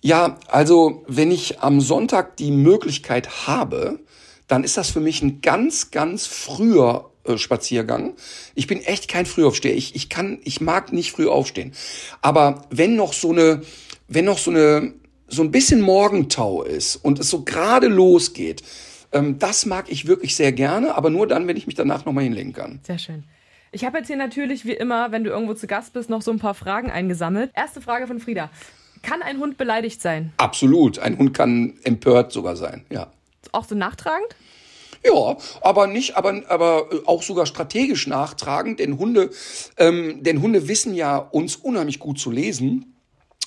Ja, 0.00 0.38
also 0.48 1.04
wenn 1.06 1.30
ich 1.30 1.60
am 1.60 1.80
Sonntag 1.80 2.36
die 2.36 2.50
Möglichkeit 2.50 3.46
habe, 3.46 4.00
dann 4.48 4.64
ist 4.64 4.76
das 4.76 4.90
für 4.90 5.00
mich 5.00 5.22
ein 5.22 5.40
ganz, 5.40 5.92
ganz 5.92 6.26
früher 6.26 7.10
äh, 7.24 7.38
Spaziergang. 7.38 8.14
Ich 8.54 8.66
bin 8.66 8.80
echt 8.80 9.08
kein 9.08 9.26
Frühaufsteher. 9.26 9.76
Ich, 9.76 9.94
ich 9.94 10.08
kann, 10.08 10.40
ich 10.42 10.60
mag 10.60 10.92
nicht 10.92 11.12
früh 11.12 11.28
aufstehen. 11.28 11.72
Aber 12.20 12.62
wenn 12.70 12.96
noch 12.96 13.12
so 13.12 13.30
eine, 13.30 13.62
wenn 14.08 14.24
noch 14.24 14.38
so 14.38 14.50
eine, 14.50 14.92
so 15.28 15.42
ein 15.42 15.52
bisschen 15.52 15.80
Morgentau 15.80 16.62
ist 16.62 16.96
und 16.96 17.20
es 17.20 17.30
so 17.30 17.42
gerade 17.42 17.86
losgeht, 17.86 18.62
ähm, 19.12 19.38
das 19.38 19.66
mag 19.66 19.90
ich 19.90 20.06
wirklich 20.06 20.36
sehr 20.36 20.52
gerne, 20.52 20.94
aber 20.94 21.10
nur 21.10 21.26
dann, 21.26 21.46
wenn 21.46 21.56
ich 21.56 21.66
mich 21.66 21.76
danach 21.76 22.04
nochmal 22.04 22.24
hinlegen 22.24 22.52
kann. 22.52 22.80
Sehr 22.82 22.98
schön. 22.98 23.24
Ich 23.70 23.84
habe 23.84 23.98
jetzt 23.98 24.08
hier 24.08 24.16
natürlich, 24.16 24.66
wie 24.66 24.72
immer, 24.72 25.12
wenn 25.12 25.24
du 25.24 25.30
irgendwo 25.30 25.54
zu 25.54 25.66
Gast 25.66 25.94
bist, 25.94 26.10
noch 26.10 26.20
so 26.20 26.30
ein 26.30 26.38
paar 26.38 26.54
Fragen 26.54 26.90
eingesammelt. 26.90 27.50
Erste 27.54 27.80
Frage 27.80 28.06
von 28.06 28.20
Frieda. 28.20 28.50
Kann 29.02 29.22
ein 29.22 29.38
Hund 29.38 29.56
beleidigt 29.56 30.00
sein? 30.02 30.32
Absolut. 30.36 30.98
Ein 30.98 31.18
Hund 31.18 31.34
kann 31.34 31.74
empört 31.82 32.32
sogar 32.32 32.56
sein, 32.56 32.84
ja. 32.90 33.10
Auch 33.50 33.64
so 33.64 33.74
nachtragend? 33.74 34.36
Ja, 35.04 35.36
aber 35.62 35.88
nicht, 35.88 36.16
aber, 36.16 36.42
aber 36.48 36.88
auch 37.06 37.22
sogar 37.22 37.46
strategisch 37.46 38.06
nachtragen, 38.06 38.76
denn 38.76 38.98
Hunde, 38.98 39.30
ähm, 39.76 40.22
denn 40.22 40.40
Hunde 40.42 40.68
wissen 40.68 40.94
ja, 40.94 41.16
uns 41.16 41.56
unheimlich 41.56 41.98
gut 41.98 42.20
zu 42.20 42.30
lesen. 42.30 42.94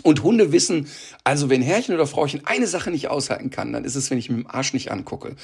Und 0.03 0.23
Hunde 0.23 0.51
wissen, 0.51 0.87
also 1.23 1.49
wenn 1.49 1.61
Herrchen 1.61 1.95
oder 1.95 2.05
Frauchen 2.05 2.45
eine 2.45 2.67
Sache 2.67 2.91
nicht 2.91 3.07
aushalten 3.07 3.49
kann, 3.49 3.73
dann 3.73 3.85
ist 3.85 3.95
es, 3.95 4.11
wenn 4.11 4.17
ich 4.17 4.29
mit 4.29 4.39
dem 4.39 4.47
Arsch 4.47 4.73
nicht 4.73 4.91
angucke. 4.91 5.35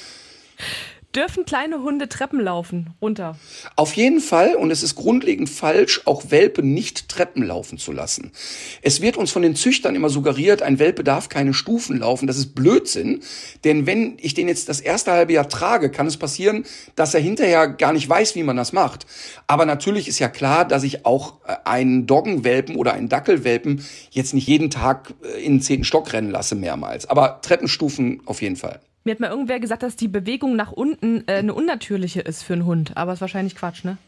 Dürfen 1.14 1.44
kleine 1.44 1.82
Hunde 1.82 2.08
Treppen 2.08 2.40
laufen, 2.40 2.94
runter? 3.02 3.36
Auf 3.76 3.92
jeden 3.94 4.20
Fall, 4.20 4.54
und 4.54 4.70
es 4.70 4.82
ist 4.82 4.94
grundlegend 4.94 5.50
falsch, 5.50 6.00
auch 6.06 6.30
Welpe 6.30 6.62
nicht 6.62 7.10
Treppen 7.10 7.42
laufen 7.42 7.76
zu 7.76 7.92
lassen. 7.92 8.32
Es 8.80 9.02
wird 9.02 9.18
uns 9.18 9.30
von 9.30 9.42
den 9.42 9.54
Züchtern 9.54 9.94
immer 9.94 10.08
suggeriert, 10.08 10.62
ein 10.62 10.78
Welpe 10.78 11.04
darf 11.04 11.28
keine 11.28 11.52
Stufen 11.52 11.98
laufen. 11.98 12.26
Das 12.26 12.38
ist 12.38 12.54
Blödsinn, 12.54 13.20
denn 13.64 13.86
wenn 13.86 14.16
ich 14.22 14.32
den 14.32 14.48
jetzt 14.48 14.70
das 14.70 14.80
erste 14.80 15.12
halbe 15.12 15.34
Jahr 15.34 15.50
trage, 15.50 15.90
kann 15.90 16.06
es 16.06 16.16
passieren, 16.16 16.64
dass 16.96 17.12
er 17.12 17.20
hinterher 17.20 17.68
gar 17.68 17.92
nicht 17.92 18.08
weiß, 18.08 18.34
wie 18.34 18.42
man 18.42 18.56
das 18.56 18.72
macht. 18.72 19.04
Aber 19.46 19.66
natürlich 19.66 20.08
ist 20.08 20.18
ja 20.18 20.30
klar, 20.30 20.64
dass 20.64 20.82
ich 20.82 21.04
auch 21.04 21.40
äh, 21.46 21.56
einen 21.64 22.06
Doggenwelpen 22.06 22.74
oder 22.74 22.94
einen 22.94 23.10
Dackelwelpen 23.10 23.84
jetzt 24.10 24.32
nicht 24.32 24.46
jeden 24.46 24.70
Tag 24.70 25.12
äh, 25.22 25.44
in 25.44 25.56
den 25.56 25.60
zehnten 25.60 25.84
Stock 25.84 26.10
rennen 26.14 26.30
lasse 26.30 26.54
mehrmals. 26.54 27.04
Aber 27.04 27.40
Treppenstufen 27.42 28.22
auf 28.24 28.40
jeden 28.40 28.56
Fall. 28.56 28.80
Mir 29.04 29.12
hat 29.12 29.20
mal 29.20 29.30
irgendwer 29.30 29.58
gesagt, 29.58 29.82
dass 29.82 29.96
die 29.96 30.08
Bewegung 30.08 30.54
nach 30.54 30.72
unten 30.72 31.26
äh, 31.26 31.34
eine 31.34 31.54
unnatürliche 31.54 32.20
ist 32.20 32.42
für 32.42 32.52
einen 32.52 32.66
Hund. 32.66 32.96
Aber 32.96 33.12
ist 33.12 33.20
wahrscheinlich 33.20 33.56
Quatsch, 33.56 33.84
ne? 33.84 33.98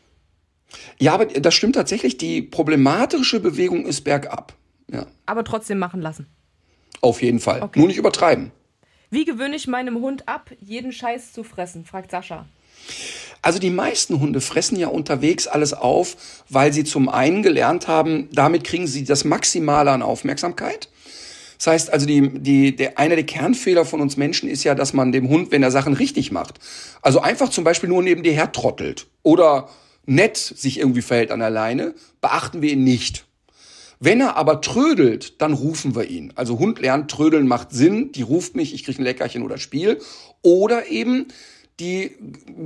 Ja, 0.98 1.14
aber 1.14 1.26
das 1.26 1.54
stimmt 1.54 1.74
tatsächlich. 1.74 2.16
Die 2.16 2.42
problematische 2.42 3.40
Bewegung 3.40 3.86
ist 3.86 4.02
bergab. 4.02 4.54
Ja. 4.90 5.06
Aber 5.26 5.44
trotzdem 5.44 5.78
machen 5.78 6.00
lassen. 6.00 6.26
Auf 7.00 7.22
jeden 7.22 7.40
Fall. 7.40 7.62
Okay. 7.62 7.78
Nur 7.78 7.88
nicht 7.88 7.98
übertreiben. 7.98 8.50
Wie 9.10 9.24
gewöhne 9.24 9.56
ich 9.56 9.68
meinem 9.68 9.96
Hund 9.96 10.28
ab, 10.28 10.50
jeden 10.60 10.92
Scheiß 10.92 11.32
zu 11.32 11.44
fressen? 11.44 11.84
fragt 11.84 12.10
Sascha. 12.10 12.46
Also 13.42 13.58
die 13.58 13.70
meisten 13.70 14.20
Hunde 14.20 14.40
fressen 14.40 14.78
ja 14.78 14.88
unterwegs 14.88 15.46
alles 15.46 15.74
auf, 15.74 16.16
weil 16.48 16.72
sie 16.72 16.84
zum 16.84 17.08
einen 17.08 17.42
gelernt 17.42 17.88
haben, 17.88 18.28
damit 18.32 18.64
kriegen 18.64 18.86
sie 18.86 19.04
das 19.04 19.24
Maximale 19.24 19.90
an 19.90 20.02
Aufmerksamkeit. 20.02 20.88
Das 21.64 21.72
heißt 21.72 21.92
also, 21.94 22.04
die, 22.04 22.28
die, 22.28 22.76
der, 22.76 22.98
einer 22.98 23.14
der 23.14 23.24
Kernfehler 23.24 23.86
von 23.86 24.02
uns 24.02 24.18
Menschen 24.18 24.50
ist 24.50 24.64
ja, 24.64 24.74
dass 24.74 24.92
man 24.92 25.12
dem 25.12 25.30
Hund, 25.30 25.50
wenn 25.50 25.62
er 25.62 25.70
Sachen 25.70 25.94
richtig 25.94 26.30
macht, 26.30 26.58
also 27.00 27.20
einfach 27.20 27.48
zum 27.48 27.64
Beispiel 27.64 27.88
nur 27.88 28.02
neben 28.02 28.22
dir 28.22 28.34
hertrottelt 28.34 29.06
oder 29.22 29.70
nett 30.04 30.36
sich 30.36 30.78
irgendwie 30.78 31.00
verhält 31.00 31.30
an 31.30 31.40
der 31.40 31.48
Leine, 31.48 31.94
beachten 32.20 32.60
wir 32.60 32.72
ihn 32.72 32.84
nicht. 32.84 33.24
Wenn 33.98 34.20
er 34.20 34.36
aber 34.36 34.60
trödelt, 34.60 35.40
dann 35.40 35.54
rufen 35.54 35.96
wir 35.96 36.04
ihn. 36.04 36.34
Also 36.34 36.58
Hund 36.58 36.80
lernt, 36.80 37.10
trödeln 37.10 37.48
macht 37.48 37.70
Sinn, 37.70 38.12
die 38.12 38.20
ruft 38.20 38.56
mich, 38.56 38.74
ich 38.74 38.84
kriege 38.84 39.00
ein 39.00 39.04
Leckerchen 39.04 39.42
oder 39.42 39.56
Spiel. 39.56 40.00
Oder 40.42 40.90
eben, 40.90 41.28
die 41.80 42.10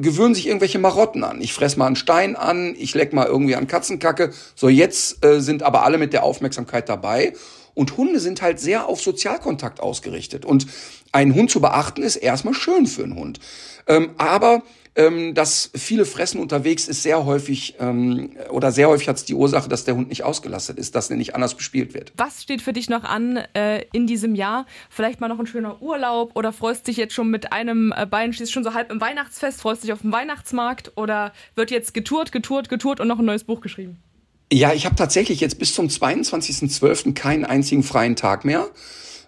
gewöhnen 0.00 0.34
sich 0.34 0.48
irgendwelche 0.48 0.80
Marotten 0.80 1.22
an. 1.22 1.40
Ich 1.40 1.52
fress 1.52 1.76
mal 1.76 1.87
einen 1.87 1.94
Stein 1.94 2.34
an, 2.34 2.74
ich 2.76 2.94
leck 2.94 3.12
mal 3.12 3.26
irgendwie 3.26 3.54
an 3.54 3.68
Katzenkacke. 3.68 4.32
So, 4.56 4.68
jetzt 4.68 5.24
äh, 5.24 5.40
sind 5.40 5.62
aber 5.62 5.84
alle 5.84 5.98
mit 5.98 6.12
der 6.12 6.24
Aufmerksamkeit 6.24 6.88
dabei. 6.88 7.34
Und 7.79 7.97
Hunde 7.97 8.19
sind 8.19 8.43
halt 8.43 8.59
sehr 8.59 8.88
auf 8.88 9.01
Sozialkontakt 9.01 9.79
ausgerichtet. 9.79 10.45
Und 10.45 10.67
einen 11.12 11.33
Hund 11.33 11.49
zu 11.49 11.61
beachten 11.61 12.03
ist 12.03 12.17
erstmal 12.17 12.53
schön 12.53 12.88
für 12.88 13.05
einen 13.05 13.14
Hund. 13.14 13.38
Ähm, 13.87 14.11
aber 14.19 14.64
ähm, 14.97 15.33
das 15.35 15.71
viele 15.77 16.05
Fressen 16.05 16.41
unterwegs 16.41 16.88
ist 16.88 17.05
sehr 17.05 17.25
häufig 17.25 17.77
ähm, 17.79 18.33
oder 18.51 18.73
sehr 18.73 18.88
häufig 18.88 19.09
hat 19.09 19.19
es 19.19 19.25
die 19.25 19.35
Ursache, 19.35 19.69
dass 19.69 19.85
der 19.85 19.95
Hund 19.95 20.09
nicht 20.09 20.25
ausgelastet 20.25 20.77
ist, 20.77 20.97
dass 20.97 21.09
er 21.09 21.17
nicht 21.17 21.37
anders 21.37 21.55
bespielt 21.55 21.95
wird. 21.95 22.12
Was 22.17 22.43
steht 22.43 22.62
für 22.62 22.73
dich 22.73 22.91
noch 22.91 23.05
an 23.05 23.37
äh, 23.55 23.85
in 23.93 24.09
diesem 24.09 24.35
Jahr? 24.35 24.67
Vielleicht 24.91 25.21
mal 25.21 25.29
noch 25.29 25.38
ein 25.38 25.47
schöner 25.47 25.81
Urlaub 25.81 26.35
oder 26.35 26.53
freust 26.53 26.88
dich 26.88 26.97
jetzt 26.97 27.14
schon 27.14 27.31
mit 27.31 27.53
einem 27.53 27.95
äh, 27.97 28.07
Bein, 28.07 28.33
stehst 28.33 28.51
schon 28.51 28.64
so 28.64 28.75
halb 28.75 28.91
im 28.91 29.01
Weihnachtsfest, 29.01 29.61
freust 29.61 29.85
dich 29.85 29.93
auf 29.93 30.03
den 30.03 30.11
Weihnachtsmarkt 30.11 30.91
oder 30.97 31.33
wird 31.55 31.71
jetzt 31.71 31.95
getourt, 31.95 32.33
getourt, 32.33 32.69
getourt 32.69 32.99
und 32.99 33.07
noch 33.07 33.21
ein 33.21 33.25
neues 33.25 33.45
Buch 33.45 33.61
geschrieben? 33.61 34.03
Ja, 34.50 34.72
ich 34.72 34.87
habe 34.87 34.96
tatsächlich 34.96 35.40
jetzt 35.40 35.58
bis 35.58 35.74
zum 35.74 35.88
22.12. 35.88 37.12
keinen 37.12 37.44
einzigen 37.44 37.82
freien 37.82 38.16
Tag 38.16 38.46
mehr. 38.46 38.70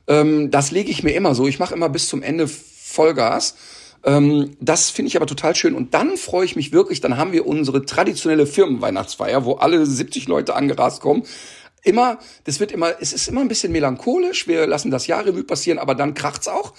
Ähm, 0.06 0.50
das 0.50 0.70
lege 0.70 0.90
ich 0.90 1.02
mir 1.02 1.12
immer 1.12 1.34
so. 1.34 1.46
Ich 1.46 1.58
mache 1.58 1.74
immer 1.74 1.90
bis 1.90 2.08
zum 2.08 2.22
Ende 2.22 2.48
Vollgas. 2.48 3.54
Ähm, 4.02 4.56
das 4.60 4.88
finde 4.88 5.08
ich 5.08 5.16
aber 5.16 5.26
total 5.26 5.54
schön. 5.54 5.74
Und 5.74 5.92
dann 5.92 6.16
freue 6.16 6.46
ich 6.46 6.56
mich 6.56 6.72
wirklich, 6.72 7.02
dann 7.02 7.18
haben 7.18 7.32
wir 7.32 7.46
unsere 7.46 7.84
traditionelle 7.84 8.46
Firmenweihnachtsfeier, 8.46 9.44
wo 9.44 9.54
alle 9.54 9.84
70 9.84 10.26
Leute 10.26 10.54
angerast 10.54 11.02
kommen. 11.02 11.24
Immer, 11.82 12.18
das 12.44 12.58
wird 12.58 12.72
immer, 12.72 12.94
es 13.00 13.12
ist 13.12 13.28
immer 13.28 13.42
ein 13.42 13.48
bisschen 13.48 13.72
melancholisch. 13.72 14.48
Wir 14.48 14.66
lassen 14.66 14.90
das 14.90 15.06
Jahrrevue 15.06 15.44
passieren, 15.44 15.78
aber 15.78 15.94
dann 15.94 16.14
kracht's 16.14 16.48
auch. 16.48 16.72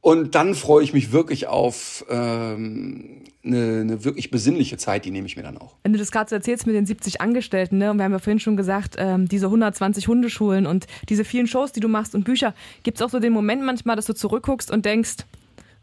Und 0.00 0.34
dann 0.34 0.54
freue 0.54 0.84
ich 0.84 0.92
mich 0.92 1.12
wirklich 1.12 1.48
auf 1.48 2.04
ähm, 2.08 3.24
eine, 3.44 3.80
eine 3.80 4.04
wirklich 4.04 4.30
besinnliche 4.30 4.76
Zeit, 4.76 5.04
die 5.04 5.10
nehme 5.10 5.26
ich 5.26 5.36
mir 5.36 5.42
dann 5.42 5.58
auch. 5.58 5.74
Wenn 5.82 5.92
du 5.92 5.98
das 5.98 6.10
gerade 6.10 6.30
so 6.30 6.36
erzählst 6.36 6.66
mit 6.66 6.76
den 6.76 6.86
70 6.86 7.20
Angestellten, 7.20 7.78
ne? 7.78 7.90
und 7.90 7.98
wir 7.98 8.04
haben 8.04 8.12
ja 8.12 8.18
vorhin 8.18 8.38
schon 8.38 8.56
gesagt, 8.56 8.94
ähm, 8.98 9.28
diese 9.28 9.46
120 9.46 10.06
Hundeschulen 10.06 10.66
und 10.66 10.86
diese 11.08 11.24
vielen 11.24 11.46
Shows, 11.46 11.72
die 11.72 11.80
du 11.80 11.88
machst 11.88 12.14
und 12.14 12.24
Bücher, 12.24 12.54
gibt 12.84 12.98
es 12.98 13.02
auch 13.02 13.10
so 13.10 13.18
den 13.18 13.32
Moment 13.32 13.62
manchmal, 13.62 13.96
dass 13.96 14.06
du 14.06 14.14
zurückguckst 14.14 14.70
und 14.70 14.84
denkst, 14.84 15.16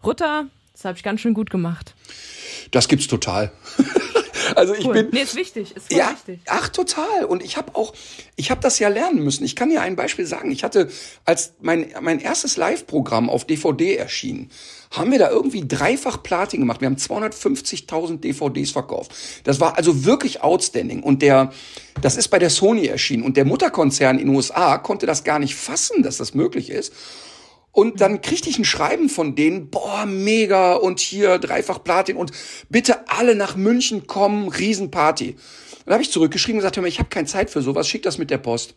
Rutter, 0.04 0.45
das 0.73 0.86
habe 0.86 0.97
ich 0.97 1.04
ganz 1.04 1.21
schön 1.21 1.34
gut 1.34 1.49
gemacht. 1.49 1.93
Das 2.71 2.88
gibt's 2.88 3.08
total. 3.08 3.51
also 4.56 4.74
ich 4.74 4.86
cool. 4.86 4.94
bin. 4.94 5.10
Nee, 5.12 5.22
ist 5.22 5.36
wichtig, 5.36 5.76
ist 5.76 5.91
ja, 5.91 6.12
wichtig. 6.12 6.41
Ach, 6.48 6.70
total. 6.70 7.26
Und 7.26 7.44
ich 7.44 7.58
habe 7.58 7.76
auch, 7.76 7.94
ich 8.36 8.52
habe 8.52 8.62
das 8.62 8.80
ja 8.80 8.88
lernen 8.88 9.24
müssen. 9.24 9.44
Ich 9.44 9.56
kann 9.56 9.70
dir 9.70 9.82
ein 9.82 9.96
Beispiel 9.96 10.26
sagen. 10.26 10.52
Ich 10.52 10.63
hatte, 10.63 10.89
als 11.26 11.54
mein, 11.62 11.94
mein 12.02 12.20
erstes 12.20 12.58
Live-Programm 12.58 13.30
auf 13.30 13.46
DVD 13.46 13.96
erschien, 13.96 14.50
haben 14.91 15.12
wir 15.12 15.20
da 15.20 15.30
irgendwie 15.30 15.68
dreifach 15.68 16.24
Platin 16.24 16.62
gemacht. 16.62 16.82
Wir 16.82 16.88
haben 16.88 16.96
250.000 16.96 18.20
DVDs 18.20 18.72
verkauft. 18.72 19.12
Das 19.44 19.60
war 19.60 19.78
also 19.78 20.06
wirklich 20.06 20.41
outstanding. 20.41 21.04
Und 21.04 21.22
der, 21.22 21.52
das 22.02 22.18
ist 22.18 22.30
bei 22.30 22.39
der 22.39 22.50
Sony 22.50 22.88
erschienen. 22.88 23.24
Und 23.24 23.38
der 23.38 23.46
Mutterkonzern 23.46 24.20
in 24.20 24.28
den 24.28 24.36
USA 24.36 24.78
konnte 24.78 25.06
das 25.06 25.24
gar 25.24 25.39
nicht 25.39 25.56
fassen, 25.56 26.04
dass 26.04 26.18
das 26.18 26.34
möglich 26.34 26.70
ist. 26.70 26.94
Und 27.76 28.00
dann 28.00 28.22
kriegte 28.22 28.50
ich 28.50 28.58
ein 28.58 28.64
Schreiben 28.64 29.10
von 29.10 29.36
denen, 29.36 29.70
boah, 29.70 30.06
mega 30.06 30.76
und 30.76 31.02
hier 31.02 31.40
dreifach 31.40 31.84
Platin 31.84 32.16
und 32.16 32.32
bitte 32.70 33.10
alle 33.10 33.36
nach 33.36 33.58
München 33.58 34.08
kommen, 34.08 34.48
Riesenparty. 34.48 35.36
Dann 35.84 35.94
habe 35.94 36.02
ich 36.02 36.10
zurückgeschrieben 36.10 36.56
und 36.56 36.60
gesagt, 36.62 36.78
hör 36.78 36.84
mal, 36.84 36.88
ich 36.88 37.00
habe 37.00 37.10
keine 37.10 37.28
Zeit 37.28 37.50
für 37.50 37.62
sowas, 37.62 37.90
schick 37.90 38.02
das 38.04 38.18
mit 38.18 38.32
der 38.32 38.38
Post. 38.38 38.76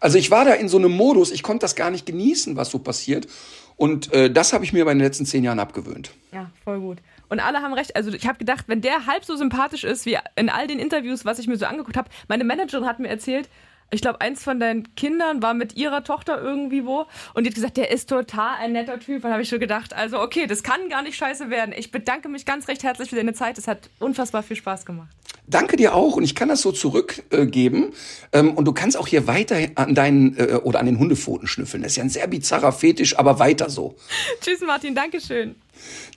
Also 0.00 0.18
ich 0.18 0.32
war 0.32 0.44
da 0.44 0.54
in 0.54 0.68
so 0.68 0.78
einem 0.78 0.90
Modus, 0.90 1.30
ich 1.30 1.44
konnte 1.44 1.60
das 1.60 1.76
gar 1.76 1.92
nicht 1.92 2.04
genießen, 2.04 2.56
was 2.56 2.70
so 2.70 2.80
passiert. 2.80 3.28
Und 3.76 4.12
äh, 4.12 4.32
das 4.32 4.52
habe 4.52 4.64
ich 4.64 4.72
mir 4.72 4.84
bei 4.84 4.92
den 4.92 5.00
letzten 5.00 5.24
zehn 5.24 5.44
Jahren 5.44 5.60
abgewöhnt. 5.60 6.10
Ja, 6.32 6.50
voll 6.64 6.80
gut. 6.80 6.98
Und 7.28 7.38
alle 7.38 7.62
haben 7.62 7.72
recht. 7.72 7.94
Also 7.94 8.10
ich 8.10 8.26
habe 8.26 8.38
gedacht, 8.38 8.64
wenn 8.66 8.80
der 8.80 9.06
halb 9.06 9.24
so 9.24 9.36
sympathisch 9.36 9.84
ist 9.84 10.06
wie 10.06 10.18
in 10.34 10.50
all 10.50 10.66
den 10.66 10.80
Interviews, 10.80 11.24
was 11.24 11.38
ich 11.38 11.46
mir 11.46 11.56
so 11.56 11.66
angeguckt 11.66 11.96
habe, 11.96 12.10
meine 12.26 12.42
Managerin 12.42 12.84
hat 12.84 12.98
mir 12.98 13.08
erzählt, 13.08 13.48
ich 13.92 14.00
glaube, 14.00 14.20
eins 14.20 14.42
von 14.42 14.58
deinen 14.58 14.94
Kindern 14.94 15.42
war 15.42 15.54
mit 15.54 15.76
ihrer 15.76 16.02
Tochter 16.02 16.40
irgendwie 16.40 16.86
wo 16.86 17.06
und 17.34 17.44
die 17.44 17.50
hat 17.50 17.54
gesagt, 17.54 17.76
der 17.76 17.90
ist 17.90 18.08
total 18.08 18.56
ein 18.58 18.72
netter 18.72 18.98
Typ. 18.98 19.24
Und 19.24 19.30
habe 19.30 19.42
ich 19.42 19.48
schon 19.48 19.60
gedacht, 19.60 19.94
also 19.94 20.20
okay, 20.20 20.46
das 20.46 20.62
kann 20.62 20.88
gar 20.88 21.02
nicht 21.02 21.16
scheiße 21.16 21.50
werden. 21.50 21.74
Ich 21.76 21.92
bedanke 21.92 22.28
mich 22.28 22.46
ganz 22.46 22.68
recht 22.68 22.82
herzlich 22.82 23.10
für 23.10 23.16
deine 23.16 23.34
Zeit. 23.34 23.58
Es 23.58 23.68
hat 23.68 23.90
unfassbar 23.98 24.42
viel 24.42 24.56
Spaß 24.56 24.86
gemacht. 24.86 25.10
Danke 25.46 25.76
dir 25.76 25.94
auch 25.94 26.16
und 26.16 26.24
ich 26.24 26.34
kann 26.34 26.48
das 26.48 26.62
so 26.62 26.72
zurückgeben 26.72 27.92
äh, 28.30 28.38
ähm, 28.38 28.54
und 28.54 28.64
du 28.64 28.72
kannst 28.72 28.96
auch 28.96 29.06
hier 29.06 29.26
weiter 29.26 29.56
an 29.74 29.94
deinen 29.94 30.38
äh, 30.38 30.60
oder 30.62 30.80
an 30.80 30.86
den 30.86 30.98
Hundepfoten 30.98 31.46
schnüffeln. 31.46 31.82
Das 31.82 31.92
ist 31.92 31.96
ja 31.96 32.04
ein 32.04 32.10
sehr 32.10 32.26
bizarrer 32.28 32.72
Fetisch, 32.72 33.18
aber 33.18 33.38
weiter 33.38 33.68
so. 33.68 33.96
Tschüss 34.40 34.60
Martin, 34.60 34.94
Dankeschön. 34.94 35.56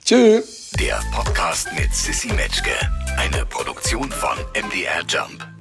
Tschüss. 0.04 0.70
Der 0.80 1.00
Podcast 1.12 1.68
mit 1.76 1.92
Sissy 1.92 2.28
Metzke, 2.28 2.70
eine 3.18 3.44
Produktion 3.46 4.10
von 4.10 4.38
MDR 4.54 5.02
Jump. 5.08 5.55